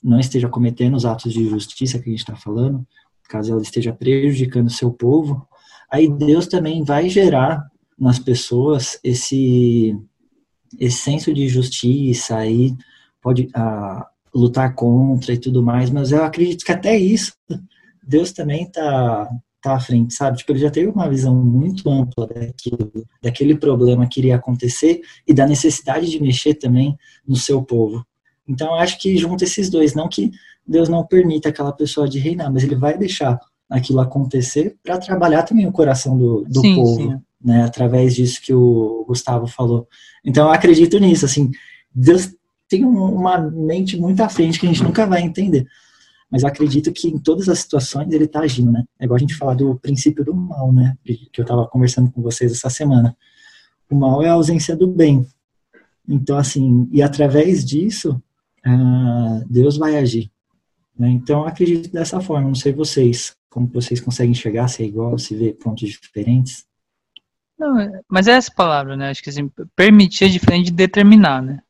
não 0.04 0.20
esteja 0.20 0.48
cometendo 0.48 0.96
os 0.96 1.06
atos 1.06 1.34
de 1.34 1.50
justiça 1.50 1.98
que 1.98 2.10
a 2.10 2.12
gente 2.12 2.20
está 2.20 2.36
falando, 2.36 2.86
caso 3.28 3.52
ela 3.52 3.62
esteja 3.62 3.92
prejudicando 3.94 4.68
o 4.68 4.72
seu 4.72 4.92
povo, 4.92 5.48
aí 5.90 6.08
Deus 6.08 6.46
também 6.46 6.84
vai 6.84 7.10
gerar 7.10 7.66
nas 7.98 8.20
pessoas 8.20 9.00
esse, 9.04 9.98
esse 10.78 10.98
senso 10.98 11.34
de 11.34 11.48
justiça, 11.48 12.36
aí 12.36 12.76
pode 13.22 13.50
ah, 13.56 14.06
lutar 14.36 14.76
contra 14.76 15.34
e 15.34 15.38
tudo 15.38 15.64
mais, 15.64 15.90
mas 15.90 16.12
eu 16.12 16.24
acredito 16.24 16.66
que 16.66 16.72
até 16.72 16.98
isso 16.98 17.34
Deus 18.06 18.34
também 18.34 18.64
está 18.64 19.30
tá 19.62 19.76
à 19.76 19.80
frente, 19.80 20.14
sabe? 20.14 20.38
Tipo, 20.38 20.52
ele 20.52 20.60
já 20.60 20.70
teve 20.70 20.88
uma 20.88 21.10
visão 21.10 21.34
muito 21.34 21.90
ampla 21.90 22.28
daquilo, 22.28 22.92
daquele 23.22 23.58
problema 23.58 24.08
que 24.08 24.20
iria 24.20 24.36
acontecer 24.36 25.02
e 25.28 25.34
da 25.34 25.48
necessidade 25.48 26.10
de 26.12 26.22
mexer 26.22 26.54
também 26.54 26.96
no 27.28 27.36
seu 27.36 27.64
povo. 27.64 28.06
Então, 28.48 28.68
eu 28.68 28.76
acho 28.76 29.00
que 29.00 29.18
junta 29.18 29.44
esses 29.44 29.70
dois, 29.70 29.96
não 29.96 30.08
que 30.08 30.30
Deus 30.68 30.88
não 30.88 31.04
permita 31.04 31.50
aquela 31.50 31.72
pessoa 31.72 32.08
de 32.08 32.20
reinar, 32.20 32.54
mas 32.54 32.64
ele 32.64 32.76
vai 32.76 32.96
deixar 32.96 33.40
aquilo 33.68 34.00
acontecer 34.02 34.76
para 34.84 35.00
trabalhar 35.00 35.42
também 35.42 35.66
o 35.66 35.72
coração 35.72 36.16
do, 36.16 36.44
do 36.44 36.60
Sim, 36.60 36.76
povo, 36.76 36.96
sim. 36.96 37.20
né, 37.44 37.64
através 37.64 38.14
disso 38.14 38.40
que 38.44 38.54
o 38.54 39.04
Gustavo 39.08 39.48
falou. 39.48 39.88
Então, 40.24 40.46
eu 40.46 40.52
acredito 40.52 41.00
nisso, 41.00 41.26
assim, 41.26 41.50
Deus 41.94 42.30
tem 42.68 42.84
um- 42.86 43.14
uma 43.16 43.38
mente 43.38 43.98
muito 43.98 44.22
à 44.22 44.30
frente 44.30 44.60
que 44.60 44.66
a 44.66 44.70
gente 44.70 44.84
nunca 44.84 45.06
vai 45.06 45.22
entender. 45.22 45.68
Mas 46.30 46.44
acredito 46.44 46.92
que 46.92 47.08
em 47.08 47.18
todas 47.20 47.48
as 47.48 47.60
situações 47.60 48.12
ele 48.12 48.26
está 48.26 48.40
agindo, 48.42 48.72
né? 48.72 48.84
É 49.00 49.06
igual 49.06 49.16
a 49.16 49.20
gente 49.20 49.36
falar 49.36 49.54
do 49.54 49.76
princípio 49.76 50.26
do 50.26 50.34
mal, 50.34 50.74
né? 50.74 50.98
Que 51.04 51.30
eu 51.38 51.44
estava 51.44 51.68
conversando 51.68 52.12
com 52.12 52.22
vocês 52.22 52.52
essa 52.52 52.70
semana. 52.70 53.16
O 53.90 53.96
mal 53.96 54.22
é 54.24 54.30
a 54.30 54.34
ausência 54.34 54.76
do 54.76 54.88
bem. 54.88 55.26
Então, 56.08 56.38
assim, 56.38 56.90
e 56.92 57.02
através 57.02 57.64
disso, 57.64 58.22
ah, 58.66 59.42
Deus 59.50 59.78
vai 59.78 59.98
agir. 59.98 60.32
né? 60.98 61.10
Então, 61.10 61.46
acredito 61.46 61.92
dessa 61.92 62.22
forma. 62.22 62.48
Não 62.48 62.56
sei 62.56 62.72
vocês, 62.72 63.36
como 63.50 63.68
vocês 63.68 64.00
conseguem 64.00 64.32
enxergar, 64.32 64.68
se 64.70 64.82
é 64.82 64.86
igual, 64.86 65.18
se 65.20 65.36
vê 65.36 65.52
pontos 65.54 65.90
diferentes. 65.90 66.66
Não, 67.60 67.78
é- 67.80 68.02
mas 68.10 68.28
é 68.28 68.32
essa 68.32 68.52
palavra, 68.52 68.96
né? 68.96 69.10
Acho 69.10 69.22
que 69.22 69.30
assim, 69.30 69.50
permitir 69.76 70.24
é 70.26 70.28
diferente 70.30 70.68
de 70.68 70.72
determinar, 70.72 71.42
né? 71.42 71.62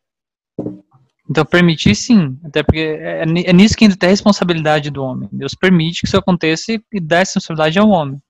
Então, 1.29 1.43
permitir 1.43 1.95
sim, 1.95 2.37
até 2.43 2.61
porque 2.61 2.79
é, 2.79 3.23
é 3.23 3.49
é 3.49 3.53
nisso 3.53 3.75
que 3.75 3.83
entra 3.83 3.95
até 3.95 4.07
a 4.07 4.11
responsabilidade 4.11 4.91
do 4.91 5.03
homem. 5.03 5.27
Deus 5.31 5.55
permite 5.55 6.01
que 6.01 6.07
isso 6.07 6.17
aconteça 6.17 6.73
e- 6.73 6.99
dá 7.01 7.17
essa 7.17 7.39
responsabilidade 7.39 7.79
ao 7.79 7.89
homem. 7.89 8.21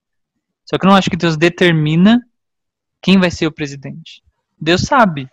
Só 0.65 0.77
que 0.77 0.85
eu 0.85 0.89
não 0.89 0.95
acho 0.95 1.09
que 1.09 1.17
Deus 1.17 1.35
determina 1.37 2.21
quem 3.01 3.19
vai 3.19 3.29
ser 3.29 3.47
o 3.47 3.51
presidente. 3.51 4.23
Deus 4.59 4.81
sabe. 4.81 5.27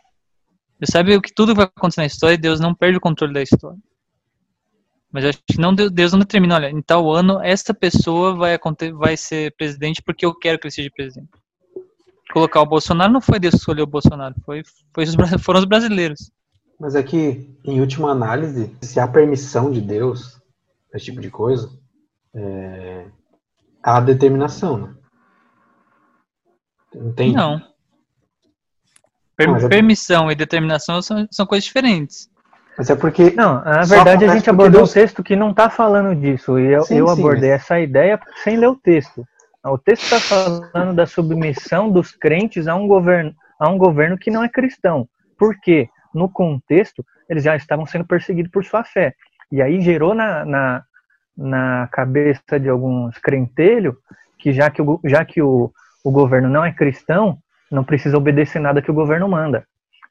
Deus 0.78 0.90
sabe 0.90 1.16
o 1.16 1.22
que 1.22 1.32
tudo 1.32 1.54
vai 1.54 1.66
acontecer 1.66 2.00
na 2.00 2.06
história 2.06 2.34
e 2.34 2.38
Deus 2.38 2.58
não 2.58 2.74
perde 2.74 2.98
o 2.98 3.00
controle 3.00 3.32
da 3.32 3.42
história. 3.42 3.78
Mas 5.12 5.24
eu 5.24 5.30
acho 5.30 5.38
que 5.46 5.58
não, 5.58 5.74
Deus 5.74 6.12
não 6.12 6.20
determina, 6.20 6.56
olha, 6.56 6.70
em 6.70 6.82
tal 6.82 7.10
ano 7.10 7.40
esta 7.42 7.72
pessoa 7.72 8.34
vai, 8.34 8.58
vai 8.94 9.16
ser 9.16 9.54
presidente 9.56 10.02
porque 10.02 10.26
eu 10.26 10.34
quero 10.34 10.58
que 10.58 10.66
ele 10.66 10.72
seja 10.72 10.90
presidente 10.94 11.30
colocar 12.32 12.62
o 12.62 12.66
Bolsonaro 12.66 13.12
não 13.12 13.20
foi 13.20 13.38
Deus 13.38 13.52
que 13.52 13.58
escolheu 13.58 13.84
o 13.84 13.86
Bolsonaro, 13.86 14.34
foi, 14.44 14.62
foi 14.94 15.04
os 15.04 15.14
foram 15.44 15.60
os 15.60 15.66
brasileiros. 15.66 16.30
Mas 16.82 16.96
é 16.96 17.02
que, 17.04 17.48
em 17.64 17.80
última 17.80 18.10
análise, 18.10 18.76
se 18.82 18.98
há 18.98 19.06
permissão 19.06 19.70
de 19.70 19.80
Deus, 19.80 20.42
esse 20.92 21.04
tipo 21.04 21.20
de 21.20 21.30
coisa, 21.30 21.70
é... 22.34 23.06
há 23.80 24.00
determinação, 24.00 24.76
né? 24.76 24.94
Entende? 26.92 27.36
Não. 27.36 27.62
Per- 29.36 29.46
Não, 29.46 29.56
é- 29.58 29.68
Permissão 29.68 30.28
e 30.28 30.34
determinação 30.34 31.00
são, 31.00 31.24
são 31.30 31.46
coisas 31.46 31.64
diferentes. 31.66 32.28
Mas 32.76 32.90
é 32.90 32.96
porque. 32.96 33.30
Não, 33.30 33.62
na 33.62 33.84
verdade 33.84 34.24
a 34.24 34.34
gente 34.34 34.50
abordou 34.50 34.80
Deus- 34.80 34.90
um 34.90 34.94
texto 34.94 35.22
que 35.22 35.36
não 35.36 35.50
está 35.52 35.70
falando 35.70 36.18
disso. 36.20 36.58
E 36.58 36.66
eu, 36.66 36.82
Sim, 36.82 36.96
eu 36.96 37.06
sim, 37.06 37.12
abordei 37.12 37.50
mas- 37.52 37.62
essa 37.62 37.78
ideia 37.78 38.20
sem 38.42 38.56
ler 38.56 38.66
o 38.66 38.74
texto. 38.74 39.24
O 39.64 39.78
texto 39.78 40.02
está 40.02 40.18
falando 40.18 40.96
da 40.96 41.06
submissão 41.06 41.88
dos 41.92 42.10
crentes 42.10 42.66
a 42.66 42.74
um, 42.74 42.88
governo, 42.88 43.32
a 43.60 43.68
um 43.68 43.78
governo 43.78 44.18
que 44.18 44.32
não 44.32 44.42
é 44.42 44.48
cristão. 44.48 45.08
Por 45.38 45.54
quê? 45.60 45.88
No 46.14 46.28
contexto, 46.28 47.04
eles 47.28 47.44
já 47.44 47.56
estavam 47.56 47.86
sendo 47.86 48.04
perseguidos 48.04 48.50
por 48.50 48.64
sua 48.64 48.84
fé. 48.84 49.14
E 49.50 49.60
aí 49.60 49.80
gerou 49.80 50.14
na, 50.14 50.44
na, 50.44 50.82
na 51.36 51.88
cabeça 51.92 52.58
de 52.58 52.68
alguns 52.68 53.18
crentelhos 53.18 53.94
que 54.38 54.52
já 54.52 54.70
que, 54.70 54.82
o, 54.82 55.00
já 55.04 55.24
que 55.24 55.40
o, 55.40 55.70
o 56.04 56.10
governo 56.10 56.48
não 56.48 56.64
é 56.64 56.72
cristão, 56.72 57.38
não 57.70 57.84
precisa 57.84 58.16
obedecer 58.16 58.60
nada 58.60 58.82
que 58.82 58.90
o 58.90 58.94
governo 58.94 59.28
manda. 59.28 59.64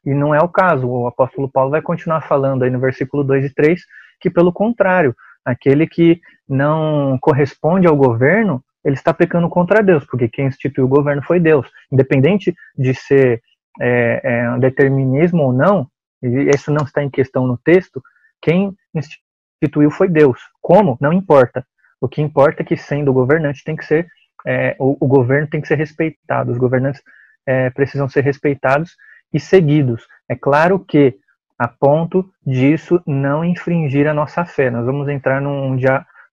E 0.04 0.12
não 0.12 0.34
é 0.34 0.40
o 0.40 0.48
caso. 0.48 0.88
O 0.88 1.06
apóstolo 1.06 1.48
Paulo 1.48 1.70
vai 1.70 1.82
continuar 1.82 2.22
falando 2.22 2.64
aí 2.64 2.70
no 2.70 2.80
versículo 2.80 3.22
2 3.22 3.46
e 3.46 3.54
3 3.54 3.80
que, 4.20 4.30
pelo 4.30 4.52
contrário, 4.52 5.14
aquele 5.44 5.86
que 5.86 6.20
não 6.48 7.18
corresponde 7.20 7.86
ao 7.86 7.96
governo, 7.96 8.62
ele 8.84 8.94
está 8.94 9.12
pecando 9.12 9.48
contra 9.48 9.82
Deus, 9.82 10.04
porque 10.04 10.28
quem 10.28 10.46
instituiu 10.46 10.84
o 10.84 10.88
governo 10.88 11.22
foi 11.22 11.38
Deus. 11.38 11.68
Independente 11.90 12.54
de 12.76 12.94
ser 12.94 13.42
é, 13.80 14.20
é, 14.22 14.50
um 14.50 14.58
determinismo 14.58 15.44
ou 15.44 15.52
não, 15.52 15.86
e 16.22 16.50
isso 16.54 16.70
não 16.70 16.84
está 16.84 17.02
em 17.02 17.10
questão 17.10 17.46
no 17.46 17.58
texto, 17.58 18.02
quem 18.40 18.76
instituiu 18.94 19.90
foi 19.90 20.08
Deus. 20.08 20.40
Como? 20.60 20.96
Não 21.00 21.12
importa. 21.12 21.66
O 22.00 22.08
que 22.08 22.20
importa 22.20 22.62
é 22.62 22.64
que, 22.64 22.76
sendo 22.76 23.12
governante, 23.12 23.64
tem 23.64 23.76
que 23.76 23.84
ser 23.84 24.08
é, 24.44 24.76
o, 24.78 24.96
o 25.00 25.06
governo 25.06 25.46
tem 25.46 25.60
que 25.60 25.68
ser 25.68 25.76
respeitado. 25.76 26.50
Os 26.50 26.58
governantes 26.58 27.02
é, 27.46 27.70
precisam 27.70 28.08
ser 28.08 28.22
respeitados 28.22 28.96
e 29.32 29.40
seguidos. 29.40 30.06
É 30.28 30.34
claro 30.34 30.78
que 30.78 31.16
a 31.58 31.68
ponto 31.68 32.28
disso 32.44 33.00
não 33.06 33.44
infringir 33.44 34.08
a 34.08 34.14
nossa 34.14 34.44
fé. 34.44 34.70
Nós 34.70 34.84
vamos 34.84 35.08
entrar 35.08 35.40
num, 35.40 35.76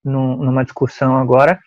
num, 0.04 0.38
numa 0.38 0.64
discussão 0.64 1.18
agora, 1.18 1.60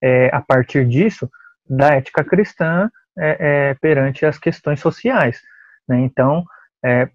é, 0.00 0.30
a 0.32 0.40
partir 0.40 0.86
disso, 0.86 1.28
da 1.68 1.94
ética 1.94 2.22
cristã 2.22 2.88
é, 3.18 3.36
é, 3.70 3.74
perante 3.74 4.24
as 4.24 4.38
questões 4.38 4.80
sociais. 4.80 5.40
Né? 5.88 6.00
Então, 6.00 6.44
é, 6.84 7.08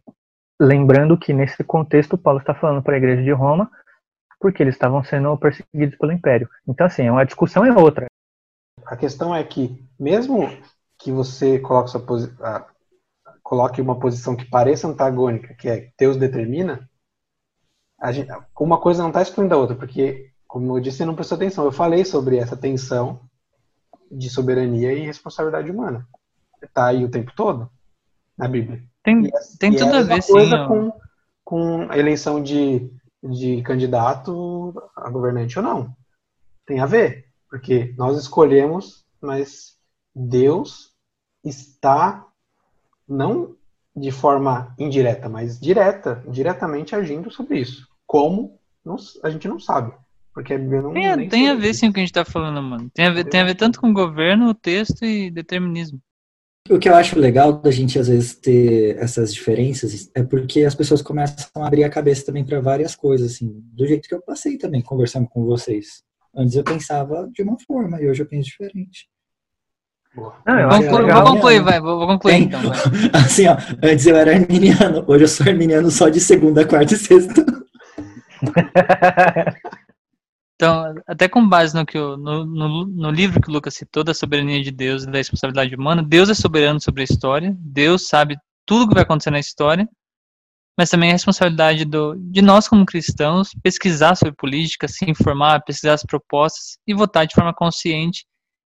lembrando 0.59 1.17
que 1.17 1.33
nesse 1.33 1.63
contexto, 1.63 2.17
Paulo 2.17 2.39
está 2.39 2.53
falando 2.53 2.81
para 2.83 2.95
a 2.95 2.97
igreja 2.97 3.23
de 3.23 3.31
Roma, 3.31 3.69
porque 4.39 4.61
eles 4.61 4.75
estavam 4.75 5.03
sendo 5.03 5.37
perseguidos 5.37 5.97
pelo 5.97 6.11
império. 6.11 6.49
Então, 6.67 6.85
assim, 6.85 7.09
uma 7.09 7.25
discussão 7.25 7.65
é 7.65 7.73
outra. 7.73 8.05
A 8.85 8.97
questão 8.97 9.33
é 9.33 9.43
que, 9.43 9.87
mesmo 9.99 10.49
que 10.97 11.11
você 11.11 11.59
coloque 11.59 11.91
coloque 13.41 13.81
uma 13.81 13.99
posição 13.99 14.35
que 14.35 14.45
pareça 14.45 14.87
antagônica, 14.87 15.53
que 15.53 15.69
é 15.69 15.91
Deus 15.97 16.17
determina, 16.17 16.89
gente, 18.11 18.31
uma 18.59 18.79
coisa 18.79 19.01
não 19.01 19.09
está 19.09 19.21
excluindo 19.21 19.53
a 19.53 19.57
outra, 19.57 19.75
porque, 19.75 20.31
como 20.47 20.75
eu 20.75 20.81
disse, 20.81 20.97
você 20.97 21.05
não 21.05 21.15
prestou 21.15 21.35
atenção. 21.35 21.65
Eu 21.65 21.71
falei 21.71 22.03
sobre 22.03 22.37
essa 22.37 22.57
tensão 22.57 23.21
de 24.11 24.29
soberania 24.29 24.93
e 24.93 25.05
responsabilidade 25.05 25.69
humana. 25.69 26.07
Está 26.61 26.87
aí 26.87 27.03
o 27.03 27.11
tempo 27.11 27.31
todo 27.35 27.69
na 28.43 28.49
Bíblia. 28.49 28.83
Tem, 29.03 29.25
e, 29.25 29.31
tem 29.57 29.73
e 29.73 29.77
tudo 29.77 29.95
é 29.95 29.99
a 29.99 30.01
ver, 30.01 30.21
sim. 30.21 30.33
coisa 30.33 30.55
ó. 30.61 30.67
com, 30.67 30.93
com 31.43 31.87
a 31.91 31.97
eleição 31.97 32.41
de, 32.43 32.89
de 33.23 33.61
candidato 33.63 34.73
a 34.95 35.09
governante 35.09 35.57
ou 35.57 35.63
não. 35.63 35.95
Tem 36.65 36.79
a 36.79 36.85
ver, 36.85 37.25
porque 37.49 37.93
nós 37.97 38.17
escolhemos, 38.17 39.05
mas 39.21 39.77
Deus 40.13 40.91
está 41.43 42.25
não 43.07 43.55
de 43.95 44.11
forma 44.11 44.73
indireta, 44.77 45.29
mas 45.29 45.59
direta, 45.59 46.23
diretamente 46.27 46.95
agindo 46.95 47.31
sobre 47.31 47.59
isso. 47.59 47.87
Como? 48.05 48.59
Não- 48.83 48.97
a 49.23 49.29
gente 49.29 49.47
não 49.47 49.59
sabe. 49.59 49.93
Porque 50.33 50.53
a 50.53 50.57
Bíblia 50.57 50.81
não 50.81 50.93
Tem, 50.93 51.07
a- 51.07 51.29
tem 51.29 51.49
a 51.49 51.53
ver 51.55 51.69
isso. 51.69 51.81
sim 51.81 51.87
com 51.87 51.91
o 51.91 51.93
que 51.93 51.99
a 51.99 52.03
gente 52.03 52.13
tá 52.13 52.25
falando, 52.25 52.61
mano. 52.61 52.89
Tem 52.93 53.05
a 53.05 53.11
ver, 53.11 53.23
tem 53.25 53.39
a 53.39 53.45
ver 53.45 53.55
tanto 53.55 53.79
com 53.79 53.93
governo, 53.93 54.53
texto 54.53 55.05
e 55.05 55.29
determinismo. 55.29 56.01
O 56.69 56.79
que 56.79 56.87
eu 56.87 56.95
acho 56.95 57.19
legal 57.19 57.51
da 57.51 57.69
gente 57.69 57.99
às 57.99 58.07
vezes 58.07 58.35
ter 58.35 58.97
essas 58.97 59.33
diferenças 59.33 60.09
é 60.15 60.23
porque 60.23 60.63
as 60.63 60.73
pessoas 60.73 61.01
começam 61.01 61.61
a 61.61 61.67
abrir 61.67 61.83
a 61.83 61.89
cabeça 61.89 62.25
também 62.25 62.45
para 62.45 62.61
várias 62.61 62.95
coisas, 62.95 63.33
assim, 63.33 63.61
do 63.73 63.85
jeito 63.85 64.07
que 64.07 64.15
eu 64.15 64.21
passei 64.21 64.57
também 64.57 64.81
conversando 64.81 65.27
com 65.27 65.43
vocês. 65.43 66.03
Antes 66.33 66.55
eu 66.55 66.63
pensava 66.63 67.29
de 67.33 67.43
uma 67.43 67.57
forma 67.67 68.01
e 68.01 68.09
hoje 68.09 68.23
eu 68.23 68.25
penso 68.25 68.49
diferente. 68.49 69.09
Não, 70.15 70.57
é 70.57 70.69
Conclui, 70.69 71.01
legal, 71.01 71.23
vou 71.23 71.33
concluir, 71.33 71.61
vai, 71.63 71.81
vou, 71.81 71.97
vou 71.97 72.07
concluir 72.07 72.33
Tem. 72.33 72.43
então. 72.43 72.61
vai. 72.61 72.77
Assim, 73.25 73.47
ó, 73.47 73.57
antes 73.83 74.05
eu 74.05 74.15
era 74.15 74.31
arminiano, 74.31 75.03
hoje 75.05 75.23
eu 75.25 75.27
sou 75.27 75.45
arminiano 75.45 75.91
só 75.91 76.07
de 76.07 76.21
segunda, 76.21 76.65
quarta 76.65 76.93
e 76.93 76.97
sexta. 76.97 77.45
Então, 80.55 80.93
até 81.07 81.27
com 81.27 81.47
base 81.47 81.75
no, 81.75 81.85
que 81.85 81.97
o- 81.97 82.15
no, 82.17 82.45
no, 82.45 82.85
no 82.85 83.11
livro 83.11 83.41
que 83.41 83.49
o 83.49 83.53
Lucas 83.53 83.73
citou, 83.75 84.03
da 84.03 84.13
soberania 84.13 84.61
de 84.63 84.71
Deus 84.71 85.03
e 85.03 85.07
da 85.11 85.17
responsabilidade 85.17 85.75
humana, 85.75 86.03
Deus 86.03 86.29
é 86.29 86.33
soberano 86.33 86.79
sobre 86.79 87.01
a 87.01 87.05
história, 87.05 87.55
Deus 87.59 88.07
sabe 88.07 88.37
tudo 88.65 88.85
o 88.85 88.87
que 88.87 88.93
vai 88.93 89.03
acontecer 89.03 89.31
na 89.31 89.39
história, 89.39 89.87
mas 90.77 90.89
também 90.89 91.09
a 91.09 91.13
responsabilidade 91.13 91.85
do, 91.85 92.15
de 92.15 92.41
nós, 92.41 92.67
como 92.67 92.85
cristãos, 92.85 93.49
pesquisar 93.61 94.15
sobre 94.15 94.33
política, 94.35 94.87
se 94.87 95.09
informar, 95.09 95.63
pesquisar 95.63 95.93
as 95.93 96.03
propostas 96.03 96.77
e 96.87 96.93
votar 96.93 97.27
de 97.27 97.35
forma 97.35 97.53
consciente 97.53 98.25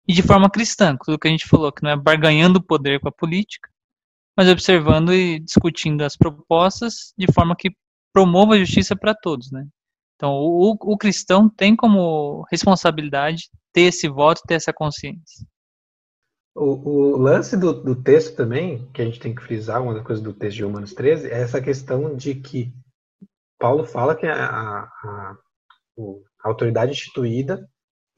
e 0.09 0.13
de 0.15 0.23
forma 0.23 0.51
cristã, 0.51 0.97
tudo 1.05 1.19
que 1.19 1.29
a 1.29 1.31
gente 1.31 1.47
falou, 1.49 1.73
que 1.73 1.83
não 1.83 1.91
é 1.91 1.97
barganhando 1.97 2.59
o 2.59 2.63
poder 2.63 3.01
com 3.01 3.09
a 3.09 3.13
política, 3.13 3.69
mas 4.37 4.49
observando 4.49 5.13
e 5.13 5.41
discutindo 5.41 6.03
as 6.03 6.17
propostas 6.17 7.13
de 7.19 7.27
forma 7.33 7.57
que 7.57 7.71
promova 8.13 8.55
a 8.55 8.59
justiça 8.59 8.97
para 8.97 9.15
todos, 9.15 9.51
né? 9.53 9.67
Então, 10.21 10.35
o, 10.35 10.77
o 10.79 10.99
cristão 10.99 11.49
tem 11.49 11.75
como 11.75 12.43
responsabilidade 12.51 13.49
ter 13.73 13.85
esse 13.85 14.07
voto, 14.07 14.43
ter 14.47 14.53
essa 14.53 14.71
consciência. 14.71 15.47
O, 16.55 17.15
o 17.15 17.17
lance 17.17 17.57
do, 17.57 17.73
do 17.73 17.97
texto 18.03 18.37
também, 18.37 18.87
que 18.93 19.01
a 19.01 19.05
gente 19.07 19.19
tem 19.19 19.35
que 19.35 19.43
frisar, 19.43 19.83
uma 19.83 19.95
das 19.95 20.05
coisas 20.05 20.23
do 20.23 20.35
texto 20.35 20.59
de 20.59 20.65
Romanos 20.65 20.93
13, 20.93 21.29
é 21.29 21.41
essa 21.41 21.59
questão 21.59 22.15
de 22.15 22.35
que 22.35 22.71
Paulo 23.59 23.83
fala 23.87 24.15
que 24.15 24.27
a, 24.27 24.35
a, 24.35 24.81
a- 24.83 25.37
a 26.45 26.49
autoridade 26.51 26.93
instituída 26.93 27.67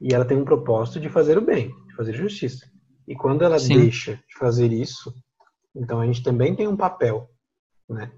e 0.01 0.13
ela 0.13 0.25
tem 0.25 0.35
um 0.35 0.43
propósito 0.43 0.99
de 0.99 1.07
fazer 1.09 1.37
o 1.37 1.45
bem, 1.45 1.69
de 1.87 1.95
fazer 1.95 2.11
justiça. 2.11 2.69
E 3.07 3.15
quando 3.15 3.45
ela 3.45 3.57
Sim. 3.59 3.75
deixa 3.75 4.15
de 4.15 4.37
fazer 4.37 4.73
isso, 4.73 5.13
então 5.73 6.01
a 6.01 6.05
gente 6.05 6.21
também 6.21 6.53
tem 6.53 6.67
um 6.67 6.75
papel, 6.75 7.29
né, 7.87 8.11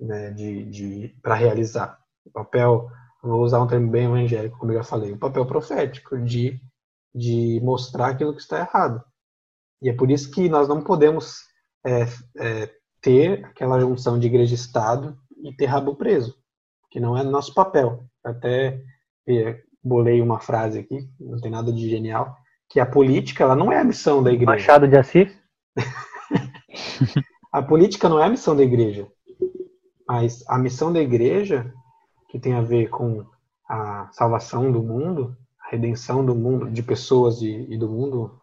né 0.00 0.30
de, 0.32 0.64
de 0.64 1.16
para 1.22 1.36
realizar. 1.36 2.01
O 2.24 2.30
papel, 2.30 2.88
vou 3.22 3.42
usar 3.42 3.60
um 3.62 3.66
termo 3.66 3.90
bem 3.90 4.04
evangélico, 4.04 4.58
como 4.58 4.72
eu 4.72 4.78
já 4.78 4.84
falei, 4.84 5.12
o 5.12 5.18
papel 5.18 5.46
profético 5.46 6.18
de 6.18 6.60
de 7.14 7.60
mostrar 7.62 8.08
aquilo 8.08 8.34
que 8.34 8.40
está 8.40 8.60
errado. 8.60 9.02
E 9.80 9.88
é 9.88 9.92
por 9.92 10.10
isso 10.10 10.30
que 10.30 10.48
nós 10.48 10.68
não 10.68 10.82
podemos 10.82 11.40
é, 11.84 12.06
é, 12.38 12.70
ter 13.00 13.44
aquela 13.44 13.78
junção 13.80 14.18
de 14.18 14.26
igreja 14.26 14.52
e 14.52 14.56
Estado 14.56 15.16
e 15.44 15.54
ter 15.54 15.66
rabo 15.66 15.94
preso, 15.96 16.36
que 16.90 17.00
não 17.00 17.16
é 17.16 17.22
nosso 17.22 17.52
papel. 17.52 18.04
Até 18.24 18.80
é, 19.28 19.60
bolei 19.82 20.20
uma 20.22 20.40
frase 20.40 20.78
aqui, 20.78 21.08
não 21.20 21.40
tem 21.40 21.50
nada 21.50 21.72
de 21.72 21.88
genial, 21.88 22.36
que 22.68 22.80
a 22.80 22.86
política 22.86 23.44
ela 23.44 23.56
não 23.56 23.70
é 23.72 23.78
a 23.78 23.84
missão 23.84 24.22
da 24.22 24.32
igreja. 24.32 24.52
Machado 24.52 24.88
de 24.88 24.96
Assis? 24.96 25.36
A 27.52 27.62
política 27.62 28.08
não 28.08 28.18
é 28.18 28.24
a 28.24 28.30
missão 28.30 28.56
da 28.56 28.62
igreja, 28.62 29.06
mas 30.08 30.42
a 30.48 30.58
missão 30.58 30.90
da 30.90 31.02
igreja, 31.02 31.70
que 32.32 32.38
tem 32.38 32.54
a 32.54 32.62
ver 32.62 32.88
com 32.88 33.26
a 33.68 34.10
salvação 34.10 34.72
do 34.72 34.82
mundo, 34.82 35.36
a 35.60 35.68
redenção 35.70 36.24
do 36.24 36.34
mundo, 36.34 36.70
de 36.70 36.82
pessoas 36.82 37.42
e, 37.42 37.66
e 37.68 37.76
do 37.76 37.90
mundo, 37.90 38.40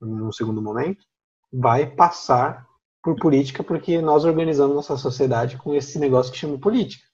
num 0.00 0.32
segundo 0.32 0.62
momento, 0.62 1.04
vai 1.52 1.84
passar 1.86 2.66
por 3.02 3.14
política, 3.16 3.62
porque 3.62 4.00
nós 4.00 4.24
organizamos 4.24 4.74
nossa 4.74 4.96
sociedade 4.96 5.58
com 5.58 5.74
esse 5.74 5.98
negócio 5.98 6.32
que 6.32 6.38
chama 6.38 6.58
política, 6.58 7.04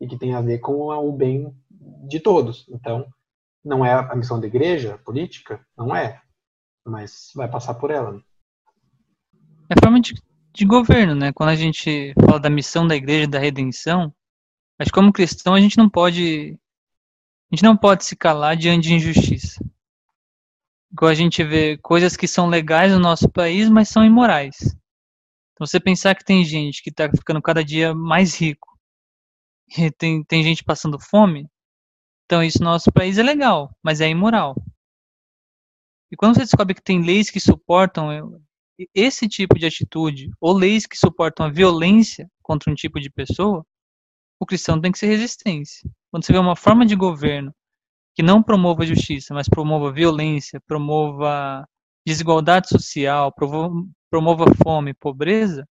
e 0.00 0.08
que 0.08 0.18
tem 0.18 0.34
a 0.34 0.40
ver 0.40 0.58
com 0.58 0.88
o 0.88 1.12
bem 1.12 1.56
de 2.08 2.18
todos. 2.18 2.66
Então, 2.68 3.06
não 3.64 3.84
é 3.84 3.92
a 3.92 4.16
missão 4.16 4.40
da 4.40 4.48
igreja, 4.48 4.98
política? 5.04 5.64
Não 5.78 5.94
é, 5.94 6.20
mas 6.84 7.30
vai 7.36 7.48
passar 7.48 7.74
por 7.74 7.92
ela. 7.92 8.14
né? 8.14 8.20
É 9.70 9.80
forma 9.80 10.00
de, 10.00 10.12
de 10.52 10.66
governo, 10.66 11.14
né? 11.14 11.32
Quando 11.32 11.50
a 11.50 11.56
gente 11.56 12.12
fala 12.20 12.40
da 12.40 12.50
missão 12.50 12.84
da 12.84 12.96
igreja, 12.96 13.28
da 13.28 13.38
redenção, 13.38 14.12
mas 14.78 14.90
como 14.90 15.12
cristão 15.12 15.54
a 15.54 15.60
gente 15.60 15.76
não 15.76 15.88
pode 15.88 16.58
a 17.50 17.54
gente 17.54 17.64
não 17.64 17.76
pode 17.76 18.04
se 18.04 18.16
calar 18.16 18.56
diante 18.56 18.88
de 18.88 18.94
injustiça. 18.94 19.64
Igual 20.92 21.10
a 21.10 21.14
gente 21.14 21.44
vê 21.44 21.78
coisas 21.78 22.16
que 22.16 22.26
são 22.26 22.48
legais 22.48 22.92
no 22.92 22.98
nosso 22.98 23.28
país, 23.28 23.68
mas 23.68 23.88
são 23.88 24.04
imorais. 24.04 24.56
Então 25.52 25.66
você 25.66 25.78
pensar 25.78 26.14
que 26.14 26.24
tem 26.24 26.44
gente 26.44 26.82
que 26.82 26.90
está 26.90 27.08
ficando 27.10 27.40
cada 27.40 27.64
dia 27.64 27.94
mais 27.94 28.34
rico, 28.34 28.76
e 29.76 29.90
tem, 29.90 30.24
tem 30.24 30.42
gente 30.42 30.64
passando 30.64 30.98
fome, 30.98 31.48
então 32.24 32.42
isso 32.42 32.58
no 32.58 32.66
nosso 32.66 32.92
país 32.92 33.18
é 33.18 33.22
legal, 33.22 33.74
mas 33.82 34.00
é 34.00 34.08
imoral. 34.08 34.54
E 36.10 36.16
quando 36.16 36.34
você 36.34 36.40
descobre 36.42 36.74
que 36.74 36.82
tem 36.82 37.02
leis 37.02 37.30
que 37.30 37.40
suportam 37.40 38.12
eh, 38.12 38.86
esse 38.94 39.28
tipo 39.28 39.58
de 39.58 39.66
atitude, 39.66 40.30
ou 40.40 40.52
leis 40.52 40.86
que 40.86 40.96
suportam 40.96 41.46
a 41.46 41.50
violência 41.50 42.30
contra 42.42 42.70
um 42.70 42.74
tipo 42.74 43.00
de 43.00 43.10
pessoa, 43.10 43.64
o 44.40 44.46
cristão 44.46 44.80
tem 44.80 44.92
que 44.92 44.98
ser 44.98 45.06
resistência. 45.06 45.90
Quando 46.10 46.24
você 46.24 46.32
vê 46.32 46.38
uma 46.38 46.56
forma 46.56 46.86
de 46.86 46.96
governo 46.96 47.52
que 48.14 48.22
não 48.22 48.42
promova 48.42 48.86
justiça, 48.86 49.34
mas 49.34 49.48
promova 49.48 49.92
violência, 49.92 50.60
promova 50.66 51.66
desigualdade 52.06 52.68
social, 52.68 53.32
promova 54.10 54.46
fome, 54.62 54.94
pobreza, 54.94 55.66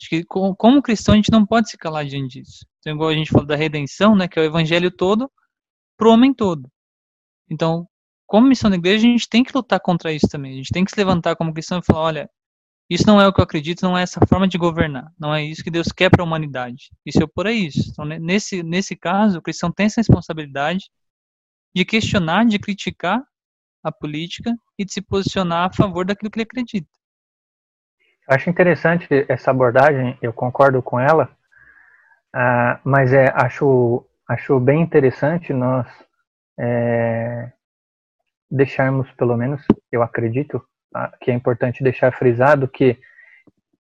acho 0.00 0.10
que 0.10 0.24
co- 0.24 0.56
como 0.56 0.82
cristão 0.82 1.14
a 1.14 1.16
gente 1.16 1.32
não 1.32 1.46
pode 1.46 1.70
se 1.70 1.78
calar 1.78 2.06
diante 2.06 2.40
disso. 2.42 2.66
Então, 2.80 2.94
igual 2.94 3.10
a 3.10 3.14
gente 3.14 3.30
falou 3.30 3.46
da 3.46 3.56
redenção, 3.56 4.16
né, 4.16 4.28
que 4.28 4.38
é 4.38 4.42
o 4.42 4.46
evangelho 4.46 4.90
todo 4.90 5.30
pro 5.98 6.12
homem 6.12 6.34
todo. 6.34 6.68
Então, 7.50 7.86
como 8.26 8.46
missão 8.46 8.70
da 8.70 8.76
igreja, 8.76 9.06
a 9.06 9.10
gente 9.10 9.28
tem 9.28 9.42
que 9.44 9.52
lutar 9.56 9.80
contra 9.80 10.12
isso 10.12 10.28
também. 10.28 10.52
A 10.54 10.56
gente 10.56 10.72
tem 10.72 10.84
que 10.84 10.90
se 10.90 10.96
levantar 10.98 11.36
como 11.36 11.52
cristão 11.52 11.78
e 11.78 11.84
falar, 11.84 12.00
olha, 12.02 12.30
isso 12.88 13.06
não 13.06 13.20
é 13.20 13.26
o 13.26 13.32
que 13.32 13.40
eu 13.40 13.44
acredito, 13.44 13.82
não 13.82 13.96
é 13.96 14.02
essa 14.02 14.20
forma 14.26 14.48
de 14.48 14.56
governar, 14.56 15.12
não 15.18 15.34
é 15.34 15.42
isso 15.42 15.62
que 15.62 15.70
Deus 15.70 15.88
quer 15.88 16.10
para 16.10 16.22
a 16.22 16.26
humanidade. 16.26 16.90
E 17.04 17.12
se 17.12 17.22
opor 17.22 17.46
a 17.46 17.52
isso. 17.52 17.90
Então, 17.90 18.04
ne- 18.04 18.18
nesse, 18.18 18.62
nesse 18.62 18.96
caso, 18.96 19.38
o 19.38 19.42
cristão 19.42 19.70
tem 19.70 19.86
essa 19.86 20.00
responsabilidade 20.00 20.90
de 21.74 21.84
questionar, 21.84 22.46
de 22.46 22.58
criticar 22.58 23.22
a 23.84 23.92
política 23.92 24.54
e 24.78 24.84
de 24.84 24.92
se 24.92 25.02
posicionar 25.02 25.68
a 25.68 25.72
favor 25.72 26.06
daquilo 26.06 26.30
que 26.30 26.38
ele 26.38 26.44
acredita. 26.44 26.88
Eu 28.28 28.34
acho 28.34 28.50
interessante 28.50 29.06
essa 29.28 29.50
abordagem, 29.50 30.18
eu 30.20 30.32
concordo 30.32 30.82
com 30.82 30.98
ela, 30.98 31.30
ah, 32.32 32.80
mas 32.84 33.12
é, 33.12 33.32
acho, 33.34 34.04
acho 34.28 34.58
bem 34.60 34.82
interessante 34.82 35.52
nós 35.52 35.86
é, 36.58 37.52
deixarmos, 38.50 39.10
pelo 39.12 39.36
menos, 39.36 39.62
eu 39.90 40.02
acredito, 40.02 40.62
que 41.20 41.30
é 41.30 41.34
importante 41.34 41.82
deixar 41.82 42.12
frisado 42.12 42.68
que 42.68 42.98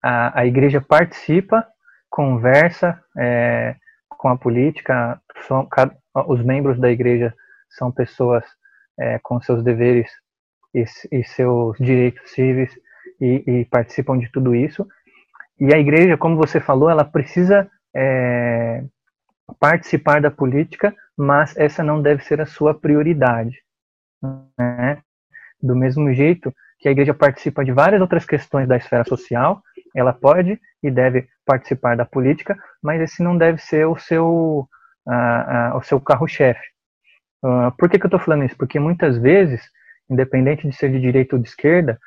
a, 0.02 0.40
a 0.40 0.46
igreja 0.46 0.80
participa, 0.80 1.66
conversa 2.10 3.02
é, 3.16 3.76
com 4.08 4.28
a 4.28 4.36
política, 4.36 5.20
são, 5.46 5.66
cada- 5.66 5.96
os 6.26 6.42
membros 6.42 6.78
da 6.78 6.90
igreja 6.90 7.34
são 7.70 7.90
pessoas 7.90 8.44
é, 8.98 9.18
com 9.22 9.40
seus 9.40 9.62
deveres 9.62 10.10
e, 10.74 10.84
e 11.10 11.24
seus 11.24 11.76
direitos 11.78 12.30
cíveis 12.30 12.70
e, 13.20 13.42
e 13.46 13.64
participam 13.66 14.18
de 14.18 14.30
tudo 14.30 14.54
isso. 14.54 14.86
E 15.58 15.72
a 15.74 15.78
igreja, 15.78 16.16
como 16.16 16.36
você 16.36 16.60
falou, 16.60 16.90
ela 16.90 17.04
precisa 17.04 17.70
é, 17.94 18.84
participar 19.58 20.20
da 20.20 20.30
política, 20.30 20.94
mas 21.16 21.56
essa 21.56 21.82
não 21.82 22.02
deve 22.02 22.24
ser 22.24 22.40
a 22.40 22.46
sua 22.46 22.74
prioridade. 22.74 23.62
Né? 24.58 25.02
Do 25.62 25.76
mesmo 25.76 26.12
jeito 26.12 26.54
que 26.84 26.88
a 26.88 26.92
igreja 26.92 27.14
participa 27.14 27.64
de 27.64 27.72
várias 27.72 27.98
outras 27.98 28.26
questões 28.26 28.68
da 28.68 28.76
esfera 28.76 29.04
social, 29.04 29.62
ela 29.96 30.12
pode 30.12 30.60
e 30.82 30.90
deve 30.90 31.26
participar 31.46 31.96
da 31.96 32.04
política, 32.04 32.58
mas 32.82 33.00
esse 33.00 33.22
não 33.22 33.38
deve 33.38 33.56
ser 33.56 33.86
o 33.86 33.96
seu, 33.96 34.68
uh, 35.06 35.74
uh, 35.74 35.78
o 35.78 35.82
seu 35.82 35.98
carro-chefe. 35.98 36.60
Uh, 37.42 37.72
por 37.78 37.88
que, 37.88 37.98
que 37.98 38.04
eu 38.04 38.08
estou 38.08 38.20
falando 38.20 38.44
isso? 38.44 38.58
Porque 38.58 38.78
muitas 38.78 39.16
vezes, 39.16 39.62
independente 40.10 40.68
de 40.68 40.76
ser 40.76 40.92
de 40.92 41.00
direita 41.00 41.36
ou 41.36 41.40
de 41.40 41.48
esquerda, 41.48 41.98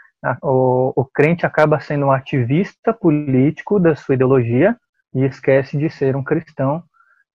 o, 0.43 0.93
o 0.95 1.05
crente 1.05 1.43
acaba 1.43 1.79
sendo 1.79 2.05
um 2.05 2.11
ativista 2.11 2.93
político 2.93 3.79
da 3.79 3.95
sua 3.95 4.13
ideologia 4.13 4.77
e 5.11 5.25
esquece 5.25 5.75
de 5.75 5.89
ser 5.89 6.15
um 6.15 6.23
cristão 6.23 6.83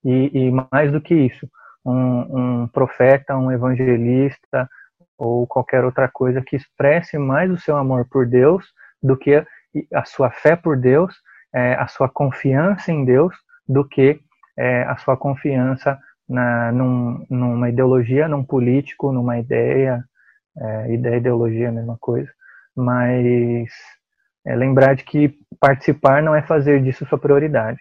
e, 0.05 0.31
e 0.33 0.51
mais 0.71 0.93
do 0.93 1.01
que 1.01 1.13
isso, 1.13 1.49
um, 1.85 2.63
um, 2.63 2.69
profeta, 2.69 3.37
um 3.37 3.51
evangelista 3.51 4.71
ou 5.23 5.47
qualquer 5.47 5.85
outra 5.85 6.09
coisa 6.09 6.43
que 6.43 6.57
expresse 6.57 7.17
mais 7.17 7.49
o 7.49 7.57
seu 7.57 7.77
amor 7.77 8.05
por 8.11 8.27
Deus 8.27 8.67
do 9.01 9.17
que 9.17 9.47
a, 9.95 10.05
sua 10.05 10.33
fé 10.33 10.57
por 10.57 10.77
Deus, 10.77 11.15
é, 11.55 11.75
a 11.75 11.87
sua 11.87 12.09
confiança 12.09 12.91
em 12.91 13.05
Deus, 13.05 13.33
do 13.69 13.87
que 13.87 14.21
é, 14.59 14.83
a 14.83 14.97
sua 14.97 15.17
confiança 15.17 15.97
na, 16.29 16.73
num, 16.73 17.25
numa 17.31 17.69
ideologia, 17.69 18.27
num 18.27 18.45
político, 18.45 19.13
numa 19.13 19.39
ideia, 19.39 20.05
é, 20.59 20.93
ideia 20.93 21.19
ideologia 21.19 21.69
a 21.69 21.73
mesma 21.73 21.97
coisa, 22.01 22.31
mas 22.75 23.71
é 24.45 24.57
lembrar 24.57 24.97
de 24.97 25.05
que 25.05 25.39
participar 25.61 26.21
não 26.21 26.35
é 26.35 26.43
fazer 26.43 26.83
disso 26.83 27.07
sua 27.07 27.19
prioridade. 27.19 27.81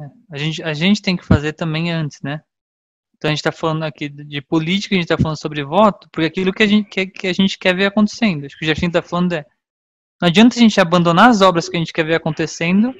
É, 0.00 0.04
a 0.32 0.38
gente, 0.38 0.62
a 0.62 0.72
gente 0.72 1.02
tem 1.02 1.18
que 1.18 1.26
fazer 1.26 1.52
também 1.52 1.92
antes, 1.92 2.22
né? 2.22 2.40
Então 3.16 3.28
a 3.28 3.32
gente 3.32 3.38
está 3.38 3.52
falando 3.52 3.82
aqui 3.82 4.08
de 4.08 4.42
política, 4.42 4.94
a 4.94 4.96
gente 4.96 5.04
está 5.04 5.16
falando 5.16 5.40
sobre 5.40 5.64
voto, 5.64 6.08
porque 6.12 6.26
aquilo 6.26 6.52
que 6.52 6.62
a 6.62 6.66
gente 6.66 6.88
quer, 6.88 7.06
que 7.06 7.26
a 7.26 7.32
gente 7.32 7.58
quer 7.58 7.74
ver 7.74 7.86
acontecendo. 7.86 8.44
Acho 8.44 8.56
que 8.58 8.64
o 8.64 8.68
Jardim 8.68 8.86
está 8.86 9.02
falando 9.02 9.32
é. 9.32 9.44
Não 10.20 10.28
adianta 10.28 10.56
a 10.56 10.58
gente 10.58 10.80
abandonar 10.80 11.30
as 11.30 11.40
obras 11.40 11.68
que 11.68 11.76
a 11.76 11.78
gente 11.78 11.92
quer 11.92 12.04
ver 12.04 12.14
acontecendo 12.14 12.94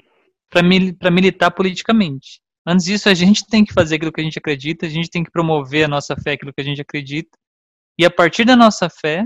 para 0.51 0.62
mil, 0.62 0.95
militar 1.12 1.51
politicamente. 1.51 2.41
Antes 2.67 2.87
disso, 2.87 3.09
a 3.09 3.14
gente 3.14 3.47
tem 3.47 3.64
que 3.64 3.73
fazer 3.73 3.97
aquilo 3.97 4.12
que 4.12 4.21
a 4.21 4.25
gente 4.25 4.39
acredita, 4.39 4.87
a 4.87 4.89
gente 4.89 5.09
tem 5.09 5.23
que 5.23 5.31
promover 5.31 5.85
a 5.85 5.89
nossa 5.89 6.17
fé, 6.17 6.33
aquilo 6.33 6.53
que 6.53 6.61
a 6.61 6.64
gente 6.64 6.81
acredita, 6.81 7.31
e 7.99 8.05
a 8.05 8.11
partir 8.11 8.45
da 8.45 8.57
nossa 8.57 8.91
fé, 8.91 9.25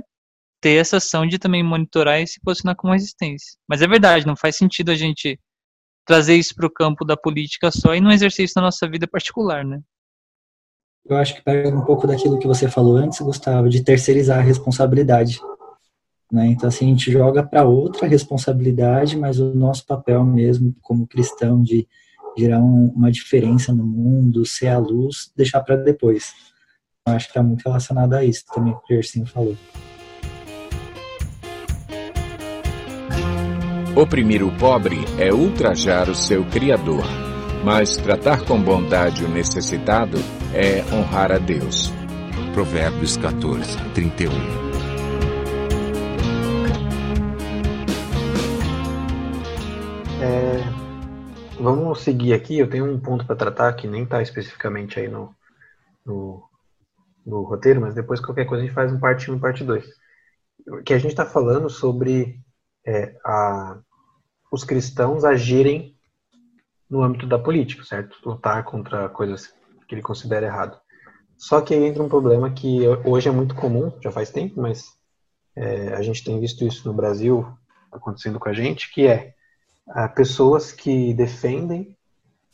ter 0.61 0.75
essa 0.75 0.99
ação 0.99 1.27
de 1.27 1.39
também 1.39 1.63
monitorar 1.63 2.21
e 2.21 2.27
se 2.27 2.39
posicionar 2.41 2.77
como 2.77 2.93
resistência. 2.93 3.59
Mas 3.67 3.81
é 3.81 3.89
verdade, 3.89 4.27
não 4.27 4.37
faz 4.37 4.57
sentido 4.57 4.91
a 4.91 4.95
gente 4.95 5.41
trazer 6.05 6.37
isso 6.37 6.55
para 6.55 6.67
o 6.67 6.71
campo 6.71 7.05
da 7.05 7.17
política 7.17 7.71
só 7.71 7.95
e 7.95 8.01
não 8.01 8.13
exercer 8.13 8.45
isso 8.45 8.55
na 8.57 8.63
nossa 8.63 8.89
vida 8.89 9.09
particular, 9.09 9.65
né? 9.65 9.81
Eu 11.09 11.17
acho 11.17 11.35
que 11.35 11.43
pega 11.43 11.77
um 11.77 11.85
pouco 11.85 12.07
daquilo 12.07 12.39
que 12.39 12.47
você 12.47 12.69
falou 12.69 12.97
antes, 12.97 13.21
Gustavo, 13.21 13.69
de 13.69 13.83
terceirizar 13.83 14.39
a 14.39 14.43
responsabilidade. 14.43 15.41
Né? 16.31 16.47
Então, 16.49 16.69
assim, 16.69 16.87
a 16.87 16.89
gente 16.89 17.11
joga 17.11 17.43
para 17.43 17.65
outra 17.65 18.07
responsabilidade, 18.07 19.17
mas 19.17 19.41
o 19.41 19.55
nosso 19.55 19.85
papel 19.87 20.25
mesmo, 20.25 20.75
como 20.81 21.07
cristão, 21.07 21.63
de 21.63 21.89
gerar 22.39 22.61
um, 22.61 22.93
uma 22.95 23.11
diferença 23.11 23.73
no 23.73 23.85
mundo, 23.85 24.47
ser 24.47 24.69
a 24.69 24.79
luz, 24.79 25.33
deixar 25.37 25.61
para 25.61 25.77
depois. 25.77 26.33
Eu 27.07 27.15
acho 27.15 27.27
que 27.27 27.31
está 27.31 27.43
muito 27.43 27.65
relacionado 27.65 28.15
a 28.15 28.25
isso 28.25 28.45
também, 28.55 28.75
que 28.87 28.95
o 28.95 28.97
Gersinho 28.97 29.27
falou. 29.27 29.57
Oprimir 33.97 34.45
o 34.45 34.57
pobre 34.57 34.99
é 35.19 35.33
ultrajar 35.33 36.09
o 36.09 36.15
seu 36.15 36.45
Criador, 36.45 37.05
mas 37.65 37.97
tratar 37.97 38.45
com 38.47 38.61
bondade 38.61 39.25
o 39.25 39.29
necessitado 39.29 40.17
é 40.55 40.83
honrar 40.95 41.31
a 41.31 41.39
Deus. 41.39 41.93
Provérbios 42.55 43.17
14, 43.17 43.77
31. 43.95 44.31
É, 50.23 50.59
vamos 51.61 52.01
seguir 52.01 52.33
aqui. 52.33 52.59
Eu 52.59 52.69
tenho 52.69 52.91
um 52.91 52.99
ponto 52.99 53.27
para 53.27 53.37
tratar 53.37 53.73
que 53.75 53.87
nem 53.87 54.05
está 54.05 54.23
especificamente 54.23 54.99
aí 54.99 55.09
no, 55.09 55.35
no, 56.05 56.43
no, 57.25 57.43
roteiro, 57.43 57.81
mas 57.81 57.95
depois 57.95 58.21
qualquer 58.21 58.47
coisa 58.47 58.65
a 58.65 58.67
gente 58.67 58.75
faz 58.75 58.93
um 58.93 58.99
parte 58.99 59.31
1 59.31 59.37
e 59.37 59.41
parte 59.41 59.65
2. 59.65 59.85
Que 60.85 60.95
a 60.95 60.99
gente 60.99 61.11
está 61.11 61.27
falando 61.27 61.69
sobre 61.69 62.41
é, 62.87 63.15
a, 63.25 63.79
os 64.51 64.65
cristãos 64.65 65.25
agirem 65.25 65.95
no 66.91 67.03
âmbito 67.03 67.27
da 67.27 67.39
política, 67.39 67.85
certo? 67.85 68.17
Lutar 68.25 68.65
contra 68.65 69.09
coisas 69.09 69.55
que 69.87 69.95
ele 69.95 70.03
considera 70.03 70.47
errado. 70.47 70.79
Só 71.37 71.61
que 71.61 71.73
aí 71.73 71.85
entra 71.85 72.03
um 72.03 72.09
problema 72.09 72.51
que 72.51 72.81
hoje 73.05 73.29
é 73.29 73.33
muito 73.33 73.55
comum, 73.55 73.93
já 74.03 74.11
faz 74.11 74.31
tempo, 74.31 74.61
mas 74.61 74.85
é, 75.57 75.95
a 75.95 76.03
gente 76.03 76.25
tem 76.25 76.39
visto 76.41 76.65
isso 76.65 76.87
no 76.87 76.95
Brasil 76.95 77.47
acontecendo 77.91 78.39
com 78.39 78.49
a 78.49 78.53
gente, 78.53 78.93
que 78.93 79.07
é 79.07 79.35
pessoas 80.15 80.71
que 80.71 81.15
defendem 81.15 81.97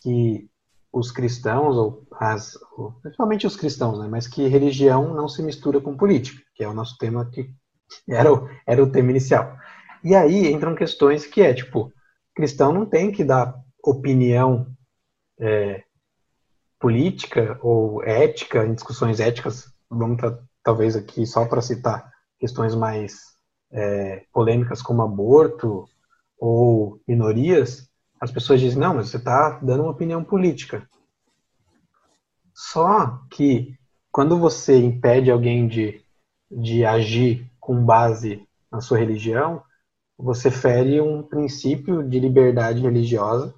que 0.00 0.48
os 0.92 1.10
cristãos, 1.10 1.76
ou 1.76 2.06
as, 2.12 2.58
principalmente 3.02 3.46
os 3.46 3.56
cristãos, 3.56 3.98
né, 3.98 4.08
mas 4.08 4.26
que 4.26 4.48
religião 4.48 5.12
não 5.12 5.28
se 5.28 5.42
mistura 5.42 5.80
com 5.80 5.96
política, 5.96 6.42
que 6.54 6.64
é 6.64 6.68
o 6.68 6.72
nosso 6.72 6.96
tema 6.96 7.28
que 7.30 7.50
era 8.08 8.32
o, 8.32 8.48
era 8.66 8.82
o 8.82 8.90
tema 8.90 9.10
inicial. 9.10 9.56
E 10.02 10.14
aí 10.14 10.50
entram 10.50 10.74
questões 10.74 11.26
que 11.26 11.42
é, 11.42 11.52
tipo, 11.52 11.92
cristão 12.34 12.72
não 12.72 12.86
tem 12.86 13.12
que 13.12 13.24
dar 13.24 13.54
opinião 13.86 14.66
é, 15.38 15.84
política 16.78 17.58
ou 17.62 18.02
ética, 18.02 18.66
em 18.66 18.74
discussões 18.74 19.20
éticas, 19.20 19.72
vamos 19.88 20.20
talvez 20.62 20.96
aqui 20.96 21.24
só 21.24 21.46
para 21.46 21.62
citar 21.62 22.12
questões 22.38 22.74
mais 22.74 23.36
é, 23.70 24.24
polêmicas 24.32 24.82
como 24.82 25.02
aborto 25.02 25.88
ou 26.38 27.00
minorias, 27.06 27.88
as 28.20 28.30
pessoas 28.30 28.60
dizem, 28.60 28.78
não, 28.78 28.94
mas 28.94 29.08
você 29.08 29.18
está 29.18 29.58
dando 29.62 29.82
uma 29.82 29.92
opinião 29.92 30.24
política. 30.24 30.88
Só 32.54 33.20
que 33.30 33.78
quando 34.10 34.38
você 34.38 34.78
impede 34.78 35.30
alguém 35.30 35.68
de, 35.68 36.02
de 36.50 36.84
agir 36.84 37.50
com 37.60 37.84
base 37.84 38.46
na 38.72 38.80
sua 38.80 38.98
religião, 38.98 39.62
você 40.18 40.50
fere 40.50 41.00
um 41.00 41.22
princípio 41.22 42.02
de 42.02 42.18
liberdade 42.18 42.80
religiosa, 42.80 43.54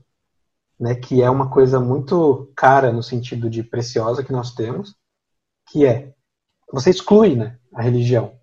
né, 0.79 0.95
que 0.95 1.23
é 1.23 1.29
uma 1.29 1.51
coisa 1.51 1.81
muito 1.81 2.51
cara 2.55 2.93
no 2.93 3.03
sentido 3.03 3.51
de 3.51 3.63
preciosa 3.63 4.23
que 4.23 4.33
nós 4.33 4.55
temos, 4.55 4.95
que 5.71 5.85
é 5.85 6.15
você 6.73 6.91
exclui 6.91 7.35
né, 7.35 7.59
a 7.75 7.83
religião. 7.83 8.39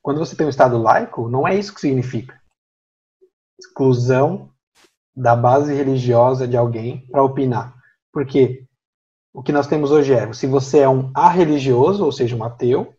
Quando 0.00 0.18
você 0.18 0.36
tem 0.36 0.46
um 0.46 0.50
Estado 0.50 0.78
laico, 0.78 1.28
não 1.28 1.46
é 1.46 1.54
isso 1.56 1.74
que 1.74 1.80
significa. 1.80 2.40
Exclusão 3.58 4.50
da 5.14 5.34
base 5.34 5.72
religiosa 5.72 6.46
de 6.46 6.56
alguém 6.56 7.06
para 7.10 7.22
opinar. 7.22 7.74
Porque 8.12 8.64
o 9.32 9.42
que 9.42 9.52
nós 9.52 9.66
temos 9.66 9.90
hoje 9.90 10.12
é, 10.12 10.32
se 10.32 10.46
você 10.46 10.80
é 10.80 10.88
um 10.88 11.10
arreligioso, 11.14 12.04
ou 12.04 12.12
seja, 12.12 12.36
um 12.36 12.44
ateu, 12.44 12.94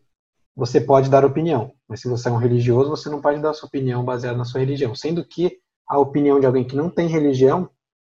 você 0.54 0.80
pode 0.80 1.08
dar 1.08 1.24
opinião. 1.24 1.72
Mas 1.88 2.00
se 2.00 2.08
você 2.08 2.28
é 2.28 2.32
um 2.32 2.38
religioso, 2.38 2.90
você 2.90 3.08
não 3.08 3.20
pode 3.20 3.40
dar 3.40 3.54
sua 3.54 3.68
opinião 3.68 4.04
baseada 4.04 4.36
na 4.36 4.44
sua 4.44 4.60
religião. 4.60 4.94
Sendo 4.94 5.24
que 5.24 5.58
a 5.88 5.98
opinião 5.98 6.40
de 6.40 6.46
alguém 6.46 6.64
que 6.64 6.76
não 6.76 6.90
tem 6.90 7.08
religião, 7.08 7.70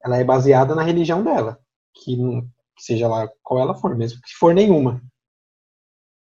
ela 0.04 0.16
é 0.16 0.24
baseada 0.24 0.74
na 0.74 0.82
religião 0.82 1.22
dela. 1.22 1.58
Que, 1.94 2.16
que 2.16 2.82
seja 2.82 3.08
lá 3.08 3.28
qual 3.42 3.60
ela 3.60 3.74
for, 3.74 3.96
mesmo 3.96 4.20
que 4.22 4.34
for 4.38 4.54
nenhuma. 4.54 5.02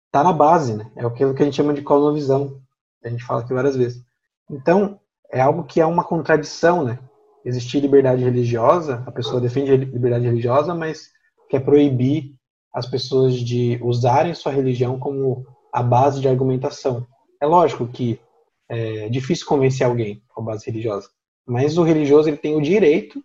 Está 0.06 0.22
na 0.22 0.32
base, 0.32 0.74
né? 0.74 0.90
É 0.96 1.04
aquilo 1.04 1.34
que 1.34 1.42
a 1.42 1.44
gente 1.44 1.56
chama 1.56 1.74
de 1.74 1.82
cosmovisão. 1.82 2.60
A 3.04 3.08
gente 3.08 3.24
fala 3.24 3.40
aqui 3.40 3.52
várias 3.52 3.76
vezes. 3.76 4.02
Então, 4.50 5.00
é 5.30 5.40
algo 5.40 5.64
que 5.64 5.80
é 5.80 5.86
uma 5.86 6.04
contradição, 6.04 6.84
né? 6.84 6.98
Existir 7.44 7.80
liberdade 7.80 8.24
religiosa, 8.24 9.02
a 9.06 9.12
pessoa 9.12 9.40
defende 9.40 9.76
liberdade 9.76 10.24
religiosa, 10.24 10.74
mas 10.74 11.10
quer 11.48 11.60
proibir 11.60 12.34
as 12.72 12.86
pessoas 12.86 13.34
de 13.34 13.78
usarem 13.82 14.34
sua 14.34 14.52
religião 14.52 14.98
como 14.98 15.46
a 15.72 15.82
base 15.82 16.20
de 16.20 16.28
argumentação. 16.28 17.06
É 17.40 17.46
lógico 17.46 17.86
que 17.86 18.20
é 18.68 19.08
difícil 19.08 19.46
convencer 19.46 19.86
alguém 19.86 20.22
com 20.28 20.44
base 20.44 20.66
religiosa, 20.66 21.08
mas 21.46 21.78
o 21.78 21.84
religioso 21.84 22.28
ele 22.28 22.36
tem 22.36 22.56
o 22.56 22.60
direito 22.60 23.22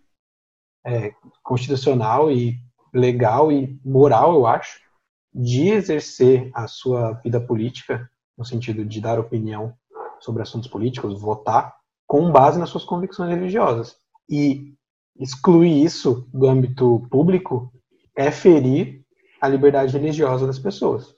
é, 0.84 1.12
constitucional 1.42 2.30
e 2.30 2.58
legal 2.92 3.50
e 3.50 3.78
moral, 3.84 4.34
eu 4.34 4.46
acho, 4.46 4.80
de 5.34 5.68
exercer 5.68 6.50
a 6.52 6.66
sua 6.66 7.12
vida 7.14 7.40
política, 7.40 8.08
no 8.36 8.44
sentido 8.44 8.84
de 8.84 9.00
dar 9.00 9.18
opinião 9.18 9.74
sobre 10.20 10.42
assuntos 10.42 10.68
políticos, 10.68 11.20
votar, 11.20 11.74
com 12.06 12.30
base 12.30 12.58
nas 12.58 12.68
suas 12.68 12.84
convicções 12.84 13.30
religiosas. 13.30 13.96
E 14.28 14.74
excluir 15.18 15.82
isso 15.82 16.28
do 16.32 16.46
âmbito 16.46 17.06
público 17.10 17.72
é 18.16 18.30
ferir 18.30 19.02
a 19.40 19.48
liberdade 19.48 19.96
religiosa 19.96 20.46
das 20.46 20.58
pessoas. 20.58 21.14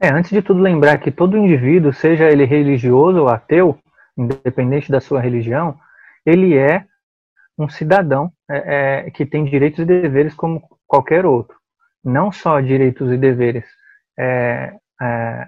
É, 0.00 0.08
antes 0.08 0.30
de 0.30 0.42
tudo 0.42 0.60
lembrar 0.60 0.98
que 0.98 1.10
todo 1.10 1.36
indivíduo, 1.36 1.92
seja 1.92 2.30
ele 2.30 2.44
religioso 2.44 3.20
ou 3.20 3.28
ateu, 3.28 3.78
independente 4.16 4.90
da 4.90 5.00
sua 5.00 5.20
religião, 5.20 5.78
ele 6.24 6.56
é 6.56 6.86
um 7.58 7.68
cidadão 7.68 8.32
é, 8.50 9.06
é, 9.06 9.10
que 9.10 9.24
tem 9.24 9.44
direitos 9.44 9.80
e 9.80 9.84
deveres 9.84 10.34
como 10.34 10.62
qualquer 10.86 11.24
outro. 11.24 11.56
Não 12.04 12.30
só 12.30 12.60
direitos 12.60 13.10
e 13.10 13.16
deveres 13.16 13.64
é, 14.18 14.74
é 15.00 15.46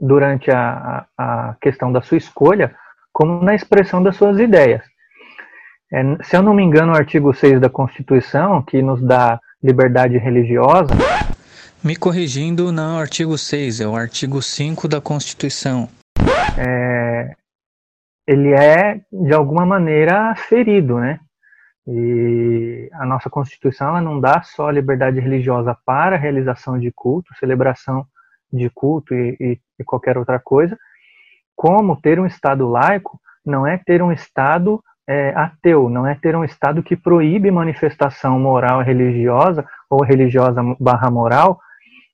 durante 0.00 0.50
a, 0.50 1.06
a, 1.18 1.56
questão 1.60 1.92
da 1.92 2.00
sua 2.02 2.16
escolha, 2.16 2.74
como 3.12 3.42
na 3.42 3.54
expressão 3.54 4.02
das 4.02 4.16
suas 4.16 4.38
ideias. 4.38 4.82
É, 5.92 6.02
se 6.22 6.36
eu 6.36 6.42
não 6.42 6.54
me 6.54 6.62
engano, 6.62 6.92
o 6.92 6.96
artigo 6.96 7.34
6 7.34 7.60
da 7.60 7.68
Constituição, 7.68 8.62
que 8.62 8.80
nos 8.80 9.02
dá 9.02 9.40
liberdade 9.62 10.16
religiosa. 10.18 10.94
Me 11.84 11.96
corrigindo, 11.96 12.72
não 12.72 12.94
é 12.94 12.98
o 12.98 13.00
artigo 13.00 13.36
6, 13.36 13.80
é 13.80 13.86
o 13.86 13.96
artigo 13.96 14.40
5 14.40 14.88
da 14.88 15.00
Constituição. 15.00 15.88
É, 16.56 17.34
ele 18.26 18.52
é, 18.52 19.00
de 19.12 19.34
alguma 19.34 19.66
maneira, 19.66 20.34
ferido, 20.36 20.98
né? 20.98 21.18
E 21.86 22.88
a 22.92 23.04
nossa 23.04 23.28
Constituição 23.28 23.88
ela 23.88 24.00
não 24.00 24.20
dá 24.20 24.42
só 24.42 24.70
liberdade 24.70 25.18
religiosa 25.18 25.76
para 25.84 26.16
realização 26.16 26.78
de 26.78 26.92
culto, 26.92 27.34
celebração 27.38 28.06
de 28.52 28.70
culto 28.70 29.14
e, 29.14 29.36
e, 29.40 29.60
e 29.80 29.84
qualquer 29.84 30.16
outra 30.16 30.38
coisa, 30.38 30.78
como 31.56 32.00
ter 32.00 32.20
um 32.20 32.26
Estado 32.26 32.68
laico 32.68 33.20
não 33.44 33.66
é 33.66 33.76
ter 33.78 34.02
um 34.02 34.12
Estado 34.12 34.82
é, 35.08 35.32
ateu, 35.34 35.88
não 35.88 36.06
é 36.06 36.14
ter 36.14 36.36
um 36.36 36.44
Estado 36.44 36.82
que 36.82 36.96
proíbe 36.96 37.50
manifestação 37.50 38.38
moral 38.38 38.82
religiosa, 38.82 39.66
ou 39.90 40.02
religiosa 40.04 40.62
barra 40.78 41.10
moral, 41.10 41.60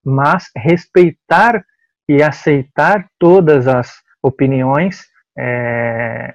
mas 0.05 0.51
respeitar 0.57 1.63
e 2.09 2.23
aceitar 2.23 3.07
todas 3.19 3.69
as 3.69 3.93
opiniões 4.23 5.07
é, 5.39 6.35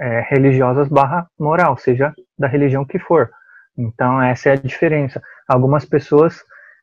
é, 0.00 0.20
religiosas 0.28 0.88
barra 0.88 1.26
moral, 1.38 1.76
seja 1.76 2.14
da 2.38 2.46
religião 2.46 2.84
que 2.84 2.98
for. 2.98 3.30
Então, 3.76 4.20
essa 4.20 4.50
é 4.50 4.52
a 4.52 4.56
diferença. 4.56 5.22
Algumas 5.46 5.84
pessoas 5.84 6.42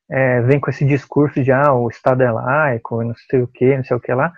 é, 0.09 0.41
vêm 0.41 0.59
com 0.59 0.69
esse 0.69 0.85
discurso 0.85 1.43
de, 1.43 1.51
ah, 1.51 1.73
o 1.73 1.89
Estado 1.89 2.23
é 2.23 2.31
laico, 2.31 3.03
não 3.03 3.15
sei 3.29 3.41
o 3.41 3.47
que, 3.47 3.75
não 3.75 3.83
sei 3.83 3.97
o 3.97 3.99
que 3.99 4.13
lá. 4.13 4.33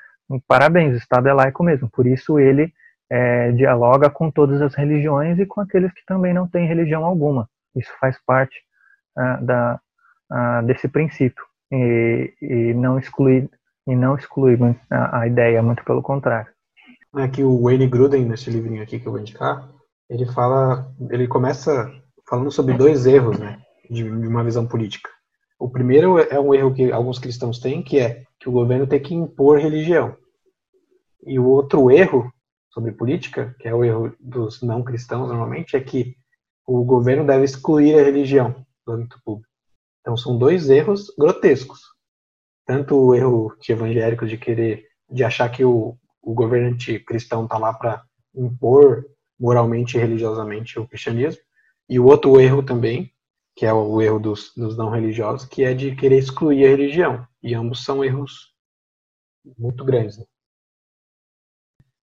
Parabéns, 0.48 0.94
o 0.94 0.98
Estado 0.98 1.28
é 1.28 1.34
laico 1.34 1.64
mesmo. 1.64 1.90
Por 1.90 2.08
isso, 2.08 2.40
ele 2.40 2.74
é, 3.10 3.52
dialoga 3.52 4.10
com 4.10 4.30
todas 4.30 4.62
as 4.62 4.76
religiões 4.76 5.40
e 5.40 5.46
com 5.46 5.62
aqueles 5.62 5.92
que 5.94 6.06
também 6.06 6.34
não 6.34 6.48
têm 6.48 6.68
religião 6.68 7.06
alguma. 7.06 7.50
Isso 7.76 7.92
faz 8.00 8.18
parte 8.26 8.56
ah, 9.18 9.40
da, 9.42 9.80
ah, 10.30 10.62
desse 10.62 10.88
princípio 10.88 11.44
e, 11.72 12.34
e, 12.42 12.74
não 12.74 12.98
exclui 12.98 13.50
e 13.88 13.96
não 13.96 14.18
a, 14.90 15.20
a, 15.20 15.28
ideia, 15.28 15.62
muito 15.62 15.84
pelo 15.84 16.02
contrário. 16.02 16.52
Aqui 17.14 17.44
o 17.44 17.64
Wayne 17.64 17.88
Gruden 17.88 18.26
nesse 18.26 18.50
livrinho 18.50 18.84
aqui 18.84 19.00
que 19.00 19.08
eu 19.08 19.12
vou 19.12 19.22
indicar, 19.22 19.70
ele 20.10 20.26
fala, 20.26 20.94
ele 21.10 21.28
começa 21.28 21.92
falando 22.28 22.52
sobre 22.52 22.76
dois 22.76 23.06
erros, 23.06 23.40
né, 23.40 23.62
de, 23.90 24.04
de 24.04 24.28
uma 24.28 24.44
visão 24.44 24.68
política. 24.68 25.10
O 25.60 25.70
primeiro 25.70 26.20
é 26.20 26.40
um 26.40 26.54
erro 26.54 26.74
que 26.74 26.92
alguns 26.92 27.18
cristãos 27.18 27.60
têm, 27.60 27.82
que 27.82 28.00
é 28.00 28.24
que 28.40 28.48
o 28.48 28.52
governo 28.52 28.86
tem 28.86 29.02
que 29.02 29.16
impor 29.16 29.58
religião. 29.58 30.16
E 31.26 31.40
o 31.40 31.46
outro 31.46 31.90
erro 31.90 32.32
sobre 32.70 32.92
política, 32.92 33.56
que 33.60 33.68
é 33.68 33.74
o 33.74 33.84
erro 33.84 34.16
dos 34.20 34.62
não 34.62 34.84
cristãos 34.84 35.30
normalmente, 35.30 35.76
é 35.76 35.82
que 35.82 36.16
o 36.66 36.84
governo 36.84 37.26
deve 37.26 37.46
excluir 37.46 37.98
a 37.98 38.04
religião 38.04 38.64
do 38.86 38.94
âmbito 38.94 39.20
público. 39.26 39.50
Então 40.02 40.16
são 40.16 40.38
dois 40.38 40.70
erros 40.70 41.08
grotescos. 41.18 41.80
Tanto 42.66 42.96
o 42.96 43.16
erro 43.16 43.56
de 43.60 43.74
de 44.28 44.38
querer, 44.38 44.86
de 45.10 45.24
achar 45.24 45.50
que 45.50 45.66
o, 45.66 45.98
o 46.28 46.34
governante 46.34 47.00
cristão 47.00 47.46
está 47.46 47.58
lá 47.58 47.74
para 47.74 48.04
impor 48.36 49.06
moralmente 49.40 49.96
e 49.96 50.00
religiosamente 50.02 50.78
o 50.78 50.86
cristianismo, 50.86 51.42
e 51.90 52.02
o 52.02 52.06
outro 52.06 52.38
erro 52.42 52.62
também, 52.62 53.14
que 53.56 53.66
é 53.66 53.72
o 53.72 54.02
erro 54.02 54.20
dos, 54.20 54.52
dos 54.54 54.76
não 54.76 54.90
religiosos, 54.90 55.48
que 55.48 55.64
é 55.64 55.74
de 55.74 55.96
querer 55.96 56.18
excluir 56.18 56.66
a 56.66 56.70
religião. 56.70 57.26
E 57.42 57.56
ambos 57.56 57.86
são 57.86 58.04
erros 58.04 58.54
muito 59.58 59.86
grandes. 59.86 60.18
Né? 60.18 60.26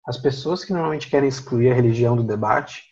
As 0.05 0.19
pessoas 0.19 0.63
que 0.63 0.71
normalmente 0.71 1.09
querem 1.09 1.27
excluir 1.27 1.71
a 1.71 1.75
religião 1.75 2.15
do 2.15 2.23
debate, 2.23 2.83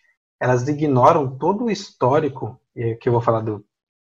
elas 0.41 0.67
ignoram 0.67 1.37
todo 1.37 1.65
o 1.65 1.71
histórico, 1.71 2.59
e 2.75 2.93
aqui 2.93 3.07
eu 3.07 3.13
vou 3.13 3.21
falar 3.21 3.41
do, 3.41 3.63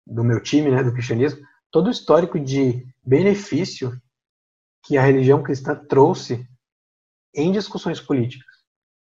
do 0.06 0.24
meu 0.24 0.42
time, 0.42 0.70
né, 0.70 0.82
do 0.82 0.94
cristianismo, 0.94 1.46
todo 1.70 1.88
o 1.88 1.90
histórico 1.90 2.40
de 2.40 2.86
benefício 3.04 4.00
que 4.82 4.96
a 4.96 5.02
religião 5.02 5.42
cristã 5.42 5.74
trouxe 5.74 6.48
em 7.34 7.52
discussões 7.52 8.00
políticas. 8.00 8.52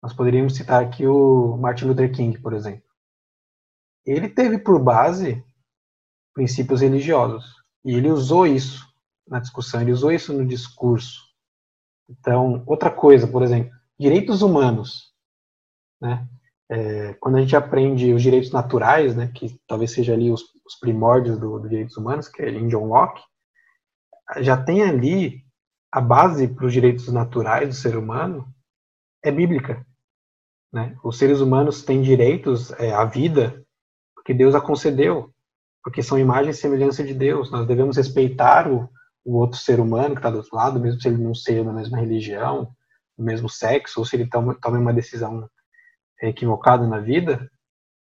Nós 0.03 0.13
poderíamos 0.13 0.55
citar 0.55 0.83
aqui 0.83 1.07
o 1.07 1.57
Martin 1.57 1.87
Luther 1.87 2.13
King, 2.13 2.39
por 2.41 2.53
exemplo. 2.53 2.87
Ele 4.05 4.29
teve 4.29 4.59
por 4.59 4.81
base 4.81 5.45
princípios 6.33 6.81
religiosos 6.81 7.45
e 7.85 7.95
ele 7.95 8.11
usou 8.11 8.47
isso 8.47 8.87
na 9.27 9.41
discussão, 9.41 9.81
ele 9.81 9.93
usou 9.93 10.13
isso 10.13 10.33
no 10.33 10.47
discurso. 10.47 11.21
Então, 12.09 12.63
outra 12.67 12.91
coisa, 12.91 13.27
por 13.27 13.43
exemplo, 13.43 13.75
direitos 13.99 14.43
humanos. 14.43 15.13
Né? 16.01 16.29
É, 16.69 17.15
quando 17.15 17.37
a 17.37 17.41
gente 17.41 17.57
aprende 17.57 18.13
os 18.13 18.23
direitos 18.23 18.53
naturais, 18.53 19.17
né, 19.17 19.31
que 19.35 19.61
talvez 19.67 19.93
seja 19.93 20.13
ali 20.13 20.31
os, 20.31 20.43
os 20.65 20.77
primórdios 20.79 21.39
dos 21.39 21.63
do 21.63 21.69
direitos 21.69 21.97
humanos, 21.97 22.29
que 22.29 22.43
é 22.43 22.51
John 22.51 22.87
Locke, 22.87 23.23
já 24.39 24.57
tem 24.57 24.83
ali 24.83 25.46
a 25.91 26.01
base 26.01 26.49
para 26.49 26.67
os 26.67 26.73
direitos 26.73 27.09
naturais 27.13 27.69
do 27.69 27.75
ser 27.75 27.97
humano 27.97 28.47
é 29.23 29.31
bíblica. 29.31 29.85
Né? 30.73 30.97
Os 31.03 31.19
seres 31.19 31.41
humanos 31.41 31.83
têm 31.83 32.03
direitos 32.03 32.71
é, 32.73 32.93
à 32.93 33.05
vida 33.05 33.65
porque 34.15 34.35
Deus 34.35 34.57
a 34.57 34.61
concedeu, 34.61 35.33
porque 35.85 36.03
são 36.03 36.19
imagem 36.19 36.51
e 36.51 36.55
semelhança 36.55 37.05
de 37.05 37.15
Deus. 37.15 37.49
Nós 37.53 37.65
devemos 37.65 37.97
respeitar 37.97 38.69
o, 38.69 38.91
o 39.25 39.37
outro 39.37 39.57
ser 39.57 39.79
humano 39.79 40.15
que 40.15 40.19
está 40.19 40.31
do 40.31 40.39
outro 40.39 40.57
lado, 40.57 40.81
mesmo 40.81 41.01
se 41.01 41.07
ele 41.07 41.23
não 41.23 41.33
seja 41.33 41.63
da 41.63 41.73
mesma 41.73 41.99
religião, 41.99 42.75
do 43.17 43.25
mesmo 43.25 43.49
sexo, 43.49 44.01
ou 44.01 44.05
se 44.05 44.17
ele 44.17 44.29
toma 44.29 44.59
uma 44.65 44.93
decisão 44.93 45.49
equivocada 46.21 46.85
na 46.89 46.99
vida, 46.99 47.49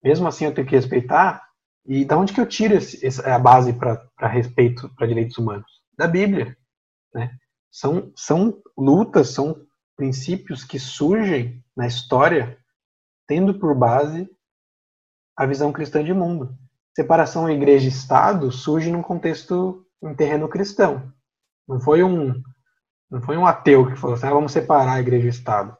mesmo 0.01 0.25
assim 0.25 0.45
eu 0.45 0.53
tenho 0.53 0.65
que 0.65 0.75
respeitar. 0.75 1.43
E 1.85 2.05
da 2.05 2.17
onde 2.17 2.31
que 2.31 2.39
eu 2.39 2.47
tiro 2.47 2.75
esse, 2.75 3.05
essa, 3.05 3.35
a 3.35 3.37
base 3.37 3.73
para 3.73 4.27
respeito 4.29 4.89
para 4.95 5.05
direitos 5.05 5.37
humanos? 5.37 5.69
Da 5.97 6.07
Bíblia. 6.07 6.55
Né? 7.13 7.35
São, 7.73 8.13
são 8.15 8.61
lutas, 8.77 9.29
são 9.29 9.65
princípios 9.95 10.63
que 10.63 10.77
surgem 10.77 11.65
na 11.75 11.87
história 11.87 12.59
tendo 13.27 13.57
por 13.57 13.73
base 13.73 14.29
a 15.35 15.47
visão 15.47 15.73
cristã 15.73 16.03
de 16.03 16.13
mundo. 16.13 16.55
Separação 16.95 17.49
igreja 17.49 17.87
Estado 17.87 18.51
surge 18.51 18.91
num 18.91 19.01
contexto 19.01 19.83
em 20.03 20.13
terreno 20.13 20.47
cristão. 20.47 21.11
Não 21.67 21.79
foi 21.79 22.03
um 22.03 22.43
não 23.09 23.21
foi 23.21 23.37
um 23.37 23.45
ateu 23.45 23.87
que 23.87 23.95
falou 23.95 24.15
assim, 24.15 24.27
ah, 24.27 24.33
vamos 24.33 24.51
separar 24.51 24.93
a 24.93 24.99
igreja 24.99 25.25
e 25.25 25.29
o 25.29 25.31
Estado. 25.31 25.75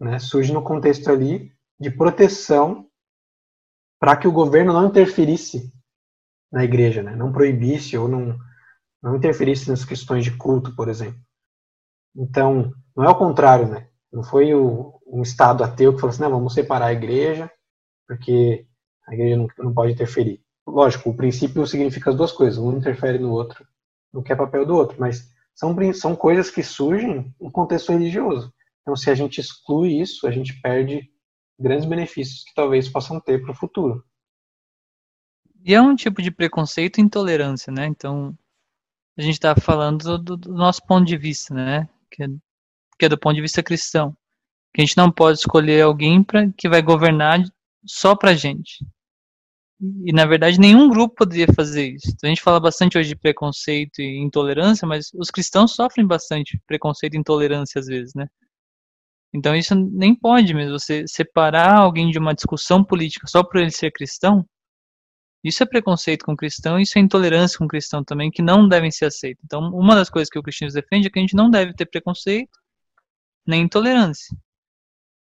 Né? 0.00 0.18
Surge 0.20 0.52
no 0.52 0.62
contexto 0.62 1.10
ali 1.10 1.52
de 1.78 1.90
proteção 1.90 2.88
para 4.00 4.16
que 4.16 4.28
o 4.28 4.32
governo 4.32 4.72
não 4.72 4.86
interferisse 4.86 5.72
na 6.52 6.64
igreja, 6.64 7.02
né? 7.02 7.16
não 7.16 7.32
proibisse 7.32 7.96
ou 7.96 8.08
não, 8.08 8.38
não 9.02 9.16
interferisse 9.16 9.68
nas 9.68 9.84
questões 9.84 10.24
de 10.24 10.36
culto, 10.36 10.74
por 10.74 10.88
exemplo. 10.88 11.20
Então, 12.14 12.72
não 12.96 13.04
é 13.04 13.08
o 13.08 13.18
contrário, 13.18 13.68
né? 13.68 13.88
Não 14.12 14.22
foi 14.22 14.54
o, 14.54 15.00
um 15.06 15.22
Estado 15.22 15.62
ateu 15.62 15.94
que 15.94 16.00
falou 16.00 16.12
assim, 16.12 16.22
não, 16.22 16.30
vamos 16.30 16.54
separar 16.54 16.86
a 16.86 16.92
igreja, 16.92 17.50
porque 18.06 18.66
a 19.06 19.14
igreja 19.14 19.36
não, 19.36 19.48
não 19.58 19.72
pode 19.72 19.92
interferir. 19.92 20.42
Lógico, 20.66 21.10
o 21.10 21.16
princípio 21.16 21.66
significa 21.66 22.10
as 22.10 22.16
duas 22.16 22.32
coisas, 22.32 22.58
um 22.58 22.76
interfere 22.76 23.18
no 23.18 23.30
outro, 23.30 23.64
no 24.12 24.22
que 24.22 24.32
é 24.32 24.36
papel 24.36 24.66
do 24.66 24.74
outro, 24.74 24.96
mas 24.98 25.30
são, 25.54 25.74
são 25.94 26.16
coisas 26.16 26.50
que 26.50 26.62
surgem 26.62 27.34
no 27.40 27.50
contexto 27.50 27.92
religioso. 27.92 28.52
Então, 28.82 28.96
se 28.96 29.10
a 29.10 29.14
gente 29.14 29.40
exclui 29.40 30.00
isso, 30.00 30.26
a 30.26 30.30
gente 30.30 30.60
perde 30.60 31.10
grandes 31.58 31.86
benefícios 31.86 32.44
que 32.44 32.54
talvez 32.54 32.88
possam 32.88 33.20
ter 33.20 33.42
para 33.42 33.52
o 33.52 33.54
futuro. 33.54 34.04
E 35.62 35.74
é 35.74 35.80
um 35.80 35.94
tipo 35.94 36.22
de 36.22 36.30
preconceito 36.30 36.98
e 36.98 37.02
intolerância, 37.02 37.70
né? 37.70 37.86
Então, 37.86 38.36
a 39.18 39.22
gente 39.22 39.34
está 39.34 39.54
falando 39.54 40.18
do, 40.18 40.36
do, 40.36 40.52
nosso 40.52 40.84
ponto 40.86 41.06
de 41.06 41.16
vista, 41.16 41.54
né? 41.54 41.88
Que 42.10 42.24
é, 42.24 42.26
que 42.98 43.06
é, 43.06 43.08
do 43.08 43.18
ponto 43.18 43.34
de 43.34 43.42
vista 43.42 43.62
cristão. 43.62 44.16
Que 44.74 44.82
a 44.82 44.84
gente 44.84 44.96
não 44.96 45.10
pode 45.10 45.38
escolher 45.38 45.82
alguém 45.82 46.22
pra, 46.22 46.50
que 46.56 46.68
vai 46.68 46.80
governar 46.80 47.42
só 47.84 48.14
para 48.14 48.34
gente. 48.34 48.84
E, 50.04 50.12
na 50.12 50.26
verdade, 50.26 50.60
nenhum 50.60 50.88
grupo 50.90 51.16
poderia 51.16 51.46
fazer 51.54 51.94
isso. 51.94 52.10
Então, 52.10 52.28
a 52.28 52.30
gente 52.30 52.42
fala 52.42 52.60
bastante 52.60 52.98
hoje 52.98 53.08
de 53.08 53.16
preconceito 53.16 54.00
e 54.00 54.18
intolerância, 54.18 54.86
mas 54.86 55.10
os 55.14 55.30
cristãos 55.30 55.74
sofrem 55.74 56.06
bastante 56.06 56.60
preconceito 56.66 57.14
e 57.14 57.18
intolerância 57.18 57.78
às 57.78 57.86
vezes, 57.86 58.14
né? 58.14 58.28
Então, 59.32 59.56
isso 59.56 59.74
nem 59.74 60.14
pode 60.14 60.52
mesmo. 60.52 60.78
Você 60.78 61.06
separar 61.06 61.76
alguém 61.76 62.10
de 62.10 62.18
uma 62.18 62.34
discussão 62.34 62.84
política 62.84 63.26
só 63.26 63.42
por 63.42 63.58
ele 63.58 63.70
ser 63.70 63.90
cristão, 63.90 64.44
isso 65.42 65.62
é 65.62 65.66
preconceito 65.66 66.24
com 66.24 66.36
cristão, 66.36 66.78
isso 66.78 66.98
é 66.98 67.00
intolerância 67.00 67.58
com 67.58 67.66
cristão 67.66 68.04
também, 68.04 68.30
que 68.30 68.42
não 68.42 68.68
devem 68.68 68.90
ser 68.90 69.06
aceitos. 69.06 69.42
Então, 69.44 69.70
uma 69.70 69.94
das 69.94 70.10
coisas 70.10 70.28
que 70.28 70.38
o 70.38 70.42
cristianismo 70.42 70.80
defende 70.80 71.06
é 71.06 71.10
que 71.10 71.18
a 71.18 71.22
gente 71.22 71.34
não 71.34 71.50
deve 71.50 71.72
ter 71.72 71.86
preconceito 71.86 72.58
nem 73.46 73.62
intolerância. 73.62 74.36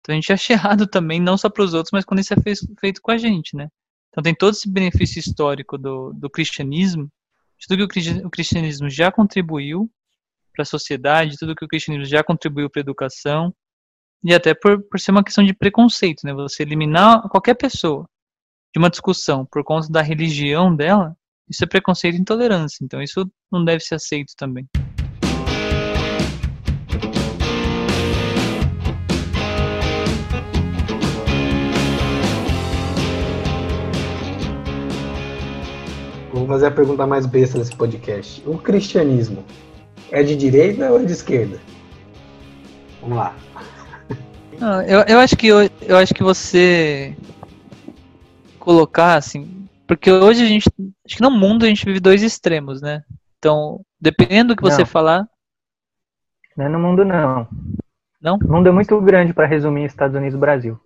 Então, 0.02 0.14
a 0.14 0.16
gente 0.16 0.34
acha 0.34 0.54
errado 0.54 0.88
também, 0.88 1.20
não 1.22 1.38
só 1.38 1.50
para 1.50 1.64
os 1.64 1.74
outros, 1.74 1.92
mas 1.92 2.04
quando 2.04 2.20
isso 2.20 2.34
é 2.34 2.38
feito 2.80 3.02
com 3.02 3.12
a 3.12 3.18
gente, 3.18 3.56
né? 3.56 3.70
Então 4.10 4.24
tem 4.24 4.36
todo 4.36 4.54
esse 4.54 4.70
benefício 4.70 5.20
histórico 5.20 5.78
do, 5.78 6.12
do 6.14 6.30
cristianismo, 6.30 7.10
de 7.58 7.68
tudo 7.68 7.88
que 7.88 8.26
o 8.26 8.30
cristianismo 8.30 8.90
já 8.90 9.12
contribuiu 9.12 9.90
para 10.54 10.64
a 10.64 10.66
sociedade, 10.66 11.38
tudo 11.38 11.56
que 11.56 11.64
o 11.64 11.68
cristianismo 11.68 12.06
já 12.06 12.24
contribuiu 12.24 12.70
para 12.70 12.82
a 12.82 12.84
educação, 12.84 13.54
E 14.24 14.34
até 14.34 14.54
por, 14.54 14.82
por 14.90 15.00
ser 15.00 15.12
uma 15.12 15.24
questão 15.24 15.44
de 15.46 15.54
preconceito, 15.54 16.22
né? 16.26 16.34
Você 16.34 16.64
eliminar 16.64 17.22
qualquer 17.30 17.56
pessoa 17.56 18.10
de 18.74 18.80
uma 18.80 18.90
discussão 18.90 19.46
por 19.46 19.64
conta 19.64 19.88
da 19.90 20.02
religião 20.02 20.76
dela, 20.76 21.16
isso 21.50 21.64
é 21.64 21.68
preconceito 21.68 22.16
e 22.16 22.22
intolerância. 22.22 22.84
Então 22.84 23.02
isso 23.02 23.30
não 23.52 23.66
deve 23.66 23.80
ser 23.80 23.96
aceito 23.96 24.34
também. 24.38 24.68
Vou 36.32 36.48
fazer 36.48 36.68
a 36.68 36.72
pergunta 36.72 37.08
mais 37.08 37.26
besta 37.26 37.58
desse 37.58 37.76
podcast. 37.76 38.44
O 38.46 38.58
cristianismo 38.60 39.44
é 40.12 40.22
de 40.22 40.36
direita 40.36 40.92
ou 40.92 41.02
é 41.02 41.06
de 41.06 41.12
esquerda? 41.12 41.60
Vamos 43.02 43.18
lá. 43.18 43.36
Não, 44.60 44.82
eu, 44.84 45.00
eu 45.08 45.20
acho 45.20 45.36
que 45.36 45.48
eu, 45.48 45.70
eu 45.82 45.98
acho 45.98 46.14
que 46.14 46.22
você 46.22 47.16
colocar 48.70 49.16
assim, 49.16 49.68
porque 49.88 50.12
hoje 50.12 50.44
a 50.44 50.46
gente, 50.46 50.70
acho 51.04 51.16
que 51.18 51.24
no 51.24 51.32
mundo 51.32 51.66
a 51.66 51.68
gente 51.68 51.84
vive 51.84 52.00
dois 52.00 52.22
extremos, 52.22 52.84
né? 52.84 53.04
Então, 53.40 53.82
dependendo 54.00 54.54
do 54.54 54.56
que 54.56 54.62
você 54.62 54.82
Não. 54.82 54.86
falar, 54.86 55.28
Não 56.56 56.66
é 56.68 56.70
no 56.70 56.78
mundo, 56.78 57.04
não. 57.04 57.48
Não? 58.22 58.36
O 58.36 58.52
mundo 58.52 58.70
é 58.70 58.72
muito 58.72 59.02
grande 59.02 59.34
para 59.34 59.48
resumir 59.48 59.86
Estados 59.86 60.16
Unidos 60.16 60.36
e 60.36 60.40
Brasil. 60.40 60.80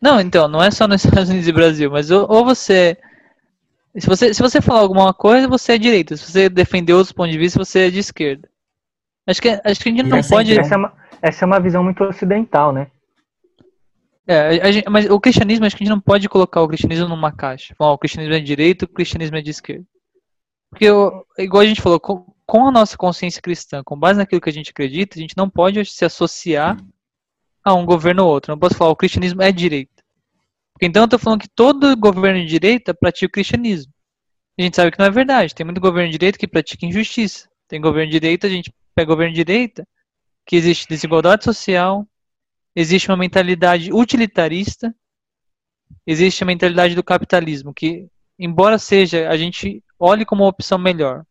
Não, 0.00 0.18
então, 0.18 0.48
não 0.48 0.62
é 0.62 0.70
só 0.70 0.88
nos 0.88 1.04
Estados 1.04 1.28
Unidos 1.28 1.48
e 1.48 1.52
Brasil, 1.52 1.90
mas 1.90 2.10
ou, 2.10 2.26
ou 2.30 2.46
você. 2.46 2.96
Se 3.98 4.06
você, 4.06 4.32
se 4.32 4.40
você 4.40 4.62
falar 4.62 4.80
alguma 4.80 5.12
coisa, 5.12 5.46
você 5.46 5.74
é 5.74 5.78
direita. 5.78 6.16
Se 6.16 6.30
você 6.30 6.48
defender 6.48 6.94
outros 6.94 7.12
pontos 7.12 7.32
de 7.32 7.38
vista, 7.38 7.62
você 7.62 7.88
é 7.88 7.90
de 7.90 7.98
esquerda. 7.98 8.48
Acho 9.26 9.42
que, 9.42 9.48
acho 9.48 9.80
que 9.80 9.88
a 9.90 9.92
gente 9.92 10.02
não 10.04 10.18
essa 10.18 10.34
pode. 10.34 10.58
Essa 10.58 10.74
é 10.74 10.78
uma, 10.78 10.92
essa 11.20 11.44
é 11.44 11.46
uma 11.46 11.60
visão 11.60 11.84
muito 11.84 12.02
ocidental, 12.04 12.72
né? 12.72 12.86
É, 14.26 14.72
gente- 14.72 14.88
mas 14.88 15.08
o 15.10 15.20
cristianismo, 15.20 15.66
acho 15.66 15.76
que 15.76 15.82
a 15.82 15.86
gente 15.86 15.94
não 15.94 16.00
pode 16.00 16.28
colocar 16.28 16.62
o 16.62 16.68
cristianismo 16.68 17.08
numa 17.08 17.30
caixa. 17.32 17.74
Ó, 17.78 17.92
o 17.92 17.98
cristianismo 17.98 18.34
é 18.34 18.40
de 18.40 18.46
direita, 18.46 18.84
o 18.86 18.88
cristianismo 18.88 19.36
é 19.36 19.42
de 19.42 19.50
esquerda. 19.50 19.84
Porque, 20.70 20.90
o- 20.90 21.24
igual 21.38 21.62
a 21.62 21.66
gente 21.66 21.80
falou, 21.82 22.00
com, 22.00 22.26
com 22.46 22.66
a 22.66 22.70
nossa 22.70 22.96
consciência 22.96 23.40
cristã, 23.42 23.82
com 23.84 23.98
base 23.98 24.18
naquilo 24.18 24.40
que 24.40 24.48
a 24.48 24.52
gente 24.52 24.70
acredita, 24.70 25.18
a 25.18 25.20
gente 25.20 25.36
não 25.36 25.48
pode 25.48 25.84
se 25.84 26.04
associar 26.04 26.76
a 27.62 27.74
um 27.74 27.84
governo 27.84 28.24
ou 28.24 28.30
outro. 28.30 28.50
Não 28.52 28.58
posso 28.58 28.76
falar, 28.76 28.90
o 28.90 28.96
cristianismo 28.96 29.42
é 29.42 29.52
direita. 29.52 30.02
Porque 30.72 30.86
então 30.86 31.02
eu 31.04 31.08
tô 31.08 31.18
falando 31.18 31.40
que 31.40 31.48
todo 31.48 31.96
governo 31.96 32.40
de 32.40 32.46
direita 32.46 32.92
pratica 32.94 33.26
o 33.26 33.30
cristianismo. 33.30 33.92
A 34.58 34.62
gente 34.62 34.76
sabe 34.76 34.90
que 34.90 34.98
não 34.98 35.06
é 35.06 35.10
verdade. 35.10 35.54
Tem 35.54 35.64
muito 35.64 35.80
governo 35.80 36.10
de 36.10 36.18
direita 36.18 36.38
que 36.38 36.48
pratica 36.48 36.86
injustiça. 36.86 37.48
Tem 37.68 37.80
governo 37.80 38.10
de 38.10 38.18
direita, 38.18 38.46
a 38.46 38.50
gente 38.50 38.72
pega 38.94 39.08
governo 39.08 39.32
de 39.32 39.44
direita, 39.44 39.86
que 40.46 40.56
existe 40.56 40.88
desigualdade 40.88 41.44
social, 41.44 42.06
existe 42.74 43.10
uma 43.10 43.16
mentalidade 43.16 43.92
utilitarista, 43.92 44.94
existe 46.06 46.42
a 46.42 46.46
mentalidade 46.46 46.94
do 46.94 47.02
capitalismo, 47.02 47.72
que, 47.72 48.08
embora 48.38 48.78
seja, 48.78 49.28
a 49.28 49.36
gente 49.36 49.82
olhe 49.98 50.24
como 50.24 50.42
uma 50.42 50.50
opção 50.50 50.78
melhor 50.78 51.24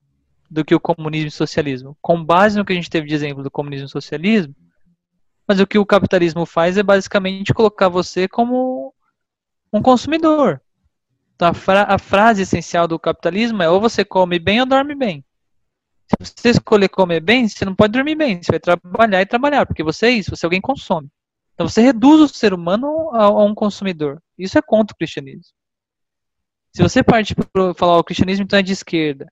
do 0.49 0.63
que 0.63 0.75
o 0.75 0.79
comunismo 0.79 1.27
e 1.27 1.31
socialismo, 1.31 1.97
com 2.01 2.23
base 2.23 2.57
no 2.57 2.65
que 2.65 2.73
a 2.73 2.75
gente 2.75 2.89
teve 2.89 3.07
de 3.07 3.15
exemplo 3.15 3.43
do 3.43 3.51
comunismo 3.51 3.87
e 3.87 3.89
socialismo, 3.89 4.55
mas 5.47 5.59
o 5.59 5.67
que 5.67 5.77
o 5.77 5.85
capitalismo 5.85 6.45
faz 6.45 6.77
é 6.77 6.83
basicamente 6.83 7.53
colocar 7.53 7.89
você 7.89 8.27
como 8.27 8.93
um 9.71 9.81
consumidor. 9.81 10.61
Então, 11.35 11.47
a, 11.49 11.53
fra- 11.53 11.87
a 11.89 11.97
frase 11.97 12.43
essencial 12.43 12.87
do 12.87 12.99
capitalismo 12.99 13.61
é 13.61 13.69
ou 13.69 13.81
você 13.81 14.05
come 14.05 14.39
bem 14.39 14.61
ou 14.61 14.65
dorme 14.65 14.95
bem. 14.95 15.25
Se 16.07 16.33
você 16.41 16.49
escolher 16.49 16.89
comer 16.89 17.19
bem, 17.19 17.47
você 17.47 17.65
não 17.65 17.75
pode 17.75 17.93
dormir 17.93 18.15
bem. 18.15 18.41
Você 18.41 18.51
vai 18.51 18.59
trabalhar 18.59 19.21
e 19.21 19.25
trabalhar, 19.25 19.65
porque 19.65 19.83
você 19.83 20.07
é 20.07 20.11
isso, 20.11 20.29
você 20.29 20.45
é 20.45 20.47
alguém 20.47 20.61
que 20.61 20.67
consome. 20.67 21.09
Então 21.53 21.67
você 21.67 21.81
reduz 21.81 22.21
o 22.21 22.27
ser 22.27 22.53
humano 22.53 23.09
a, 23.13 23.25
a 23.25 23.43
um 23.43 23.53
consumidor. 23.53 24.21
Isso 24.37 24.57
é 24.57 24.61
contra 24.61 24.93
o 24.93 24.97
cristianismo. 24.97 25.53
Se 26.75 26.81
você 26.81 27.03
parte 27.03 27.35
para 27.35 27.73
falar 27.75 27.99
o 27.99 28.03
cristianismo 28.03 28.43
então 28.43 28.57
é 28.57 28.63
de 28.63 28.73
esquerda, 28.73 29.27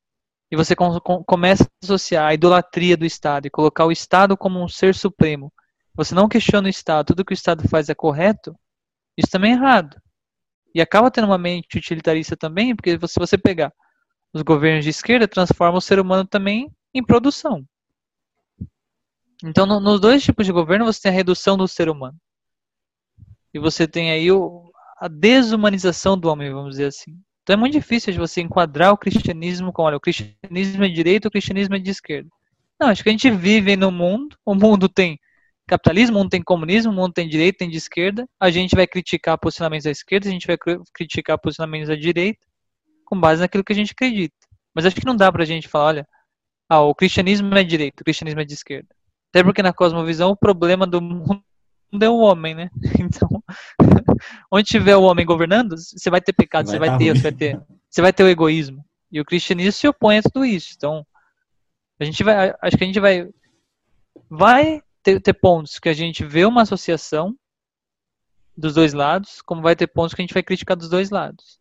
e 0.52 0.56
você 0.56 0.76
com- 0.76 1.00
com- 1.00 1.24
começa 1.24 1.64
a 1.64 1.68
associar 1.84 2.28
a 2.28 2.34
idolatria 2.34 2.96
do 2.96 3.06
Estado 3.06 3.48
e 3.48 3.50
colocar 3.50 3.86
o 3.86 3.92
Estado 3.92 4.38
como 4.38 4.64
um 4.64 4.68
ser 4.68 4.94
supremo, 4.94 5.52
você 5.94 6.14
não 6.14 6.30
questiona 6.30 6.68
o 6.68 6.70
Estado, 6.70 7.08
tudo 7.08 7.26
que 7.26 7.34
o 7.34 7.36
Estado 7.36 7.68
faz 7.68 7.90
é 7.90 7.96
correto, 7.96 8.56
isso 9.18 9.30
também 9.32 9.54
é 9.54 9.56
errado. 9.56 10.00
E 10.76 10.82
acaba 10.82 11.12
tendo 11.12 11.26
uma 11.28 11.38
mente 11.38 11.78
utilitarista 11.78 12.38
também, 12.38 12.76
porque 12.76 12.98
se 13.08 13.20
você 13.20 13.38
pegar 13.38 13.74
os 14.34 14.42
governos 14.42 14.84
de 14.84 14.90
esquerda, 14.90 15.28
transforma 15.28 15.78
o 15.78 15.82
ser 15.82 16.00
humano 16.00 16.26
também 16.26 16.72
em 16.94 17.04
produção. 17.04 17.66
Então, 19.44 19.66
no- 19.68 19.80
nos 19.80 20.00
dois 20.00 20.24
tipos 20.24 20.46
de 20.48 20.52
governo, 20.52 20.86
você 20.86 21.02
tem 21.02 21.12
a 21.12 21.16
redução 21.16 21.56
do 21.58 21.68
ser 21.68 21.90
humano. 21.90 22.18
E 23.54 23.60
você 23.60 23.88
tem 23.88 24.12
aí 24.12 24.32
o- 24.32 24.72
a 25.00 25.08
desumanização 25.08 26.18
do 26.18 26.30
homem, 26.30 26.52
vamos 26.52 26.72
dizer 26.72 26.86
assim. 26.86 27.18
Então 27.44 27.54
é 27.56 27.58
muito 27.58 27.74
difícil 27.74 28.14
de 28.14 28.20
você 28.20 28.42
enquadrar 28.42 28.94
o 28.94 28.98
cristianismo 28.98 29.74
com, 29.74 29.84
olha, 29.84 29.98
o 29.98 30.00
cristianismo 30.00 30.84
é 30.84 30.88
de 30.88 30.94
direita, 30.94 31.28
o 31.28 31.32
cristianismo 31.32 31.76
é 31.76 31.80
de 31.80 31.90
esquerda. 31.90 32.30
Não, 32.80 32.88
acho 32.90 33.04
que 33.04 33.10
a 33.10 33.12
gente 33.12 33.30
vive 33.32 33.76
no 33.76 33.92
mundo, 33.92 34.36
o 34.46 34.56
mundo 34.56 34.88
tem 34.90 35.20
capitalismo, 35.68 36.18
o 36.18 36.20
mundo 36.20 36.30
tem 36.30 36.42
comunismo, 36.44 36.92
o 36.92 36.96
mundo 36.96 37.14
tem 37.14 37.28
direita, 37.28 37.60
tem 37.60 37.70
de 37.70 37.78
esquerda. 37.78 38.28
A 38.40 38.50
gente 38.50 38.76
vai 38.76 38.88
criticar 38.88 39.38
posicionamentos 39.40 39.86
da 39.86 39.92
esquerda, 39.92 40.28
a 40.28 40.32
gente 40.32 40.48
vai 40.48 40.58
cri- 40.58 40.80
criticar 40.94 41.38
posicionamentos 41.40 41.90
da 41.90 41.96
direita, 41.96 42.40
com 43.06 43.20
base 43.20 43.42
naquilo 43.42 43.64
que 43.64 43.74
a 43.74 43.76
gente 43.76 43.94
acredita. 43.94 44.36
Mas 44.76 44.86
acho 44.86 44.96
que 44.96 45.06
não 45.06 45.16
dá 45.16 45.32
pra 45.32 45.46
gente 45.46 45.68
falar, 45.68 45.86
olha, 45.88 46.10
ah, 46.70 46.82
o 46.82 46.96
cristianismo 46.96 47.54
é 47.58 47.64
de 47.64 47.70
direita, 47.72 48.02
o 48.02 48.06
cristianismo 48.06 48.42
é 48.42 48.46
de 48.46 48.54
esquerda. 48.56 48.90
Até 49.32 49.44
porque 49.44 49.64
na 49.64 49.74
cosmovisão 49.74 50.32
o 50.32 50.36
problema 50.36 50.86
do 50.86 51.02
mundo 51.02 51.44
é 52.02 52.10
o 52.10 52.18
homem, 52.18 52.54
né? 52.54 52.70
Então, 53.00 53.30
onde 54.52 54.68
tiver 54.68 54.96
o 54.96 55.04
homem 55.04 55.26
governando, 55.26 55.76
você 55.78 56.10
vai 56.10 56.22
ter 56.22 56.34
pecado, 56.34 56.68
Vai 56.68 56.74
você 56.74 56.80
vai 56.80 56.90
tá 56.90 56.98
ter, 56.98 57.10
ruim. 57.10 57.16
você 57.16 57.22
vai 57.22 57.32
ter, 57.32 57.62
você 57.90 58.02
vai 58.02 58.14
ter 58.14 58.24
o 58.24 58.30
egoísmo. 58.30 58.86
E 59.12 59.20
o 59.20 59.26
cristianismo 59.26 59.72
se 59.72 59.88
opõe 59.88 60.18
a 60.18 60.22
tudo 60.22 60.46
isso. 60.46 60.74
Então, 60.76 61.06
a 62.00 62.04
gente 62.04 62.24
vai, 62.24 62.54
acho 62.62 62.78
que 62.78 62.84
a 62.84 62.88
gente 62.88 63.00
vai, 63.00 63.30
vai 64.30 64.82
ter, 65.04 65.20
ter 65.20 65.34
pontos 65.34 65.80
que 65.80 65.90
a 65.90 65.94
gente 65.94 66.24
vê 66.26 66.46
uma 66.46 66.62
associação 66.62 67.36
dos 68.56 68.74
dois 68.74 68.94
lados, 68.94 69.42
como 69.42 69.62
vai 69.62 69.76
ter 69.76 69.88
pontos 69.88 70.14
que 70.14 70.22
a 70.22 70.24
gente 70.24 70.34
vai 70.34 70.44
criticar 70.44 70.76
dos 70.78 70.90
dois 70.90 71.10
lados. 71.10 71.60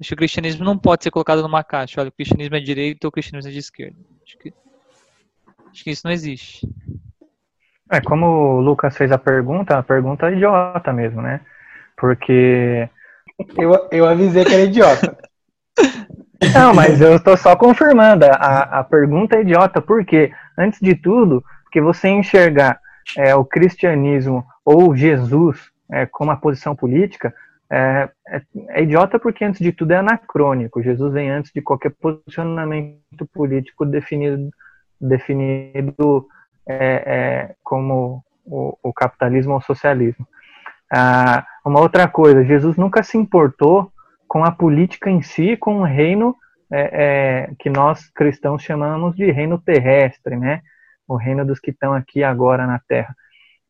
Acho 0.00 0.08
que 0.08 0.14
o 0.14 0.18
cristianismo 0.18 0.64
não 0.64 0.76
pode 0.76 1.04
ser 1.04 1.10
colocado 1.10 1.42
numa 1.42 1.62
caixa. 1.62 2.00
Olha, 2.00 2.08
o 2.08 2.12
cristianismo 2.12 2.56
é 2.56 2.60
de 2.60 2.66
direita 2.66 3.06
ou 3.06 3.08
o 3.08 3.12
cristianismo 3.12 3.48
é 3.48 3.52
de 3.52 3.58
esquerda. 3.58 3.98
Acho 4.24 4.38
que, 4.38 4.52
acho 5.74 5.84
que 5.84 5.90
isso 5.90 6.02
não 6.04 6.12
existe. 6.12 6.66
É, 7.90 8.00
como 8.00 8.26
o 8.26 8.60
Lucas 8.60 8.96
fez 8.96 9.10
a 9.10 9.18
pergunta, 9.18 9.76
a 9.76 9.82
pergunta 9.82 10.28
é 10.28 10.32
idiota 10.32 10.92
mesmo, 10.92 11.20
né? 11.20 11.40
Porque. 11.96 12.88
Eu, 13.58 13.88
eu 13.90 14.06
avisei 14.06 14.44
que 14.44 14.54
era 14.54 14.62
idiota. 14.62 15.18
Não, 16.54 16.74
mas 16.74 17.00
eu 17.00 17.16
estou 17.16 17.36
só 17.36 17.56
confirmando. 17.56 18.24
A, 18.26 18.80
a 18.80 18.84
pergunta 18.84 19.36
é 19.36 19.40
idiota, 19.40 19.80
por 19.80 20.04
quê? 20.04 20.30
Antes 20.58 20.78
de 20.80 20.94
tudo, 20.94 21.42
porque 21.64 21.80
você 21.80 22.08
enxergar 22.08 22.78
é, 23.16 23.34
o 23.34 23.44
cristianismo 23.44 24.44
ou 24.64 24.94
Jesus 24.94 25.70
é, 25.90 26.06
como 26.06 26.30
uma 26.30 26.36
posição 26.36 26.76
política 26.76 27.34
é, 27.70 28.08
é, 28.28 28.42
é 28.68 28.82
idiota 28.82 29.18
porque, 29.18 29.44
antes 29.44 29.60
de 29.60 29.72
tudo, 29.72 29.92
é 29.92 29.96
anacrônico. 29.96 30.82
Jesus 30.82 31.12
vem 31.12 31.30
antes 31.30 31.50
de 31.52 31.62
qualquer 31.62 31.90
posicionamento 31.90 33.26
político 33.32 33.84
definido, 33.86 34.50
definido 35.08 36.26
é, 36.66 36.76
é, 36.76 37.54
como 37.62 38.24
o, 38.44 38.76
o 38.82 38.92
capitalismo 38.92 39.52
ou 39.52 39.58
o 39.58 39.62
socialismo. 39.62 40.26
Ah, 40.92 41.46
uma 41.64 41.80
outra 41.80 42.08
coisa, 42.08 42.44
Jesus 42.44 42.76
nunca 42.76 43.02
se 43.02 43.16
importou 43.16 43.90
com 44.28 44.44
a 44.44 44.50
política 44.50 45.10
em 45.10 45.22
si, 45.22 45.56
com 45.56 45.80
o 45.80 45.84
reino 45.84 46.36
é, 46.70 46.80
é, 46.92 47.50
que 47.58 47.70
nós 47.70 48.08
cristãos 48.10 48.62
chamamos 48.62 49.14
de 49.14 49.30
reino 49.30 49.58
terrestre, 49.58 50.36
né? 50.36 50.62
O 51.06 51.16
reino 51.16 51.44
dos 51.44 51.60
que 51.60 51.70
estão 51.70 51.92
aqui 51.92 52.24
agora 52.24 52.66
na 52.66 52.80
Terra. 52.88 53.14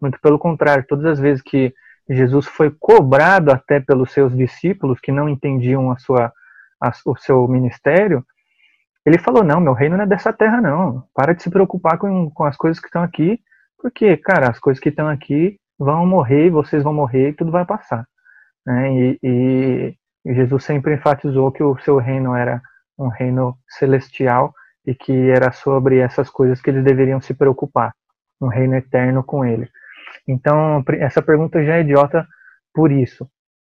Muito 0.00 0.20
pelo 0.20 0.38
contrário, 0.38 0.86
todas 0.88 1.04
as 1.04 1.18
vezes 1.18 1.42
que 1.42 1.74
Jesus 2.08 2.46
foi 2.46 2.70
cobrado 2.70 3.50
até 3.50 3.80
pelos 3.80 4.12
seus 4.12 4.36
discípulos 4.36 5.00
que 5.00 5.10
não 5.10 5.28
entendiam 5.28 5.90
a 5.90 5.96
sua, 5.98 6.32
a, 6.80 6.92
o 7.06 7.16
seu 7.16 7.46
ministério, 7.48 8.24
ele 9.04 9.18
falou: 9.18 9.44
Não, 9.44 9.60
meu 9.60 9.72
reino 9.72 9.96
não 9.96 10.04
é 10.04 10.06
dessa 10.06 10.32
terra, 10.32 10.60
não. 10.60 11.04
Para 11.14 11.34
de 11.34 11.42
se 11.42 11.50
preocupar 11.50 11.98
com, 11.98 12.30
com 12.30 12.44
as 12.44 12.56
coisas 12.56 12.80
que 12.80 12.86
estão 12.86 13.02
aqui, 13.02 13.38
porque, 13.78 14.16
cara, 14.16 14.50
as 14.50 14.58
coisas 14.58 14.80
que 14.80 14.88
estão 14.88 15.08
aqui 15.08 15.58
vão 15.78 16.06
morrer, 16.06 16.50
vocês 16.50 16.82
vão 16.82 16.94
morrer 16.94 17.30
e 17.30 17.32
tudo 17.34 17.50
vai 17.50 17.64
passar. 17.64 18.06
Né? 18.66 18.92
E, 18.92 19.18
e, 19.22 19.96
Jesus 20.26 20.64
sempre 20.64 20.94
enfatizou 20.94 21.52
que 21.52 21.62
o 21.62 21.76
seu 21.80 21.98
reino 21.98 22.34
era 22.34 22.62
um 22.98 23.08
reino 23.08 23.58
celestial 23.68 24.54
e 24.86 24.94
que 24.94 25.12
era 25.30 25.52
sobre 25.52 25.98
essas 25.98 26.30
coisas 26.30 26.62
que 26.62 26.70
eles 26.70 26.82
deveriam 26.82 27.20
se 27.20 27.34
preocupar, 27.34 27.92
um 28.40 28.48
reino 28.48 28.74
eterno 28.74 29.22
com 29.22 29.44
ele. 29.44 29.68
Então, 30.26 30.82
essa 30.98 31.20
pergunta 31.20 31.62
já 31.62 31.76
é 31.76 31.80
idiota 31.80 32.26
por 32.72 32.90
isso. 32.90 33.28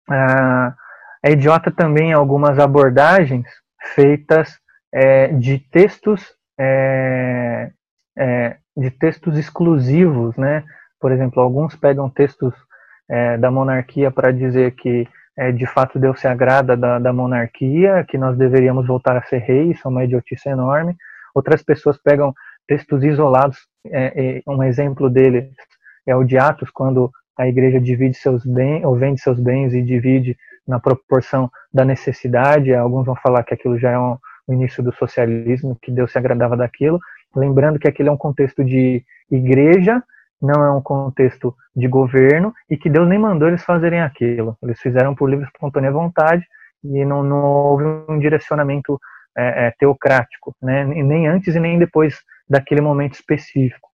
Ah, 0.10 0.74
é 1.22 1.32
idiota 1.32 1.70
também 1.70 2.14
algumas 2.14 2.58
abordagens 2.60 3.46
feitas 3.94 4.58
é, 4.94 5.28
de 5.28 5.60
textos 5.60 6.34
é, 6.60 7.72
é, 8.18 8.58
de 8.76 8.92
textos 8.92 9.38
exclusivos, 9.38 10.36
né, 10.38 10.64
Por 11.00 11.12
exemplo, 11.12 11.42
alguns 11.42 11.76
pegam 11.76 12.10
textos 12.10 12.54
é, 13.10 13.38
da 13.38 13.52
monarquia 13.52 14.12
para 14.12 14.32
dizer 14.32 14.72
que 14.76 15.08
é, 15.38 15.52
de 15.52 15.66
fato 15.68 16.00
Deus 16.00 16.20
se 16.20 16.28
agrada 16.28 16.76
da, 16.76 16.98
da, 16.98 17.14
monarquia, 17.14 18.04
que 18.08 18.18
nós 18.18 18.36
deveríamos 18.38 18.88
voltar 18.88 19.16
a 19.16 19.24
ser 19.24 19.38
reis, 19.38 19.80
é 19.84 19.88
uma 19.88 20.04
idiotice 20.04 20.50
enorme. 20.50 20.96
Outras 21.36 21.62
pessoas 21.62 21.98
pegam 21.98 22.34
textos 22.68 23.04
isolados, 23.04 23.60
é, 23.86 24.42
um 24.48 24.64
exemplo 24.64 25.10
dele 25.10 25.52
é 26.06 26.16
o 26.16 26.24
de 26.24 26.38
Atos, 26.38 26.72
quando 26.72 27.12
a 27.38 27.48
igreja 27.48 27.80
divide 27.80 28.18
seus 28.18 28.44
bens, 28.44 28.84
ou 28.84 28.96
vende 28.96 29.22
seus 29.22 29.40
bens 29.40 29.74
e 29.74 29.82
divide 29.84 30.36
na 30.68 30.80
proporção 30.80 31.52
da 31.72 31.86
necessidade. 31.86 32.74
Alguns 32.74 33.06
vão 33.06 33.16
falar 33.16 33.44
que 33.44 33.54
aquilo 33.54 33.78
já 33.78 33.92
é 33.92 34.00
um, 34.00 34.18
o 34.48 34.54
início 34.54 34.82
do 34.82 34.94
socialismo, 34.94 35.78
que 35.82 35.92
Deus 35.92 36.12
se 36.12 36.18
agradava 36.18 36.56
daquilo. 36.56 37.00
Lembrando 37.36 37.78
que 37.78 37.88
aquele 37.88 38.10
é 38.10 38.12
um 38.12 38.18
contexto 38.18 38.64
de 38.64 39.04
igreja, 39.30 40.02
não 40.42 40.64
é 40.64 40.72
um 40.72 40.82
contexto 40.82 41.56
de 41.76 41.88
governo 41.88 42.54
e 42.70 42.78
que 42.78 42.90
Deus 42.90 43.08
nem 43.08 43.20
mandou 43.20 43.48
eles 43.48 43.64
fazerem 43.64 44.02
aquilo. 44.02 44.58
Eles 44.64 44.80
fizeram 44.80 45.14
por 45.14 45.30
livre 45.30 45.46
espontânea 45.46 45.92
vontade 45.92 46.46
e 46.84 47.04
não, 47.04 47.24
não 47.24 47.44
houve 47.44 47.84
um 48.08 48.20
direcionamento 48.20 49.00
é, 49.38 49.68
é, 49.68 49.74
teocrático, 49.78 50.56
né? 50.62 50.84
nem 50.86 51.28
antes 51.28 51.56
e 51.56 51.60
nem 51.60 51.78
depois 51.78 52.20
daquele 52.50 52.82
momento 52.82 53.16
específico. 53.16 53.90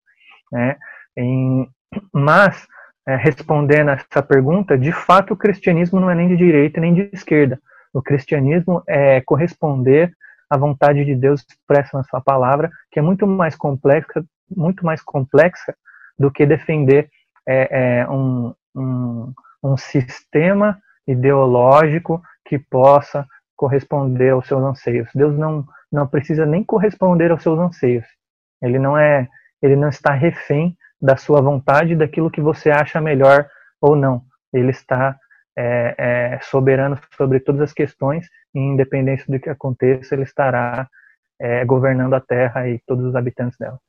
Né? 0.52 0.76
Em, 1.16 1.70
mas, 2.12 2.68
é, 3.08 3.16
respondendo 3.16 3.90
a 3.90 3.94
essa 3.94 4.22
pergunta, 4.22 4.78
de 4.78 4.92
fato 4.92 5.34
o 5.34 5.38
cristianismo 5.38 6.00
não 6.00 6.10
é 6.10 6.16
nem 6.16 6.28
de 6.28 6.38
direita 6.38 6.82
nem 6.82 6.94
de 6.94 7.10
esquerda. 7.14 7.60
O 7.94 8.02
cristianismo 8.02 8.84
é 8.88 9.22
corresponder 9.22 10.14
à 10.50 10.58
vontade 10.58 11.06
de 11.06 11.16
Deus 11.16 11.46
expressa 11.48 11.98
na 11.98 12.04
sua 12.04 12.22
palavra, 12.22 12.72
que 12.92 13.00
é 13.00 13.02
muito 13.02 13.28
mais 13.28 13.56
complexa, 13.56 14.24
muito 14.50 14.86
mais 14.86 15.02
complexa 15.02 15.76
do 16.18 16.32
que 16.32 16.46
defender 16.46 17.10
é, 17.48 18.00
é, 18.02 18.10
um, 18.10 18.54
um, 18.76 19.34
um 19.64 19.78
sistema 19.78 20.78
ideológico 21.08 22.22
que 22.46 22.58
possa 22.58 23.26
corresponder 23.56 24.32
aos 24.32 24.48
seus 24.48 24.62
anseios. 24.62 25.10
Deus 25.14 25.38
não, 25.38 25.66
não 25.92 26.08
precisa 26.08 26.46
nem 26.46 26.64
corresponder 26.64 27.32
aos 27.32 27.44
seus 27.44 27.60
anseios. 27.60 28.06
Ele 28.62 28.80
não 28.80 28.98
é, 28.98 29.28
ele 29.62 29.76
não 29.76 29.90
está 29.90 30.14
refém 30.14 30.76
da 31.02 31.16
sua 31.16 31.42
vontade, 31.42 31.96
daquilo 31.96 32.32
que 32.32 32.42
você 32.42 32.70
acha 32.72 33.00
melhor 33.00 33.48
ou 33.82 33.96
não. 33.96 34.24
Ele 34.54 34.72
está 34.72 35.18
é, 35.58 35.96
é, 35.98 36.40
soberano 36.42 36.98
sobre 37.16 37.40
todas 37.40 37.62
as 37.62 37.74
questões 37.74 38.28
e, 38.54 38.60
independente 38.60 39.30
do 39.30 39.40
que 39.40 39.50
aconteça, 39.50 40.16
ele 40.16 40.24
estará 40.24 40.88
é, 41.40 41.66
governando 41.66 42.14
a 42.14 42.22
Terra 42.22 42.68
e 42.70 42.80
todos 42.86 43.06
os 43.06 43.16
habitantes 43.16 43.58
dela. 43.58 43.80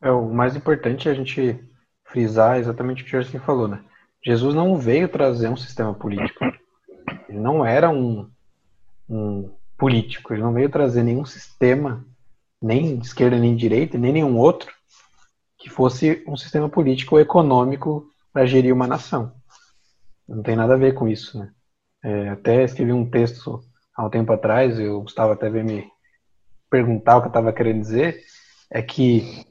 É, 0.00 0.10
o 0.10 0.28
mais 0.28 0.54
importante 0.54 1.08
é 1.08 1.12
a 1.12 1.14
gente 1.14 1.58
frisar 2.04 2.58
exatamente 2.58 3.02
o 3.02 3.06
que 3.06 3.16
o 3.16 3.22
Jerson 3.22 3.38
falou, 3.40 3.68
né? 3.68 3.80
Jesus 4.24 4.54
não 4.54 4.76
veio 4.76 5.08
trazer 5.08 5.48
um 5.48 5.56
sistema 5.56 5.94
político. 5.94 6.44
Ele 7.28 7.38
não 7.38 7.64
era 7.64 7.88
um, 7.88 8.28
um 9.08 9.50
político, 9.76 10.32
ele 10.32 10.42
não 10.42 10.52
veio 10.52 10.68
trazer 10.68 11.02
nenhum 11.02 11.24
sistema, 11.24 12.04
nem 12.60 12.98
de 12.98 13.06
esquerda 13.06 13.38
nem 13.38 13.54
de 13.54 13.60
direita, 13.60 13.96
nem 13.96 14.12
nenhum 14.12 14.36
outro, 14.36 14.72
que 15.58 15.70
fosse 15.70 16.24
um 16.26 16.36
sistema 16.36 16.68
político 16.68 17.14
ou 17.14 17.20
econômico 17.20 18.10
para 18.32 18.46
gerir 18.46 18.74
uma 18.74 18.86
nação. 18.86 19.32
Não 20.28 20.42
tem 20.42 20.54
nada 20.54 20.74
a 20.74 20.78
ver 20.78 20.94
com 20.94 21.08
isso, 21.08 21.38
né? 21.38 21.50
É, 22.04 22.28
até 22.28 22.62
escrevi 22.62 22.92
um 22.92 23.08
texto 23.08 23.60
há 23.96 24.04
um 24.04 24.10
tempo 24.10 24.32
atrás, 24.32 24.78
e 24.78 24.86
o 24.86 25.02
Gustavo 25.02 25.32
até 25.32 25.48
veio 25.48 25.64
me 25.64 25.90
perguntar 26.70 27.16
o 27.16 27.20
que 27.20 27.26
eu 27.26 27.30
estava 27.30 27.52
querendo 27.52 27.80
dizer, 27.80 28.22
é 28.70 28.82
que 28.82 29.44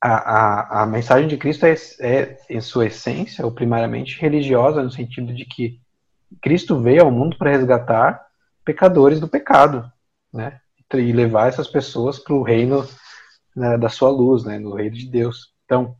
a, 0.00 0.14
a, 0.14 0.82
a 0.82 0.86
mensagem 0.86 1.28
de 1.28 1.36
Cristo 1.36 1.66
é, 1.66 1.74
é, 2.00 2.38
em 2.48 2.60
sua 2.60 2.86
essência, 2.86 3.44
ou 3.44 3.50
primariamente, 3.50 4.20
religiosa, 4.20 4.82
no 4.82 4.90
sentido 4.90 5.34
de 5.34 5.44
que 5.44 5.80
Cristo 6.40 6.80
veio 6.80 7.02
ao 7.02 7.10
mundo 7.10 7.36
para 7.36 7.50
resgatar 7.50 8.24
pecadores 8.64 9.20
do 9.20 9.28
pecado, 9.28 9.90
né? 10.32 10.60
E 10.94 11.12
levar 11.12 11.48
essas 11.48 11.66
pessoas 11.66 12.18
para 12.18 12.34
o 12.34 12.42
reino 12.42 12.86
né, 13.54 13.76
da 13.76 13.88
sua 13.88 14.10
luz, 14.10 14.44
né? 14.44 14.58
No 14.58 14.74
reino 14.74 14.94
de 14.94 15.08
Deus. 15.08 15.52
Então, 15.64 15.96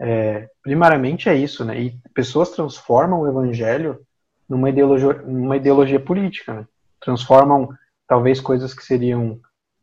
é, 0.00 0.48
primariamente 0.62 1.28
é 1.28 1.34
isso, 1.36 1.64
né? 1.64 1.78
E 1.78 2.00
pessoas 2.14 2.50
transformam 2.50 3.20
o 3.20 3.28
evangelho 3.28 4.00
numa 4.48 4.70
ideologia, 4.70 5.12
numa 5.22 5.56
ideologia 5.56 6.00
política, 6.00 6.54
né? 6.54 6.66
Transformam 7.00 7.68
talvez 8.08 8.40
coisas 8.40 8.74
que 8.74 8.84
seriam 8.84 9.40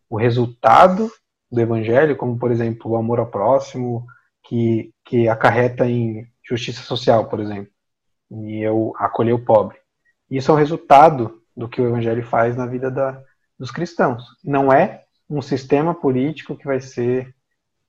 o 0.10 0.18
resultado 0.18 1.10
do 1.52 1.62
Evangelho, 1.62 2.16
como 2.16 2.38
por 2.38 2.52
exemplo 2.52 2.92
o 2.92 2.96
amor 2.98 3.20
ao 3.20 3.28
próximo, 3.28 4.06
que, 4.44 4.92
que 5.06 5.28
acarreta 5.28 5.86
em 5.86 6.28
justiça 6.44 6.82
social, 6.82 7.28
por 7.28 7.40
exemplo, 7.40 7.72
e 8.32 8.62
eu 8.62 8.94
acolher 8.98 9.34
o 9.34 9.44
pobre. 9.44 9.78
Isso 10.30 10.52
é 10.52 10.54
o 10.54 10.58
resultado 10.58 11.42
do 11.56 11.68
que 11.68 11.82
o 11.82 11.88
Evangelho 11.88 12.24
faz 12.24 12.56
na 12.56 12.66
vida 12.66 12.90
da, 12.92 13.22
dos 13.58 13.72
cristãos. 13.72 14.24
Não 14.44 14.72
é 14.72 15.04
um 15.30 15.42
sistema 15.42 15.94
político 15.94 16.56
que 16.56 16.66
vai 16.66 16.80
ser 16.80 17.34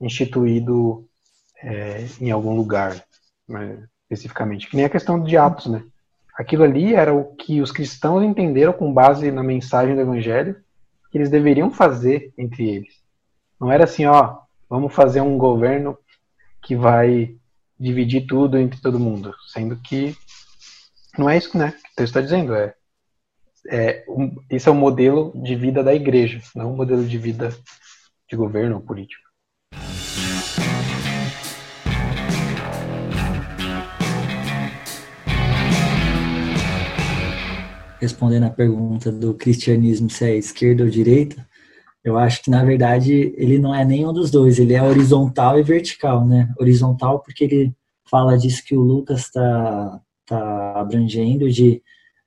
instituído 0.01 1.08
é, 1.63 2.07
em 2.21 2.31
algum 2.31 2.55
lugar, 2.55 3.03
né, 3.49 3.87
especificamente. 4.03 4.69
Que 4.69 4.77
nem 4.77 4.85
a 4.85 4.91
questão 4.91 5.23
de 5.23 5.37
Atos, 5.37 5.67
né? 5.67 5.85
Aquilo 6.39 6.63
ali 6.63 6.95
era 6.95 7.13
o 7.13 7.35
que 7.35 7.61
os 7.61 7.73
cristãos 7.73 8.23
entenderam 8.23 8.73
com 8.73 8.93
base 8.93 9.31
na 9.31 9.43
mensagem 9.43 9.95
do 9.95 10.01
Evangelho 10.01 10.57
que 11.11 11.19
eles 11.19 11.31
deveriam 11.31 11.71
fazer 11.71 12.33
entre 12.39 12.69
eles. 12.69 12.95
Não 13.61 13.73
era 13.73 13.85
assim, 13.85 14.07
ó, 14.07 14.39
vamos 14.69 14.95
fazer 14.95 15.21
um 15.21 15.37
governo 15.37 15.99
que 16.63 16.77
vai 16.77 17.35
dividir 17.79 18.27
tudo 18.27 18.59
entre 18.59 18.81
todo 18.81 19.01
mundo, 19.01 19.35
sendo 19.53 19.77
que 19.77 20.17
não 21.17 21.29
é 21.29 21.37
isso 21.37 21.57
né, 21.57 21.73
que 21.73 21.79
o 21.79 21.97
texto 21.97 22.17
está 22.17 22.21
dizendo. 22.21 22.55
É, 22.55 22.75
é 23.69 24.05
um, 24.09 24.37
esse 24.49 24.69
é 24.69 24.73
o 24.73 24.75
modelo 24.75 25.33
de 25.43 25.57
vida 25.57 25.83
da 25.83 25.95
igreja, 25.95 26.41
não 26.55 26.73
o 26.73 26.77
modelo 26.77 27.05
de 27.05 27.19
vida 27.19 27.53
de 28.29 28.37
governo 28.37 28.77
ou 28.77 28.81
político. 28.81 29.27
Respondendo 38.01 38.44
a 38.44 38.51
pergunta 38.51 39.11
do 39.11 39.34
cristianismo 39.34 40.09
se 40.09 40.24
é 40.24 40.36
esquerda 40.36 40.84
ou 40.84 40.90
direita, 40.90 41.46
eu 42.05 42.16
acho 42.16 42.42
que, 42.42 42.51
na 42.51 42.64
verdade, 42.64 43.34
ele 43.36 43.59
não 43.59 43.74
é 43.74 43.84
nenhum 43.84 44.12
dos 44.12 44.30
dois, 44.30 44.59
ele 44.59 44.74
é 44.74 44.82
horizontal 44.82 45.59
e 45.59 45.62
vertical, 45.62 46.24
né? 46.24 46.49
Horizontal 46.59 47.20
porque 47.20 47.44
ele 47.44 47.74
fala 48.09 48.38
disso 48.38 48.64
que 48.64 48.76
o 48.76 48.80
Lucas 48.80 49.22
está 49.22 50.01
tá 50.24 50.80
abrangendo, 50.80 51.51
de 51.51 51.82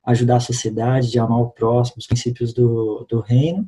ajudar 0.06 0.38
a 0.38 0.42
sociedade, 0.42 1.10
de 1.10 1.20
amar 1.20 1.40
o 1.40 1.50
próximo, 1.50 1.98
os 2.00 2.08
princípios 2.08 2.54
do, 2.54 3.06
do 3.10 3.22
reino, 3.22 3.68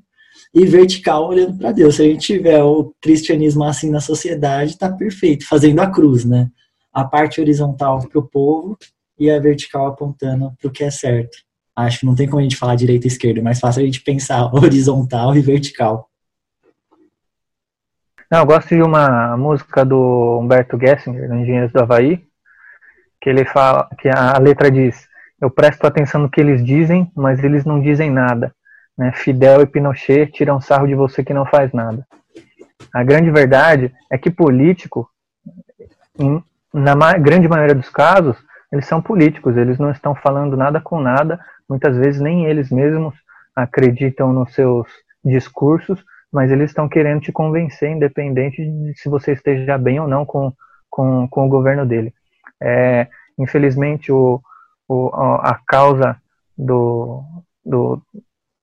e 0.53 0.65
vertical 0.65 1.29
olhando 1.29 1.57
para 1.57 1.71
Deus. 1.71 1.95
Se 1.95 2.01
a 2.01 2.05
gente 2.05 2.25
tiver 2.25 2.61
o 2.63 2.93
cristianismo 2.99 3.63
assim 3.63 3.89
na 3.89 4.01
sociedade, 4.01 4.71
está 4.71 4.91
perfeito, 4.91 5.47
fazendo 5.47 5.79
a 5.79 5.89
cruz, 5.89 6.25
né? 6.25 6.49
A 6.91 7.03
parte 7.03 7.39
horizontal 7.39 8.07
para 8.07 8.19
o 8.19 8.27
povo 8.27 8.77
e 9.17 9.31
a 9.31 9.39
vertical 9.39 9.87
apontando 9.87 10.51
para 10.59 10.67
o 10.67 10.71
que 10.71 10.83
é 10.83 10.91
certo. 10.91 11.37
Acho 11.75 12.01
que 12.01 12.05
não 12.05 12.15
tem 12.15 12.27
como 12.27 12.39
a 12.39 12.43
gente 12.43 12.55
falar 12.55 12.75
direita 12.75 13.07
e 13.07 13.09
esquerda, 13.09 13.39
é 13.39 13.43
mais 13.43 13.59
fácil 13.59 13.81
a 13.81 13.85
gente 13.85 14.01
pensar 14.01 14.45
horizontal 14.53 15.35
e 15.35 15.41
vertical. 15.41 16.09
Não, 18.31 18.39
eu 18.39 18.45
gosto 18.45 18.69
de 18.69 18.81
uma 18.81 19.37
música 19.37 19.85
do 19.85 20.39
Humberto 20.41 20.77
Gessinger, 20.79 21.27
do 21.27 21.35
Engenheiros 21.35 21.71
do 21.71 21.79
Havaí, 21.79 22.23
que 23.21 23.29
ele 23.29 23.45
fala, 23.45 23.87
que 23.99 24.09
a 24.09 24.37
letra 24.39 24.71
diz, 24.71 25.07
eu 25.39 25.51
presto 25.51 25.85
atenção 25.85 26.21
no 26.21 26.29
que 26.29 26.41
eles 26.41 26.65
dizem, 26.65 27.11
mas 27.15 27.43
eles 27.43 27.63
não 27.63 27.79
dizem 27.79 28.09
nada. 28.09 28.53
Né? 28.97 29.11
Fidel 29.11 29.61
e 29.61 29.65
Pinochet 29.65 30.31
tiram 30.31 30.59
sarro 30.59 30.87
de 30.87 30.95
você 30.95 31.23
que 31.23 31.33
não 31.33 31.45
faz 31.45 31.71
nada. 31.73 32.07
A 32.93 33.03
grande 33.03 33.29
verdade 33.29 33.93
é 34.11 34.17
que 34.17 34.31
político, 34.31 35.09
na 36.73 37.17
grande 37.17 37.47
maioria 37.47 37.75
dos 37.75 37.89
casos, 37.89 38.37
eles 38.73 38.87
são 38.87 38.99
políticos, 38.99 39.55
eles 39.55 39.77
não 39.77 39.91
estão 39.91 40.15
falando 40.15 40.57
nada 40.57 40.81
com 40.81 40.99
nada, 40.99 41.39
muitas 41.69 41.95
vezes 41.95 42.19
nem 42.19 42.47
eles 42.47 42.71
mesmos 42.71 43.13
acreditam 43.55 44.33
nos 44.33 44.51
seus 44.55 44.87
discursos, 45.23 46.03
mas 46.31 46.51
eles 46.51 46.71
estão 46.71 46.89
querendo 46.89 47.21
te 47.21 47.31
convencer, 47.31 47.91
independente 47.91 48.65
de 48.65 48.97
se 48.97 49.07
você 49.07 49.33
esteja 49.33 49.77
bem 49.77 49.99
ou 49.99 50.07
não 50.07 50.25
com, 50.25 50.51
com, 50.89 51.27
com 51.27 51.45
o 51.45 51.49
governo 51.49 51.85
dele. 51.85 52.11
É, 52.59 53.07
infelizmente, 53.37 54.11
o, 54.11 54.41
o, 54.87 55.09
a 55.13 55.59
causa 55.67 56.17
do, 56.57 57.23
do, 57.63 58.01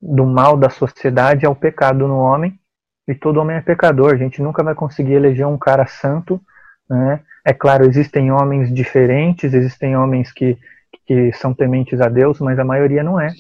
do 0.03 0.27
mal 0.27 0.57
da 0.57 0.71
sociedade 0.71 1.47
é 1.47 1.49
o 1.49 1.55
pecado 1.55 2.09
no 2.09 2.19
homem, 2.19 2.59
e 3.07 3.15
todo 3.15 3.41
homem 3.41 3.57
é 3.57 3.61
pecador. 3.61 4.13
A 4.13 4.17
gente 4.17 4.43
nunca 4.43 4.65
vai 4.65 4.75
conseguir 4.75 5.13
eleger 5.13 5.47
um 5.47 5.59
cara 5.59 5.87
santo. 5.87 6.41
Né? 6.89 7.21
É 7.45 7.53
claro, 7.53 7.86
existem 7.86 8.30
homens 8.30 8.72
diferentes, 8.72 9.55
existem 9.55 9.97
homens 9.97 10.30
que, 10.32 10.59
que 11.07 11.32
são 11.32 11.55
tementes 11.55 12.01
a 12.01 12.09
Deus, 12.09 12.38
mas 12.41 12.59
a 12.59 12.64
maioria 12.64 13.03
não 13.03 13.20
é. 13.20 13.32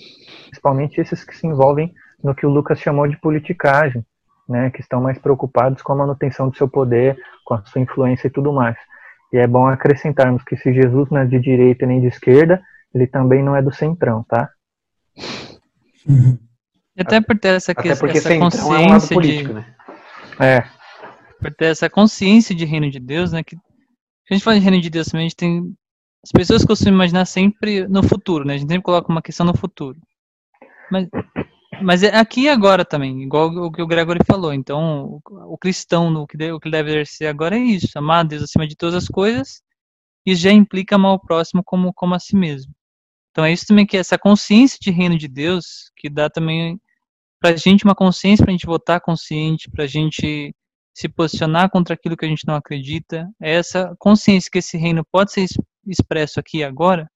Principalmente 0.44 1.00
esses 1.00 1.22
que 1.22 1.36
se 1.36 1.46
envolvem 1.46 1.92
no 2.22 2.34
que 2.34 2.46
o 2.46 2.50
Lucas 2.50 2.80
chamou 2.80 3.06
de 3.06 3.18
politicagem, 3.18 4.04
né, 4.48 4.70
que 4.70 4.80
estão 4.80 5.00
mais 5.00 5.18
preocupados 5.18 5.82
com 5.82 5.92
a 5.92 5.96
manutenção 5.96 6.48
do 6.48 6.56
seu 6.56 6.68
poder, 6.68 7.16
com 7.44 7.54
a 7.54 7.62
sua 7.64 7.80
influência 7.80 8.26
e 8.26 8.30
tudo 8.30 8.52
mais. 8.52 8.76
E 9.32 9.38
é 9.38 9.46
bom 9.46 9.66
acrescentarmos 9.66 10.42
que 10.42 10.56
se 10.56 10.72
Jesus 10.72 11.08
não 11.10 11.18
é 11.20 11.26
de 11.26 11.38
direita 11.38 11.86
nem 11.86 12.00
de 12.00 12.08
esquerda, 12.08 12.60
ele 12.92 13.06
também 13.06 13.42
não 13.42 13.54
é 13.54 13.62
do 13.62 13.72
centrão, 13.72 14.24
tá? 14.24 14.50
E 16.96 17.02
até 17.02 17.20
por 17.20 17.38
ter 17.38 17.54
essa, 17.54 17.74
porque 17.74 17.90
essa 17.90 18.00
centrão 18.28 18.74
é 18.74 18.78
um 18.78 18.88
lado 18.88 18.92
consciência 18.92 19.14
político, 19.14 19.48
de, 19.48 19.54
né? 19.54 19.66
É, 20.40 20.64
por 21.40 21.54
ter 21.54 21.66
essa 21.66 21.88
consciência 21.88 22.54
de 22.54 22.64
reino 22.64 22.90
de 22.90 22.98
Deus, 22.98 23.32
né? 23.32 23.42
Que 23.42 23.56
a 24.28 24.34
gente 24.34 24.42
fala 24.42 24.58
de 24.58 24.62
reino 24.62 24.80
de 24.80 24.90
Deus 24.90 25.14
a 25.14 25.18
gente 25.18 25.36
tem 25.36 25.74
as 26.22 26.30
pessoas 26.32 26.64
costumam 26.64 26.94
imaginar 26.94 27.24
sempre 27.24 27.88
no 27.88 28.02
futuro, 28.02 28.44
né? 28.44 28.54
A 28.54 28.58
gente 28.58 28.68
sempre 28.68 28.82
coloca 28.82 29.10
uma 29.10 29.22
questão 29.22 29.46
no 29.46 29.56
futuro. 29.56 29.98
Mas, 30.90 31.08
mas 31.82 32.02
é 32.02 32.14
aqui 32.14 32.42
e 32.42 32.48
agora 32.48 32.84
também, 32.84 33.22
igual 33.22 33.48
o 33.48 33.72
que 33.72 33.80
o 33.80 33.86
Gregory 33.86 34.20
falou. 34.26 34.52
Então, 34.52 35.20
o, 35.24 35.56
cristão, 35.56 36.12
o 36.14 36.26
que, 36.26 36.36
deve, 36.36 36.90
exercer 36.90 37.28
agora 37.28 37.56
é 37.56 37.60
isso: 37.60 37.98
amar 37.98 38.20
a 38.20 38.28
Deus 38.28 38.42
acima 38.42 38.66
de 38.66 38.76
todas 38.76 38.94
as 38.94 39.08
coisas. 39.08 39.62
Isso 40.26 40.42
já 40.42 40.52
implica 40.52 40.96
amar 40.96 41.14
o 41.14 41.20
próximo 41.20 41.62
como, 41.64 41.92
como 41.94 42.14
a 42.14 42.18
si 42.18 42.36
mesmo. 42.36 42.72
Então, 43.30 43.44
é 43.44 43.52
isso 43.52 43.66
também 43.66 43.86
que 43.86 43.96
é 43.96 44.00
essa 44.00 44.18
consciência 44.18 44.78
de 44.80 44.90
reino 44.90 45.16
de 45.16 45.28
Deus 45.28 45.90
que 45.96 46.10
dá 46.10 46.28
também 46.28 46.78
pra 47.40 47.56
gente 47.56 47.84
uma 47.84 47.94
consciência 47.94 48.44
pra 48.44 48.52
gente 48.52 48.66
votar 48.66 49.00
consciente, 49.00 49.70
pra 49.70 49.86
gente 49.86 50.54
se 50.94 51.08
posicionar 51.08 51.70
contra 51.70 51.94
aquilo 51.94 52.16
que 52.16 52.24
a 52.24 52.28
gente 52.28 52.46
não 52.46 52.54
acredita. 52.54 53.28
É 53.40 53.54
essa 53.54 53.94
consciência 53.98 54.50
que 54.50 54.58
esse 54.58 54.76
reino 54.76 55.04
pode 55.10 55.32
ser 55.32 55.42
es- 55.42 55.58
expresso 55.86 56.40
aqui 56.40 56.58
e 56.58 56.64
agora, 56.64 57.08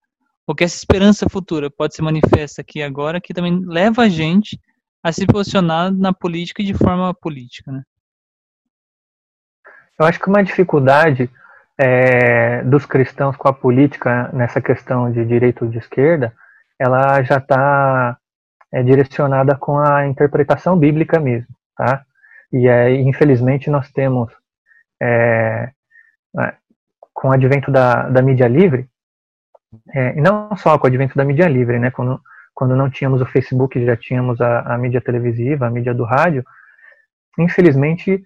ou 0.47 0.55
que 0.55 0.63
essa 0.63 0.77
esperança 0.77 1.27
futura 1.29 1.69
pode 1.69 1.95
ser 1.95 2.01
manifesta 2.01 2.61
aqui 2.61 2.79
e 2.79 2.83
agora, 2.83 3.21
que 3.21 3.33
também 3.33 3.59
leva 3.65 4.03
a 4.03 4.09
gente 4.09 4.59
a 5.03 5.11
se 5.11 5.25
posicionar 5.25 5.91
na 5.91 6.13
política 6.13 6.61
e 6.61 6.65
de 6.65 6.73
forma 6.73 7.13
política, 7.13 7.71
né? 7.71 7.83
Eu 9.97 10.05
acho 10.05 10.19
que 10.19 10.27
uma 10.27 10.43
dificuldade 10.43 11.29
é, 11.77 12.63
dos 12.63 12.85
cristãos 12.85 13.35
com 13.35 13.47
a 13.47 13.53
política 13.53 14.29
nessa 14.33 14.61
questão 14.61 15.11
de 15.11 15.23
direita 15.25 15.63
ou 15.63 15.71
de 15.71 15.77
esquerda, 15.77 16.33
ela 16.79 17.21
já 17.23 17.37
está 17.37 18.17
é, 18.73 18.83
direcionada 18.83 19.55
com 19.55 19.77
a 19.77 20.07
interpretação 20.07 20.77
bíblica 20.77 21.19
mesmo, 21.19 21.47
tá? 21.77 22.05
E 22.51 22.67
é, 22.67 22.91
infelizmente 22.93 23.69
nós 23.69 23.91
temos, 23.91 24.31
é, 25.01 25.71
é, 26.39 26.53
com 27.13 27.29
o 27.29 27.31
advento 27.31 27.71
da, 27.71 28.09
da 28.09 28.21
mídia 28.21 28.47
livre, 28.47 28.89
é, 29.93 30.13
não 30.13 30.55
só 30.55 30.77
com 30.77 30.85
o 30.85 30.87
advento 30.87 31.15
da 31.15 31.25
mídia 31.25 31.47
livre, 31.47 31.79
né? 31.79 31.91
Quando, 31.91 32.21
quando 32.53 32.75
não 32.75 32.89
tínhamos 32.89 33.21
o 33.21 33.25
Facebook, 33.25 33.83
já 33.85 33.97
tínhamos 33.97 34.39
a, 34.39 34.61
a 34.61 34.77
mídia 34.77 35.01
televisiva, 35.01 35.67
a 35.67 35.69
mídia 35.69 35.93
do 35.93 36.03
rádio, 36.03 36.43
infelizmente 37.37 38.23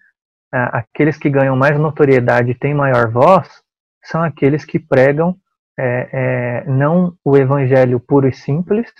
aqueles 0.51 1.15
que 1.15 1.29
ganham 1.29 1.55
mais 1.55 1.77
notoriedade 1.79 2.51
e 2.51 2.55
têm 2.55 2.73
maior 2.73 3.07
voz 3.11 3.61
são 4.03 4.23
aqueles 4.23 4.65
que 4.65 4.79
pregam 4.79 5.35
é, 5.77 6.09
é, 6.11 6.63
não 6.69 7.15
o 7.23 7.37
evangelho 7.37 7.99
puro 7.99 8.27
e 8.27 8.33
simples, 8.33 8.91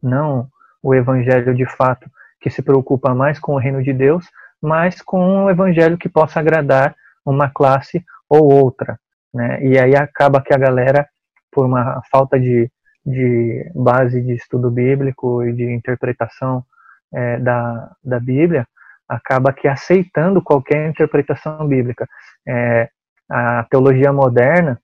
não 0.00 0.48
o 0.80 0.94
evangelho 0.94 1.54
de 1.54 1.66
fato 1.66 2.08
que 2.40 2.48
se 2.48 2.62
preocupa 2.62 3.12
mais 3.12 3.40
com 3.40 3.54
o 3.54 3.58
reino 3.58 3.82
de 3.82 3.92
Deus, 3.92 4.24
mas 4.60 5.00
com 5.00 5.44
um 5.44 5.50
evangelho 5.50 5.98
que 5.98 6.08
possa 6.08 6.40
agradar 6.40 6.94
uma 7.24 7.48
classe 7.48 8.04
ou 8.28 8.52
outra. 8.52 8.98
Né? 9.32 9.64
E 9.64 9.78
aí 9.78 9.94
acaba 9.96 10.42
que 10.42 10.54
a 10.54 10.58
galera, 10.58 11.06
por 11.50 11.66
uma 11.66 12.00
falta 12.10 12.38
de, 12.38 12.70
de 13.04 13.70
base 13.74 14.20
de 14.20 14.34
estudo 14.34 14.70
bíblico 14.70 15.44
e 15.44 15.52
de 15.52 15.70
interpretação 15.70 16.64
é, 17.12 17.38
da, 17.38 17.90
da 18.04 18.20
Bíblia, 18.20 18.66
acaba 19.08 19.52
que 19.52 19.66
aceitando 19.66 20.42
qualquer 20.42 20.88
interpretação 20.88 21.66
bíblica. 21.66 22.06
É, 22.46 22.88
a 23.30 23.64
teologia 23.70 24.12
moderna, 24.12 24.80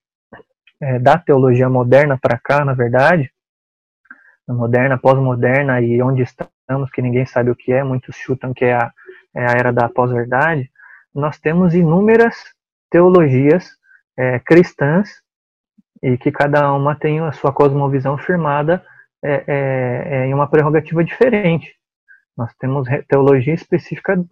é, 0.81 0.99
da 0.99 1.18
teologia 1.18 1.68
moderna 1.68 2.18
para 2.20 2.39
cá, 2.39 2.64
na 2.64 2.75
verdade, 2.75 3.31
moderna, 4.47 4.99
pós-moderna 4.99 5.81
e 5.81 6.03
onde 6.03 6.22
estamos, 6.22 6.91
que 6.93 7.01
ninguém 7.01 7.25
sabe 7.25 7.51
o 7.51 7.57
que 7.57 7.72
é, 7.72 7.83
muitos 7.83 8.16
chutam 8.16 8.53
que 8.53 8.64
é 8.64 8.75
a, 8.75 8.93
é 9.35 9.47
a 9.47 9.53
era 9.53 9.72
da 9.72 9.89
pós-verdade, 9.89 10.70
nós 11.14 11.39
temos 11.39 11.74
inúmeras 11.74 12.37
teologias 12.91 13.70
é, 14.16 14.39
cristãs 14.39 15.09
e 16.03 16.16
que 16.18 16.30
cada 16.30 16.72
uma 16.72 16.95
tem 16.95 17.20
a 17.20 17.32
sua 17.32 17.53
cosmovisão 17.53 18.18
firmada 18.18 18.85
é, 19.22 19.45
é, 19.47 20.26
em 20.26 20.35
uma 20.35 20.47
prerrogativa 20.47 21.03
diferente. 21.03 21.74
Nós 22.37 22.53
temos 22.59 22.87
teologia 23.09 23.55
específica 23.55 24.22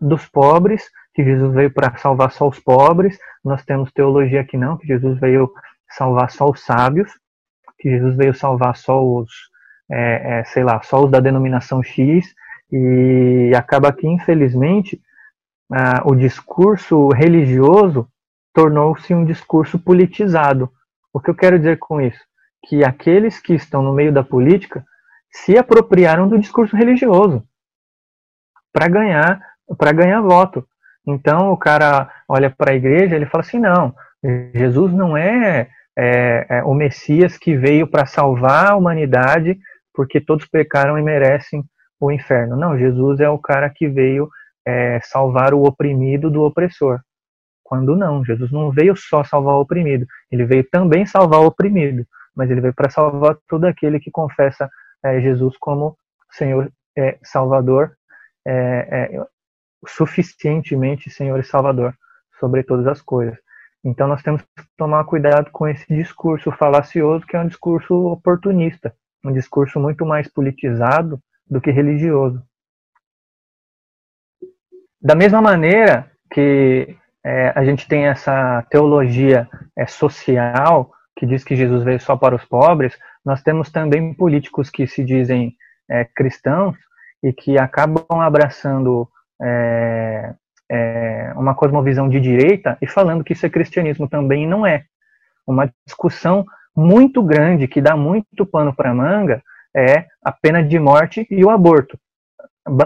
dos 0.00 0.26
pobres, 0.26 0.90
que 1.14 1.22
Jesus 1.22 1.54
veio 1.54 1.70
para 1.70 1.96
salvar 1.98 2.32
só 2.32 2.48
os 2.48 2.58
pobres. 2.58 3.18
Nós 3.44 3.64
temos 3.64 3.92
teologia 3.92 4.44
que 4.44 4.56
não, 4.56 4.76
que 4.76 4.86
Jesus 4.86 5.20
veio 5.20 5.52
salvar 5.90 6.30
só 6.30 6.48
os 6.48 6.64
sábios, 6.64 7.12
que 7.78 7.90
Jesus 7.90 8.16
veio 8.16 8.34
salvar 8.34 8.76
só 8.76 9.02
os, 9.02 9.30
é, 9.90 10.40
é, 10.40 10.44
sei 10.44 10.64
lá, 10.64 10.80
só 10.82 11.04
os 11.04 11.10
da 11.10 11.20
denominação 11.20 11.82
X. 11.82 12.26
E 12.72 13.52
acaba 13.54 13.92
que, 13.92 14.06
infelizmente, 14.06 15.00
ah, 15.72 16.02
o 16.04 16.14
discurso 16.14 17.08
religioso 17.08 18.08
tornou-se 18.52 19.14
um 19.14 19.24
discurso 19.24 19.78
politizado. 19.78 20.70
O 21.12 21.20
que 21.20 21.30
eu 21.30 21.34
quero 21.34 21.58
dizer 21.58 21.78
com 21.78 22.00
isso? 22.00 22.20
Que 22.66 22.84
aqueles 22.84 23.40
que 23.40 23.54
estão 23.54 23.82
no 23.82 23.92
meio 23.92 24.12
da 24.12 24.22
política 24.22 24.84
se 25.32 25.56
apropriaram 25.56 26.28
do 26.28 26.38
discurso 26.38 26.76
religioso 26.76 27.42
para 28.72 28.88
ganhar 28.88 29.40
para 29.78 29.92
ganhar 29.92 30.20
voto. 30.20 30.66
Então 31.06 31.52
o 31.52 31.56
cara 31.56 32.10
olha 32.28 32.50
para 32.50 32.72
a 32.72 32.74
igreja 32.74 33.14
ele 33.14 33.26
fala 33.26 33.42
assim 33.42 33.58
não, 33.58 33.94
Jesus 34.54 34.92
não 34.92 35.16
é, 35.16 35.68
é, 35.96 36.46
é 36.48 36.64
o 36.64 36.74
Messias 36.74 37.38
que 37.38 37.56
veio 37.56 37.86
para 37.86 38.06
salvar 38.06 38.72
a 38.72 38.76
humanidade 38.76 39.58
porque 39.94 40.20
todos 40.20 40.46
pecaram 40.46 40.98
e 40.98 41.02
merecem 41.02 41.64
o 42.00 42.10
inferno. 42.10 42.56
Não, 42.56 42.78
Jesus 42.78 43.20
é 43.20 43.28
o 43.28 43.38
cara 43.38 43.68
que 43.68 43.86
veio 43.86 44.28
é, 44.66 44.98
salvar 45.02 45.52
o 45.52 45.64
oprimido 45.64 46.30
do 46.30 46.42
opressor. 46.42 47.00
Quando 47.62 47.94
não, 47.94 48.24
Jesus 48.24 48.50
não 48.50 48.70
veio 48.70 48.96
só 48.96 49.22
salvar 49.22 49.54
o 49.54 49.60
oprimido, 49.60 50.06
ele 50.30 50.44
veio 50.44 50.64
também 50.70 51.06
salvar 51.06 51.40
o 51.40 51.46
oprimido, 51.46 52.04
mas 52.34 52.50
ele 52.50 52.60
veio 52.60 52.74
para 52.74 52.90
salvar 52.90 53.36
todo 53.48 53.64
aquele 53.64 54.00
que 54.00 54.10
confessa 54.10 54.68
é, 55.04 55.20
Jesus 55.20 55.56
como 55.58 55.96
Senhor 56.32 56.72
é, 56.96 57.18
Salvador, 57.22 57.92
é, 58.44 59.12
é, 59.14 59.26
suficientemente 59.86 61.10
Senhor 61.10 61.38
e 61.38 61.44
Salvador 61.44 61.94
sobre 62.40 62.62
todas 62.62 62.86
as 62.86 63.00
coisas. 63.00 63.38
Então 63.84 64.08
nós 64.08 64.22
temos 64.22 64.42
que 64.42 64.64
tomar 64.76 65.04
cuidado 65.04 65.50
com 65.52 65.68
esse 65.68 65.86
discurso 65.94 66.50
falacioso, 66.52 67.26
que 67.26 67.36
é 67.36 67.40
um 67.40 67.46
discurso 67.46 67.94
oportunista, 68.06 68.94
um 69.24 69.32
discurso 69.32 69.78
muito 69.78 70.04
mais 70.04 70.28
politizado 70.28 71.20
do 71.50 71.60
que 71.60 71.70
religioso. 71.70 72.42
Da 75.02 75.14
mesma 75.14 75.42
maneira 75.42 76.10
que 76.30 76.96
é, 77.24 77.52
a 77.54 77.64
gente 77.64 77.88
tem 77.88 78.06
essa 78.06 78.62
teologia 78.70 79.48
é, 79.76 79.86
social 79.86 80.92
que 81.16 81.26
diz 81.26 81.42
que 81.42 81.56
Jesus 81.56 81.82
veio 81.82 82.00
só 82.00 82.16
para 82.16 82.34
os 82.34 82.44
pobres, 82.44 82.96
nós 83.24 83.42
temos 83.42 83.70
também 83.70 84.14
políticos 84.14 84.70
que 84.70 84.86
se 84.86 85.04
dizem 85.04 85.54
é, 85.90 86.04
cristãos 86.04 86.76
e 87.22 87.32
que 87.32 87.58
acabam 87.58 88.20
abraçando 88.20 89.08
é, 89.42 90.34
é, 90.70 91.32
uma 91.36 91.54
cosmovisão 91.54 92.08
de 92.08 92.20
direita 92.20 92.78
e 92.80 92.86
falando 92.86 93.24
que 93.24 93.32
isso 93.32 93.44
é 93.44 93.50
cristianismo 93.50 94.08
também 94.08 94.46
não 94.46 94.66
é. 94.66 94.84
Uma 95.46 95.70
discussão 95.84 96.46
muito 96.74 97.22
grande 97.22 97.68
que 97.68 97.80
dá 97.82 97.96
muito 97.96 98.46
pano 98.46 98.74
para 98.74 98.94
manga 98.94 99.42
é 99.76 100.06
a 100.22 100.32
pena 100.32 100.62
de 100.62 100.78
morte 100.78 101.26
e 101.30 101.44
o 101.44 101.50
aborto. 101.50 101.98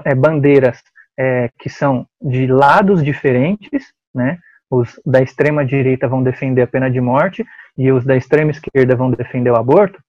É, 0.05 0.15
bandeiras 0.15 0.83
é, 1.19 1.51
que 1.59 1.69
são 1.69 2.07
de 2.21 2.47
lados 2.47 3.05
diferentes, 3.05 3.93
né? 4.15 4.39
Os 4.71 5.01
da 5.05 5.23
extrema 5.23 5.65
direita 5.65 6.09
vão 6.09 6.23
defender 6.23 6.63
a 6.63 6.67
pena 6.67 6.91
de 6.91 7.01
morte 7.01 7.45
e 7.77 7.93
os 7.93 8.05
da 8.05 8.17
extrema 8.17 8.51
esquerda 8.51 8.97
vão 8.97 9.11
defender 9.11 9.51
o 9.51 9.57
aborto. 9.57 10.03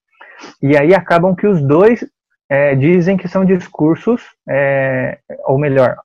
E 0.62 0.78
aí 0.78 0.94
acabam 0.94 1.36
que 1.36 1.48
os 1.48 1.62
dois 1.62 2.04
é, 2.50 2.76
dizem 2.76 3.18
que 3.18 3.28
são 3.28 3.46
discursos, 3.46 4.22
é, 4.48 5.20
ou 5.46 5.58
melhor, 5.58 5.98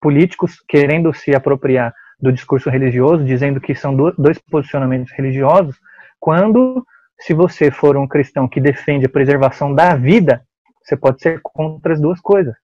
políticos 0.00 0.62
querendo 0.68 1.12
se 1.12 1.34
apropriar 1.34 1.94
do 2.20 2.32
discurso 2.32 2.70
religioso, 2.70 3.24
dizendo 3.24 3.60
que 3.60 3.74
são 3.74 3.94
dois 3.96 4.38
posicionamentos 4.50 5.12
religiosos, 5.12 5.76
quando, 6.20 6.84
se 7.22 7.34
você 7.34 7.70
for 7.70 7.96
um 7.96 8.06
cristão 8.06 8.48
que 8.48 8.60
defende 8.60 9.06
a 9.06 9.08
preservação 9.08 9.74
da 9.74 9.94
vida, 9.94 10.42
você 10.82 10.96
pode 10.96 11.20
ser 11.20 11.40
contra 11.42 11.92
as 11.92 12.00
duas 12.00 12.20
coisas 12.20 12.54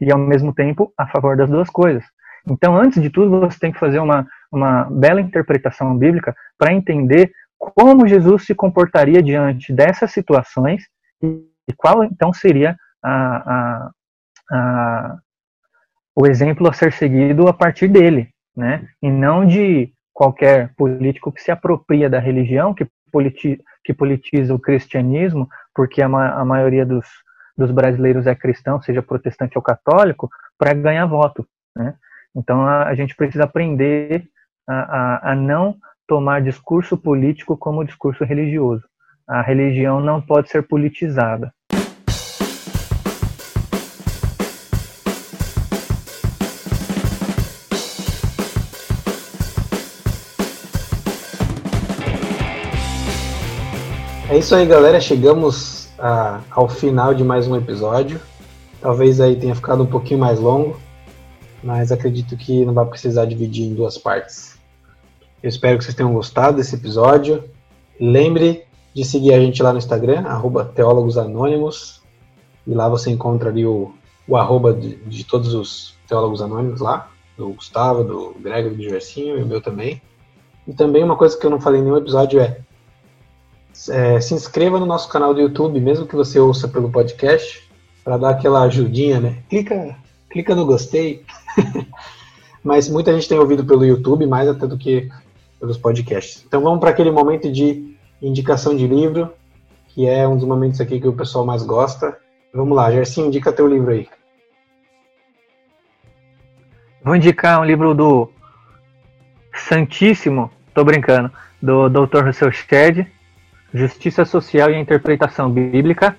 e, 0.00 0.10
ao 0.10 0.18
mesmo 0.18 0.54
tempo, 0.54 0.92
a 0.96 1.06
favor 1.06 1.36
das 1.36 1.50
duas 1.50 1.68
coisas. 1.68 2.02
Então, 2.48 2.76
antes 2.76 3.02
de 3.02 3.10
tudo, 3.10 3.38
você 3.38 3.58
tem 3.58 3.70
que 3.70 3.78
fazer 3.78 3.98
uma, 3.98 4.26
uma 4.50 4.84
bela 4.84 5.20
interpretação 5.20 5.96
bíblica 5.96 6.34
para 6.56 6.72
entender 6.72 7.30
como 7.58 8.08
Jesus 8.08 8.46
se 8.46 8.54
comportaria 8.54 9.22
diante 9.22 9.70
dessas 9.70 10.10
situações 10.10 10.84
e 11.22 11.72
qual 11.76 12.02
então 12.02 12.32
seria 12.32 12.74
a, 13.02 13.36
a, 13.36 13.90
a, 14.50 15.18
o 16.16 16.26
exemplo 16.26 16.66
a 16.68 16.72
ser 16.72 16.90
seguido 16.94 17.46
a 17.48 17.52
partir 17.52 17.88
dele, 17.88 18.30
né? 18.56 18.88
E 19.02 19.10
não 19.10 19.44
de 19.44 19.92
qualquer 20.10 20.74
político 20.74 21.30
que 21.30 21.42
se 21.42 21.50
apropria 21.50 22.08
da 22.08 22.18
religião, 22.18 22.72
que, 22.72 22.88
politi 23.12 23.60
que 23.84 23.94
politiza 23.94 24.54
o 24.54 24.58
cristianismo, 24.58 25.48
porque 25.74 26.02
a, 26.02 26.08
ma 26.08 26.30
a 26.34 26.44
maioria 26.44 26.84
dos, 26.84 27.06
dos 27.56 27.70
brasileiros 27.70 28.26
é 28.26 28.34
cristão, 28.34 28.80
seja 28.80 29.02
protestante 29.02 29.56
ou 29.56 29.62
católico, 29.62 30.30
para 30.58 30.74
ganhar 30.74 31.06
voto. 31.06 31.46
Né? 31.76 31.94
Então 32.34 32.62
a, 32.62 32.84
a, 32.84 32.94
gente 32.94 33.14
precisa 33.16 33.44
aprender 33.44 34.28
a, 34.68 34.74
a, 34.74 35.32
a 35.32 35.34
não 35.34 35.76
tomar 36.06 36.42
discurso 36.42 36.96
político 36.96 37.56
como 37.56 37.84
discurso 37.84 38.24
religioso. 38.24 38.84
A 39.26 39.42
religião 39.42 40.00
não 40.00 40.20
pode 40.20 40.50
ser 40.50 40.66
politizada. 40.66 41.52
Isso 54.40 54.54
aí, 54.54 54.64
galera. 54.64 54.98
Chegamos 55.02 55.90
a, 55.98 56.40
ao 56.50 56.66
final 56.66 57.12
de 57.12 57.22
mais 57.22 57.46
um 57.46 57.54
episódio. 57.56 58.18
Talvez 58.80 59.20
aí 59.20 59.36
tenha 59.36 59.54
ficado 59.54 59.82
um 59.82 59.86
pouquinho 59.86 60.18
mais 60.18 60.40
longo, 60.40 60.80
mas 61.62 61.92
acredito 61.92 62.34
que 62.38 62.64
não 62.64 62.72
vai 62.72 62.86
precisar 62.86 63.26
dividir 63.26 63.66
em 63.66 63.74
duas 63.74 63.98
partes. 63.98 64.58
Eu 65.42 65.50
espero 65.50 65.76
que 65.76 65.84
vocês 65.84 65.94
tenham 65.94 66.14
gostado 66.14 66.56
desse 66.56 66.74
episódio. 66.74 67.44
Lembre 68.00 68.64
de 68.94 69.04
seguir 69.04 69.34
a 69.34 69.38
gente 69.38 69.62
lá 69.62 69.72
no 69.72 69.78
Instagram, 69.78 70.22
arroba 70.26 70.64
Teólogos 70.64 71.18
Anônimos. 71.18 72.00
E 72.66 72.72
lá 72.72 72.88
você 72.88 73.10
encontra 73.10 73.50
ali 73.50 73.66
o, 73.66 73.92
o 74.26 74.38
arroba 74.38 74.72
de, 74.72 74.96
de 75.04 75.22
todos 75.22 75.52
os 75.52 75.94
Teólogos 76.08 76.40
Anônimos 76.40 76.80
lá, 76.80 77.10
do 77.36 77.50
Gustavo, 77.50 78.02
do 78.02 78.34
Gregory, 78.40 78.74
do 78.74 78.82
Gersinho 78.82 79.38
e 79.38 79.42
o 79.42 79.46
meu 79.46 79.60
também. 79.60 80.00
E 80.66 80.72
também 80.72 81.04
uma 81.04 81.16
coisa 81.16 81.38
que 81.38 81.44
eu 81.44 81.50
não 81.50 81.60
falei 81.60 81.82
em 81.82 81.84
nenhum 81.84 81.98
episódio 81.98 82.40
é 82.40 82.62
é, 83.88 84.20
se 84.20 84.34
inscreva 84.34 84.78
no 84.78 84.86
nosso 84.86 85.08
canal 85.08 85.32
do 85.32 85.40
YouTube, 85.40 85.80
mesmo 85.80 86.06
que 86.06 86.16
você 86.16 86.38
ouça 86.38 86.68
pelo 86.68 86.90
podcast, 86.90 87.68
para 88.04 88.16
dar 88.16 88.30
aquela 88.30 88.62
ajudinha, 88.62 89.20
né? 89.20 89.38
Clica, 89.48 89.96
clica 90.28 90.54
no 90.54 90.66
gostei. 90.66 91.24
Mas 92.62 92.88
muita 92.88 93.12
gente 93.12 93.28
tem 93.28 93.38
ouvido 93.38 93.64
pelo 93.64 93.84
YouTube, 93.84 94.26
mais 94.26 94.48
até 94.48 94.66
do 94.66 94.76
que 94.76 95.10
pelos 95.58 95.78
podcasts. 95.78 96.44
Então 96.46 96.62
vamos 96.62 96.80
para 96.80 96.90
aquele 96.90 97.10
momento 97.10 97.50
de 97.50 97.96
indicação 98.20 98.76
de 98.76 98.86
livro, 98.86 99.32
que 99.88 100.06
é 100.06 100.26
um 100.26 100.36
dos 100.36 100.46
momentos 100.46 100.80
aqui 100.80 101.00
que 101.00 101.08
o 101.08 101.12
pessoal 101.12 101.44
mais 101.44 101.62
gosta. 101.62 102.18
Vamos 102.52 102.76
lá, 102.76 102.90
Gersinho, 102.90 103.28
indica 103.28 103.52
teu 103.52 103.66
livro 103.66 103.90
aí. 103.90 104.08
Vou 107.02 107.16
indicar 107.16 107.60
um 107.60 107.64
livro 107.64 107.94
do 107.94 108.30
Santíssimo, 109.54 110.50
tô 110.74 110.84
brincando, 110.84 111.30
do 111.60 111.88
Dr. 111.88 112.26
Russell 112.26 112.52
Shedd, 112.52 113.06
Justiça 113.72 114.24
Social 114.24 114.70
e 114.70 114.74
a 114.74 114.80
Interpretação 114.80 115.50
Bíblica. 115.50 116.16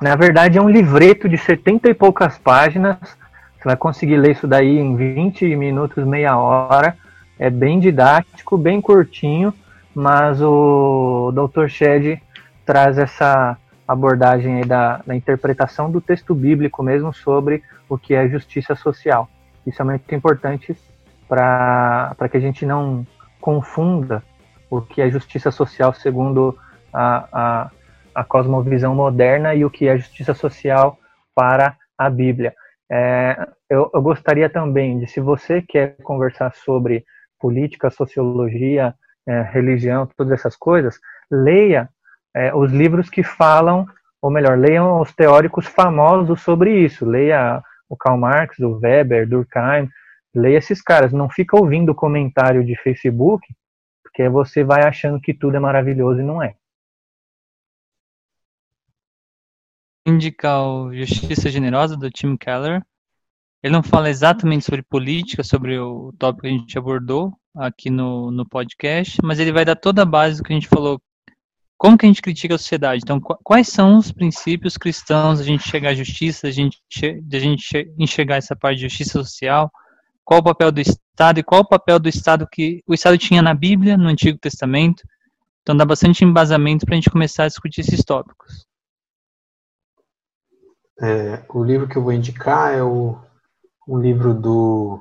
Na 0.00 0.14
verdade, 0.14 0.58
é 0.58 0.62
um 0.62 0.68
livreto 0.68 1.28
de 1.28 1.36
70 1.36 1.90
e 1.90 1.94
poucas 1.94 2.38
páginas. 2.38 2.96
Você 3.00 3.64
vai 3.64 3.76
conseguir 3.76 4.16
ler 4.16 4.32
isso 4.32 4.46
daí 4.46 4.78
em 4.78 4.94
20 4.94 5.56
minutos, 5.56 6.04
meia 6.04 6.36
hora. 6.38 6.96
É 7.38 7.50
bem 7.50 7.80
didático, 7.80 8.56
bem 8.56 8.80
curtinho, 8.80 9.52
mas 9.94 10.40
o 10.40 11.32
Dr. 11.32 11.66
Shed 11.68 12.22
traz 12.64 12.98
essa 12.98 13.56
abordagem 13.86 14.60
da, 14.66 15.00
da 15.04 15.16
interpretação 15.16 15.90
do 15.90 16.00
texto 16.00 16.34
bíblico 16.34 16.82
mesmo 16.82 17.12
sobre 17.12 17.62
o 17.88 17.98
que 17.98 18.14
é 18.14 18.28
justiça 18.28 18.74
social. 18.76 19.28
Isso 19.66 19.82
é 19.82 19.84
muito 19.84 20.14
importante 20.14 20.76
para 21.28 22.14
que 22.30 22.36
a 22.36 22.40
gente 22.40 22.64
não 22.64 23.06
confunda 23.40 24.22
o 24.70 24.80
que 24.80 25.00
é 25.00 25.10
justiça 25.10 25.50
social 25.50 25.92
segundo 25.92 26.56
a, 26.92 27.28
a, 27.32 27.70
a 28.14 28.24
cosmovisão 28.24 28.94
moderna 28.94 29.54
e 29.54 29.64
o 29.64 29.70
que 29.70 29.88
é 29.88 29.96
justiça 29.96 30.34
social 30.34 30.98
para 31.34 31.76
a 31.96 32.10
Bíblia. 32.10 32.54
É, 32.90 33.36
eu, 33.68 33.90
eu, 33.92 34.00
gostaria 34.00 34.48
também 34.48 34.98
de, 34.98 35.06
se 35.06 35.20
você 35.20 35.60
quer 35.60 35.96
conversar 36.02 36.54
sobre 36.54 37.04
política, 37.38 37.90
sociologia, 37.90 38.94
é, 39.26 39.42
religião, 39.42 40.08
todas 40.16 40.32
essas 40.32 40.56
coisas, 40.56 40.98
leia 41.30 41.88
é, 42.34 42.54
os 42.54 42.72
livros 42.72 43.10
que 43.10 43.22
falam, 43.22 43.86
ou 44.22 44.30
melhor, 44.30 44.58
leiam 44.58 45.00
os 45.00 45.14
teóricos 45.14 45.66
famosos 45.66 46.40
sobre 46.40 46.78
isso. 46.78 47.04
Leia 47.04 47.62
o 47.88 47.96
Karl 47.96 48.18
Marx, 48.18 48.58
o 48.58 48.78
Weber, 48.78 49.28
Durkheim, 49.28 49.88
leia 50.34 50.58
esses 50.58 50.82
caras. 50.82 51.12
Não 51.12 51.28
fica 51.28 51.56
ouvindo 51.56 51.94
comentário 51.94 52.64
de 52.64 52.74
Facebook 52.76 53.46
porque 54.18 54.28
você 54.28 54.64
vai 54.64 54.82
achando 54.82 55.20
que 55.20 55.32
tudo 55.32 55.56
é 55.56 55.60
maravilhoso 55.60 56.20
e 56.20 56.24
não 56.24 56.42
é. 56.42 56.56
Indicar 60.04 60.60
o 60.60 60.92
Justiça 60.92 61.48
Generosa 61.48 61.96
do 61.96 62.10
Tim 62.10 62.36
Keller. 62.36 62.82
Ele 63.62 63.72
não 63.72 63.82
fala 63.82 64.10
exatamente 64.10 64.64
sobre 64.64 64.82
política, 64.82 65.44
sobre 65.44 65.78
o 65.78 66.12
tópico 66.18 66.42
que 66.42 66.48
a 66.48 66.50
gente 66.50 66.76
abordou 66.76 67.32
aqui 67.54 67.90
no, 67.90 68.32
no 68.32 68.48
podcast, 68.48 69.18
mas 69.22 69.38
ele 69.38 69.52
vai 69.52 69.64
dar 69.64 69.76
toda 69.76 70.02
a 70.02 70.06
base 70.06 70.38
do 70.38 70.44
que 70.44 70.52
a 70.52 70.56
gente 70.56 70.68
falou. 70.68 71.00
Como 71.76 71.96
que 71.96 72.04
a 72.04 72.08
gente 72.08 72.22
critica 72.22 72.56
a 72.56 72.58
sociedade? 72.58 73.02
Então, 73.04 73.20
quais 73.20 73.68
são 73.68 73.98
os 73.98 74.10
princípios 74.10 74.76
cristãos 74.76 75.38
da 75.38 75.44
gente 75.44 75.68
chegar 75.68 75.90
à 75.90 75.94
justiça, 75.94 76.48
da 76.48 76.50
gente, 76.50 76.80
da 77.22 77.38
gente 77.38 77.94
enxergar 77.96 78.36
essa 78.36 78.56
parte 78.56 78.78
de 78.78 78.88
justiça 78.88 79.12
social? 79.12 79.70
Qual 80.28 80.40
o 80.40 80.44
papel 80.44 80.70
do 80.70 80.78
Estado 80.78 81.40
e 81.40 81.42
qual 81.42 81.62
o 81.62 81.66
papel 81.66 81.98
do 81.98 82.06
Estado 82.06 82.46
que 82.46 82.84
o 82.86 82.92
Estado 82.92 83.16
tinha 83.16 83.40
na 83.40 83.54
Bíblia, 83.54 83.96
no 83.96 84.08
Antigo 84.10 84.36
Testamento. 84.36 85.02
Então 85.62 85.74
dá 85.74 85.86
bastante 85.86 86.22
embasamento 86.22 86.84
para 86.84 86.94
a 86.94 86.96
gente 86.96 87.08
começar 87.08 87.44
a 87.44 87.48
discutir 87.48 87.80
esses 87.80 88.04
tópicos. 88.04 88.66
É, 91.00 91.42
o 91.48 91.64
livro 91.64 91.88
que 91.88 91.96
eu 91.96 92.02
vou 92.02 92.12
indicar 92.12 92.74
é 92.74 92.82
o, 92.82 93.18
um 93.88 93.98
livro 93.98 94.34
do 94.34 95.00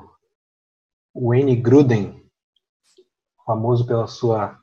Wayne 1.14 1.58
Gruden, 1.58 2.24
famoso 3.45 3.86
pela 3.86 4.08
sua 4.08 4.58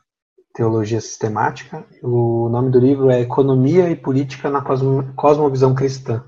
teologia 0.54 1.02
sistemática. 1.02 1.86
O 2.02 2.48
nome 2.48 2.70
do 2.70 2.80
livro 2.80 3.10
é 3.10 3.20
Economia 3.20 3.90
e 3.90 3.96
Política 3.96 4.48
na 4.48 4.62
Cosmovisão 5.14 5.74
Cristã. 5.74 6.24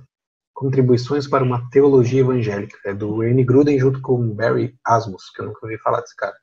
Contribuições 0.57 1.29
para 1.29 1.45
uma 1.45 1.69
Teologia 1.69 2.21
Evangélica. 2.21 2.79
É 2.87 2.95
do 2.95 3.23
Ernie 3.23 3.45
Gruden 3.45 3.79
junto 3.79 4.01
com 4.01 4.35
Barry 4.35 4.75
Asmus, 4.83 5.29
que 5.29 5.43
eu 5.43 5.47
nunca 5.49 5.61
ouvi 5.63 5.77
falar 5.77 6.01
desse 6.01 6.17
cara. 6.17 6.35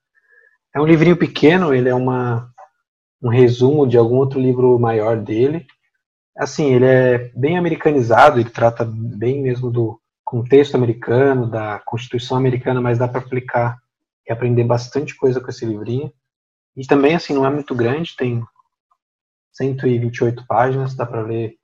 É 0.72 0.80
um 0.80 0.86
livrinho 0.86 1.18
pequeno, 1.18 1.74
ele 1.74 1.90
é 1.90 1.96
uma, 1.96 2.48
um 3.20 3.28
resumo 3.28 3.88
de 3.88 3.98
algum 3.98 4.18
outro 4.18 4.40
livro 4.40 4.78
maior 4.78 5.18
dele. 5.18 5.66
Assim, 6.38 6.76
ele 6.76 6.86
é 6.86 7.32
bem 7.36 7.58
americanizado, 7.58 8.40
ele 8.40 8.52
trata 8.52 8.86
bem 8.86 9.42
mesmo 9.42 9.72
do 9.72 10.00
contexto 10.24 10.76
americano, 10.76 11.50
da 11.50 11.80
Constituição 11.80 12.38
americana, 12.38 12.80
mas 12.80 13.00
dá 13.00 13.08
para 13.08 13.20
aplicar 13.20 13.80
e 14.30 14.32
aprender 14.32 14.64
bastante 14.64 15.16
coisa 15.16 15.42
com 15.42 15.50
esse 15.50 15.66
livrinho. 15.66 16.14
E 16.78 16.86
também, 16.86 17.16
assim, 17.16 17.34
não 17.34 17.48
é 17.48 17.50
muito 17.50 17.74
grande, 17.74 18.16
tem 18.16 18.44
128 19.54 20.46
páginas, 20.46 20.94
dá 20.94 21.04
para 21.04 21.24
ler 21.24 21.56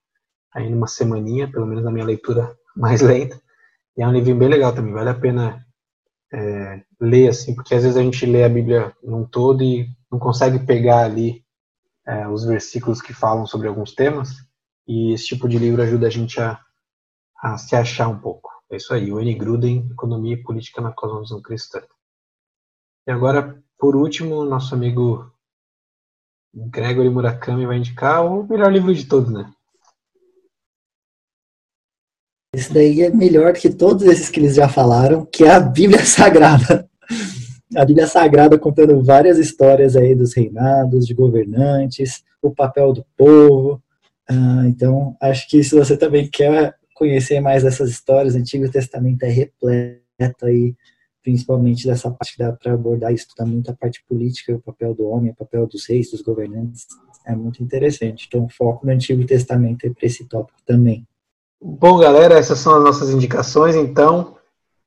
aí 0.54 0.70
numa 0.70 0.88
semaninha, 0.88 1.52
pelo 1.52 1.66
menos 1.66 1.84
na 1.84 1.92
minha 1.92 2.06
leitura 2.06 2.56
mais 2.76 3.02
lenta. 3.02 3.40
E 3.98 4.02
é 4.02 4.08
um 4.08 4.12
livro 4.12 4.36
bem 4.36 4.48
legal 4.48 4.74
também, 4.74 4.94
vale 4.94 5.10
a 5.10 5.14
pena 5.14 5.66
é, 6.32 6.84
ler, 7.00 7.30
assim, 7.30 7.56
porque 7.56 7.76
às 7.76 7.84
vezes 7.84 7.98
a 7.98 8.02
gente 8.02 8.26
lê 8.26 8.44
a 8.44 8.50
Bíblia 8.50 8.94
num 9.04 9.26
todo 9.26 9.64
e 9.64 9.90
não 10.12 10.20
consegue 10.20 10.60
pegar 10.60 11.04
ali 11.04 11.44
é, 12.08 12.28
os 12.28 12.46
versículos 12.46 13.02
que 13.02 13.14
falam 13.14 13.46
sobre 13.46 13.68
alguns 13.68 13.94
temas, 13.94 14.36
e 14.88 15.14
esse 15.14 15.28
tipo 15.28 15.48
de 15.48 15.58
livro 15.58 15.82
ajuda 15.82 16.08
a 16.08 16.10
gente 16.10 16.40
a, 16.42 16.60
a 17.42 17.58
se 17.58 17.76
achar 17.76 18.08
um 18.08 18.20
pouco. 18.20 18.50
É 18.72 18.78
isso 18.78 18.94
aí, 18.94 19.12
o 19.12 19.20
N. 19.20 19.34
Gruden, 19.36 19.88
Economia 19.92 20.34
e 20.34 20.44
Política 20.44 20.82
na 20.82 20.92
Cosmovisão 20.92 21.42
Cristã. 21.42 21.82
E 23.08 23.12
agora, 23.12 23.62
por 23.78 23.96
último, 23.96 24.44
nosso 24.46 24.76
amigo 24.76 25.32
Gregory 26.54 27.10
Murakami 27.10 27.66
vai 27.66 27.78
indicar 27.78 28.26
o 28.26 28.44
melhor 28.44 28.72
livro 28.72 28.94
de 28.94 29.06
todos, 29.06 29.32
né? 29.32 29.52
Esse 32.52 32.74
daí 32.74 33.02
é 33.04 33.10
melhor 33.12 33.54
que 33.54 33.70
todos 33.70 34.04
esses 34.06 34.30
que 34.30 34.40
eles 34.40 34.56
já 34.56 34.68
falaram, 34.68 35.26
que 35.26 35.44
é 35.44 35.52
a 35.52 35.60
Bíblia 35.60 36.04
Sagrada. 36.06 36.90
A 37.76 37.86
Bíblia 37.86 38.08
Sagrada 38.08 38.58
contando 38.58 39.04
várias 39.04 39.38
histórias 39.38 39.96
aí 39.96 40.16
dos 40.16 40.34
reinados, 40.34 41.06
de 41.06 41.14
governantes, 41.14 42.24
o 42.42 42.50
papel 42.50 42.92
do 42.92 43.06
povo. 43.16 43.82
Ah, 44.28 44.64
então, 44.66 45.16
acho 45.22 45.48
que 45.48 45.64
se 45.64 45.76
você 45.76 45.96
também 45.96 46.28
quer 46.28 46.76
conhecer 46.96 47.40
mais 47.40 47.64
dessas 47.64 47.92
histórias, 47.92 48.34
o 48.34 48.38
Antigo 48.40 48.70
Testamento 48.70 49.24
é 49.24 49.30
repleto 49.30 50.46
aí, 50.46 50.76
principalmente 51.22 51.86
dessa 51.86 52.10
parte 52.10 52.34
que 52.34 52.44
dá 52.44 52.52
para 52.52 52.74
abordar, 52.74 53.14
estudar 53.14 53.46
muito 53.46 53.70
a 53.70 53.76
parte 53.76 54.04
política, 54.10 54.56
o 54.56 54.60
papel 54.60 54.96
do 54.96 55.08
homem, 55.08 55.32
o 55.32 55.36
papel 55.36 55.68
dos 55.68 55.88
reis, 55.88 56.10
dos 56.10 56.22
governantes. 56.22 56.88
É 57.28 57.36
muito 57.36 57.62
interessante. 57.62 58.26
Então, 58.28 58.50
foco 58.50 58.88
no 58.88 58.92
Antigo 58.92 59.24
Testamento 59.24 59.86
é 59.86 59.92
para 59.92 60.08
esse 60.08 60.26
tópico 60.26 60.60
também. 60.66 61.06
Bom, 61.61 61.98
galera, 61.98 62.36
essas 62.36 62.60
são 62.60 62.76
as 62.76 62.84
nossas 62.84 63.10
indicações. 63.10 63.76
Então, 63.76 64.38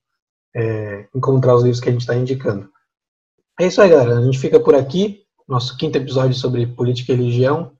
é, 0.54 1.06
encontrar 1.14 1.54
os 1.54 1.62
livros 1.62 1.80
que 1.80 1.90
a 1.90 1.92
gente 1.92 2.00
está 2.00 2.16
indicando. 2.16 2.70
É 3.60 3.66
isso 3.66 3.82
aí, 3.82 3.90
galera. 3.90 4.18
A 4.18 4.24
gente 4.24 4.38
fica 4.38 4.58
por 4.58 4.74
aqui. 4.74 5.26
Nosso 5.48 5.76
quinto 5.78 5.96
episódio 5.96 6.34
sobre 6.34 6.66
política 6.66 7.12
e 7.12 7.16
religião. 7.16 7.72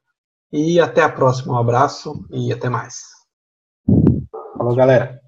E 0.51 0.81
até 0.81 1.03
a 1.03 1.09
próxima. 1.09 1.53
Um 1.53 1.59
abraço 1.59 2.25
e 2.31 2.51
até 2.51 2.71
mais. 2.71 3.03
Falou, 4.57 4.75
galera. 4.75 5.21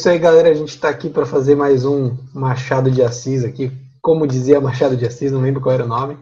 Isso 0.00 0.08
aí, 0.08 0.18
galera. 0.18 0.48
A 0.48 0.54
gente 0.54 0.70
está 0.70 0.88
aqui 0.88 1.10
para 1.10 1.26
fazer 1.26 1.54
mais 1.54 1.84
um 1.84 2.16
Machado 2.32 2.90
de 2.90 3.02
Assis 3.02 3.44
aqui. 3.44 3.70
Como 4.00 4.26
dizia 4.26 4.58
Machado 4.58 4.96
de 4.96 5.04
Assis, 5.06 5.30
não 5.30 5.42
lembro 5.42 5.60
qual 5.60 5.74
era 5.74 5.84
o 5.84 5.88
nome, 5.88 6.16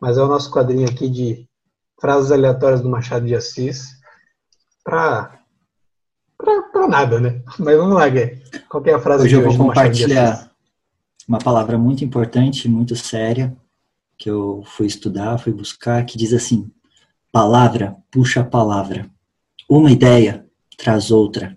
mas 0.00 0.18
é 0.18 0.22
o 0.22 0.26
nosso 0.26 0.50
quadrinho 0.50 0.88
aqui 0.88 1.08
de 1.08 1.48
frases 2.00 2.32
aleatórias 2.32 2.80
do 2.80 2.88
Machado 2.88 3.24
de 3.24 3.36
Assis. 3.36 3.84
Para 4.82 5.38
para 6.72 6.88
nada, 6.88 7.20
né? 7.20 7.42
Mas 7.58 7.76
vamos 7.76 7.94
lá, 7.94 8.08
Gui. 8.08 8.42
Qual 8.68 8.82
é 8.86 8.94
a 8.94 8.98
frase 8.98 9.24
Hoje 9.24 9.36
de 9.36 9.42
eu 9.42 9.42
vou 9.42 9.50
hoje 9.50 9.58
de 9.58 9.62
Assis? 9.62 10.06
compartilhar 10.06 10.50
uma 11.28 11.38
palavra 11.38 11.76
muito 11.76 12.02
importante, 12.02 12.66
muito 12.66 12.96
séria, 12.96 13.54
que 14.18 14.30
eu 14.30 14.62
fui 14.64 14.86
estudar, 14.86 15.38
fui 15.38 15.52
buscar, 15.52 16.04
que 16.06 16.16
diz 16.16 16.32
assim: 16.32 16.68
palavra 17.30 17.94
puxa 18.10 18.42
palavra, 18.42 19.08
uma 19.68 19.92
ideia 19.92 20.46
traz 20.78 21.10
outra, 21.10 21.56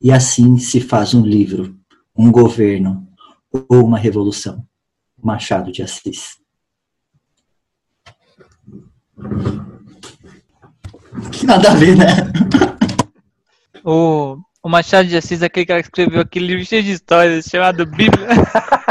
e 0.00 0.12
assim 0.12 0.58
se 0.58 0.80
faz 0.80 1.14
um 1.14 1.22
livro, 1.22 1.76
um 2.16 2.30
governo 2.30 3.06
ou 3.50 3.84
uma 3.84 3.98
revolução. 3.98 4.64
Machado 5.22 5.72
de 5.72 5.82
Assis. 5.82 6.36
Que 11.32 11.46
nada 11.46 11.70
a 11.70 11.74
ver, 11.74 11.96
né? 11.96 12.06
O, 13.84 14.36
o 14.62 14.68
Machado 14.68 15.08
de 15.08 15.16
Assis 15.16 15.42
é 15.42 15.46
aquele 15.46 15.66
cara 15.66 15.82
que 15.82 15.88
escreveu 15.88 16.20
aquele 16.20 16.46
livro 16.46 16.64
cheio 16.64 16.82
de 16.82 16.92
histórias 16.92 17.46
chamado 17.46 17.86
Bíblia. 17.86 18.28